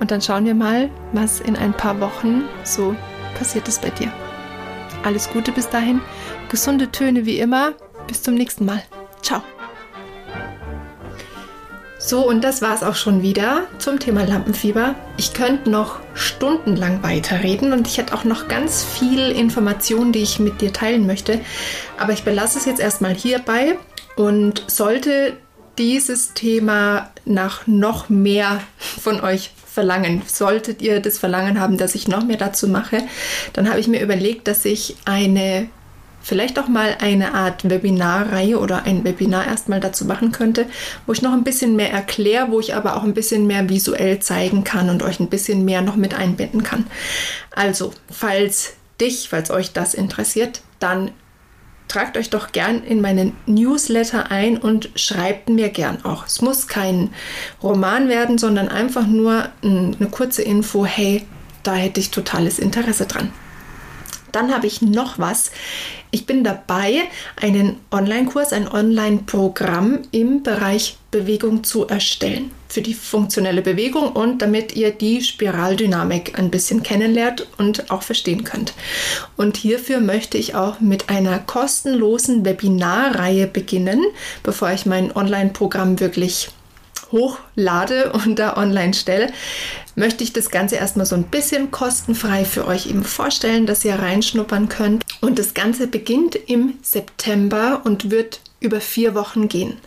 und 0.00 0.10
dann 0.10 0.22
schauen 0.22 0.44
wir 0.44 0.54
mal, 0.54 0.90
was 1.12 1.40
in 1.40 1.56
ein 1.56 1.72
paar 1.72 2.00
Wochen 2.00 2.44
so 2.62 2.94
passiert 3.36 3.66
ist 3.68 3.82
bei 3.82 3.90
dir. 3.90 4.12
Alles 5.04 5.30
Gute 5.30 5.52
bis 5.52 5.68
dahin, 5.68 6.00
gesunde 6.48 6.90
Töne 6.90 7.26
wie 7.26 7.38
immer. 7.38 7.74
Bis 8.06 8.22
zum 8.22 8.34
nächsten 8.34 8.64
Mal. 8.64 8.82
Ciao. 9.22 9.42
So, 12.06 12.28
und 12.28 12.44
das 12.44 12.60
war 12.60 12.74
es 12.74 12.82
auch 12.82 12.96
schon 12.96 13.22
wieder 13.22 13.62
zum 13.78 13.98
Thema 13.98 14.24
Lampenfieber. 14.24 14.94
Ich 15.16 15.32
könnte 15.32 15.70
noch 15.70 16.00
stundenlang 16.12 17.02
weiterreden 17.02 17.72
und 17.72 17.88
ich 17.88 17.96
hätte 17.96 18.12
auch 18.12 18.24
noch 18.24 18.46
ganz 18.46 18.84
viel 18.84 19.30
Informationen, 19.30 20.12
die 20.12 20.18
ich 20.18 20.38
mit 20.38 20.60
dir 20.60 20.70
teilen 20.70 21.06
möchte. 21.06 21.40
Aber 21.98 22.12
ich 22.12 22.22
belasse 22.22 22.58
es 22.58 22.66
jetzt 22.66 22.80
erstmal 22.80 23.14
hierbei 23.14 23.78
und 24.16 24.64
sollte 24.66 25.38
dieses 25.78 26.34
Thema 26.34 27.10
nach 27.24 27.66
noch 27.66 28.10
mehr 28.10 28.60
von 28.78 29.22
euch 29.22 29.52
verlangen. 29.66 30.20
Solltet 30.26 30.82
ihr 30.82 31.00
das 31.00 31.16
Verlangen 31.16 31.58
haben, 31.58 31.78
dass 31.78 31.94
ich 31.94 32.06
noch 32.06 32.22
mehr 32.22 32.36
dazu 32.36 32.68
mache, 32.68 32.98
dann 33.54 33.70
habe 33.70 33.80
ich 33.80 33.88
mir 33.88 34.02
überlegt, 34.02 34.46
dass 34.46 34.66
ich 34.66 34.96
eine 35.06 35.70
vielleicht 36.24 36.58
auch 36.58 36.68
mal 36.68 36.96
eine 37.00 37.34
Art 37.34 37.68
Webinarreihe 37.68 38.58
oder 38.58 38.84
ein 38.84 39.04
Webinar 39.04 39.46
erstmal 39.46 39.78
dazu 39.78 40.06
machen 40.06 40.32
könnte, 40.32 40.66
wo 41.06 41.12
ich 41.12 41.22
noch 41.22 41.32
ein 41.32 41.44
bisschen 41.44 41.76
mehr 41.76 41.92
erkläre, 41.92 42.50
wo 42.50 42.58
ich 42.58 42.74
aber 42.74 42.96
auch 42.96 43.04
ein 43.04 43.14
bisschen 43.14 43.46
mehr 43.46 43.68
visuell 43.68 44.18
zeigen 44.18 44.64
kann 44.64 44.88
und 44.88 45.02
euch 45.02 45.20
ein 45.20 45.28
bisschen 45.28 45.64
mehr 45.64 45.82
noch 45.82 45.96
mit 45.96 46.14
einbinden 46.14 46.62
kann. 46.62 46.86
Also, 47.54 47.92
falls 48.10 48.74
dich, 49.00 49.28
falls 49.28 49.50
euch 49.50 49.72
das 49.72 49.92
interessiert, 49.92 50.62
dann 50.80 51.10
tragt 51.88 52.16
euch 52.16 52.30
doch 52.30 52.52
gern 52.52 52.82
in 52.82 53.02
meinen 53.02 53.36
Newsletter 53.44 54.30
ein 54.30 54.56
und 54.56 54.88
schreibt 54.96 55.50
mir 55.50 55.68
gern 55.68 56.04
auch. 56.06 56.26
Es 56.26 56.40
muss 56.40 56.66
kein 56.66 57.10
Roman 57.62 58.08
werden, 58.08 58.38
sondern 58.38 58.68
einfach 58.68 59.06
nur 59.06 59.48
eine 59.62 60.08
kurze 60.10 60.42
Info, 60.42 60.86
hey, 60.86 61.26
da 61.62 61.74
hätte 61.74 62.00
ich 62.00 62.10
totales 62.10 62.58
Interesse 62.58 63.04
dran. 63.04 63.30
Dann 64.34 64.52
habe 64.52 64.66
ich 64.66 64.82
noch 64.82 65.18
was. 65.18 65.52
Ich 66.10 66.26
bin 66.26 66.42
dabei, 66.42 67.02
einen 67.40 67.76
Online-Kurs, 67.90 68.52
ein 68.52 68.68
Online-Programm 68.68 70.02
im 70.10 70.42
Bereich 70.42 70.96
Bewegung 71.10 71.62
zu 71.62 71.86
erstellen. 71.86 72.50
Für 72.68 72.82
die 72.82 72.94
funktionelle 72.94 73.62
Bewegung 73.62 74.10
und 74.10 74.42
damit 74.42 74.74
ihr 74.74 74.90
die 74.90 75.22
Spiraldynamik 75.22 76.36
ein 76.36 76.50
bisschen 76.50 76.82
kennenlernt 76.82 77.46
und 77.58 77.92
auch 77.92 78.02
verstehen 78.02 78.42
könnt. 78.42 78.74
Und 79.36 79.56
hierfür 79.56 80.00
möchte 80.00 80.36
ich 80.36 80.56
auch 80.56 80.80
mit 80.80 81.10
einer 81.10 81.38
kostenlosen 81.38 82.44
Webinarreihe 82.44 83.46
beginnen, 83.46 84.04
bevor 84.42 84.72
ich 84.72 84.86
mein 84.86 85.14
Online-Programm 85.14 86.00
wirklich 86.00 86.48
hochlade 87.14 88.12
und 88.12 88.38
da 88.38 88.56
online 88.56 88.92
stelle, 88.92 89.32
möchte 89.94 90.24
ich 90.24 90.32
das 90.32 90.50
Ganze 90.50 90.76
erstmal 90.76 91.06
so 91.06 91.14
ein 91.14 91.22
bisschen 91.22 91.70
kostenfrei 91.70 92.44
für 92.44 92.66
euch 92.66 92.86
eben 92.86 93.04
vorstellen, 93.04 93.64
dass 93.64 93.84
ihr 93.84 93.94
reinschnuppern 93.94 94.68
könnt. 94.68 95.04
Und 95.20 95.38
das 95.38 95.54
Ganze 95.54 95.86
beginnt 95.86 96.34
im 96.34 96.74
September 96.82 97.82
und 97.84 98.10
wird 98.10 98.40
über 98.60 98.80
vier 98.80 99.14
Wochen 99.14 99.48
gehen. 99.48 99.78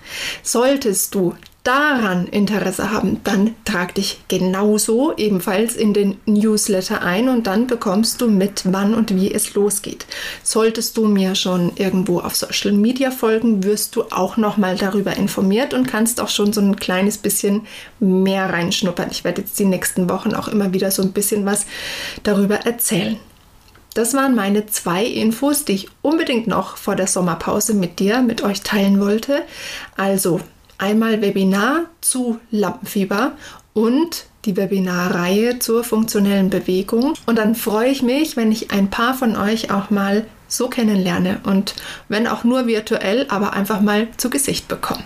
Solltest 0.42 1.14
du 1.14 1.36
daran 1.64 2.28
Interesse 2.28 2.92
haben, 2.92 3.20
dann 3.26 3.54
trag 3.66 3.94
dich 3.96 4.22
genauso 4.30 5.14
ebenfalls 5.18 5.76
in 5.76 5.94
den 5.94 6.18
Newsletter 6.26 7.02
ein 7.02 7.28
und 7.28 7.46
dann 7.46 7.68
bekommst 7.68 8.22
du 8.22 8.30
mit, 8.30 8.64
wann 8.66 8.94
und 8.94 9.14
wie 9.14 9.34
es 9.34 9.54
losgeht. 9.54 10.06
Solltest 10.44 10.96
du 10.96 11.08
mir 11.08 11.36
schon 11.36 11.74
irgendwo 11.76 12.20
auf 12.20 12.38
Social 12.38 12.72
Media 12.72 13.12
folgen, 13.12 13.64
wirst 13.64 13.98
du 13.98 14.04
auch 14.04 14.38
nochmal 14.38 14.78
darüber 14.78 15.18
informiert 15.18 15.74
und 15.74 15.88
kannst 15.88 16.22
auch 16.22 16.30
schon 16.30 16.54
so 16.54 16.62
ein 16.62 16.78
kleines 16.78 17.18
bisschen 17.18 17.68
mehr 18.00 18.50
reinschnuppern. 18.50 19.10
Ich 19.12 19.26
werde 19.26 19.42
jetzt 19.42 19.60
die 19.60 19.66
nächsten 19.66 20.10
Wochen 20.10 20.34
auch 20.34 20.48
immer 20.48 20.72
wieder 20.74 20.90
so 20.92 21.02
ein 21.02 21.12
bisschen 21.12 21.46
was 21.46 21.66
darüber 22.24 22.66
erzählen. 22.66 23.18
Das 23.94 24.14
waren 24.14 24.36
meine 24.36 24.68
zwei 24.68 25.04
Infos, 25.04 25.66
die 25.66 25.74
ich 25.74 25.90
unbedingt 26.04 26.46
noch 26.46 26.78
vor 26.78 26.96
der 26.96 27.08
Sommerpause 27.08 27.74
mit 27.74 27.98
dir, 27.98 28.22
mit 28.22 28.44
euch 28.44 28.62
teilen 28.62 29.00
wollte. 29.00 29.42
Also 29.96 30.40
einmal 30.78 31.22
Webinar 31.22 31.86
zu 32.02 32.40
Lampenfieber 32.52 33.34
und 33.74 34.26
die 34.46 34.56
Webinarreihe 34.56 35.60
zur 35.60 35.84
funktionellen 35.84 36.50
Bewegung. 36.50 37.14
Und 37.26 37.38
dann 37.38 37.56
freue 37.56 37.90
ich 37.90 38.02
mich, 38.02 38.38
wenn 38.38 38.52
ich 38.52 38.72
ein 38.72 38.90
paar 38.90 39.14
von 39.14 39.36
euch 39.36 39.72
auch 39.72 39.90
mal 39.90 40.26
so 40.48 40.70
kennenlerne 40.70 41.42
und 41.44 41.76
wenn 42.08 42.28
auch 42.28 42.44
nur 42.44 42.68
virtuell, 42.68 43.26
aber 43.30 43.54
einfach 43.54 43.82
mal 43.82 44.08
zu 44.18 44.30
Gesicht 44.30 44.68
bekomme. 44.68 45.04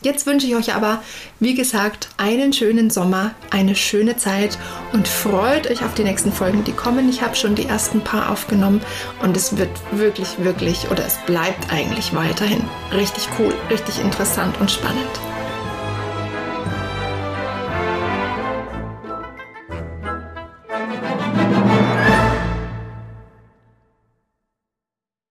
Jetzt 0.00 0.26
wünsche 0.26 0.46
ich 0.46 0.54
euch 0.54 0.74
aber, 0.74 1.02
wie 1.40 1.54
gesagt, 1.54 2.10
einen 2.18 2.52
schönen 2.52 2.88
Sommer, 2.88 3.32
eine 3.50 3.74
schöne 3.74 4.16
Zeit 4.16 4.56
und 4.92 5.08
freut 5.08 5.68
euch 5.68 5.84
auf 5.84 5.94
die 5.94 6.04
nächsten 6.04 6.32
Folgen, 6.32 6.62
die 6.62 6.72
kommen. 6.72 7.08
Ich 7.08 7.20
habe 7.20 7.34
schon 7.34 7.56
die 7.56 7.66
ersten 7.66 8.00
paar 8.00 8.30
aufgenommen 8.30 8.80
und 9.22 9.36
es 9.36 9.56
wird 9.56 9.70
wirklich, 9.90 10.28
wirklich 10.38 10.88
oder 10.90 11.04
es 11.04 11.18
bleibt 11.26 11.72
eigentlich 11.72 12.14
weiterhin 12.14 12.62
richtig 12.92 13.28
cool, 13.38 13.52
richtig 13.70 14.00
interessant 14.00 14.60
und 14.60 14.70
spannend. 14.70 15.27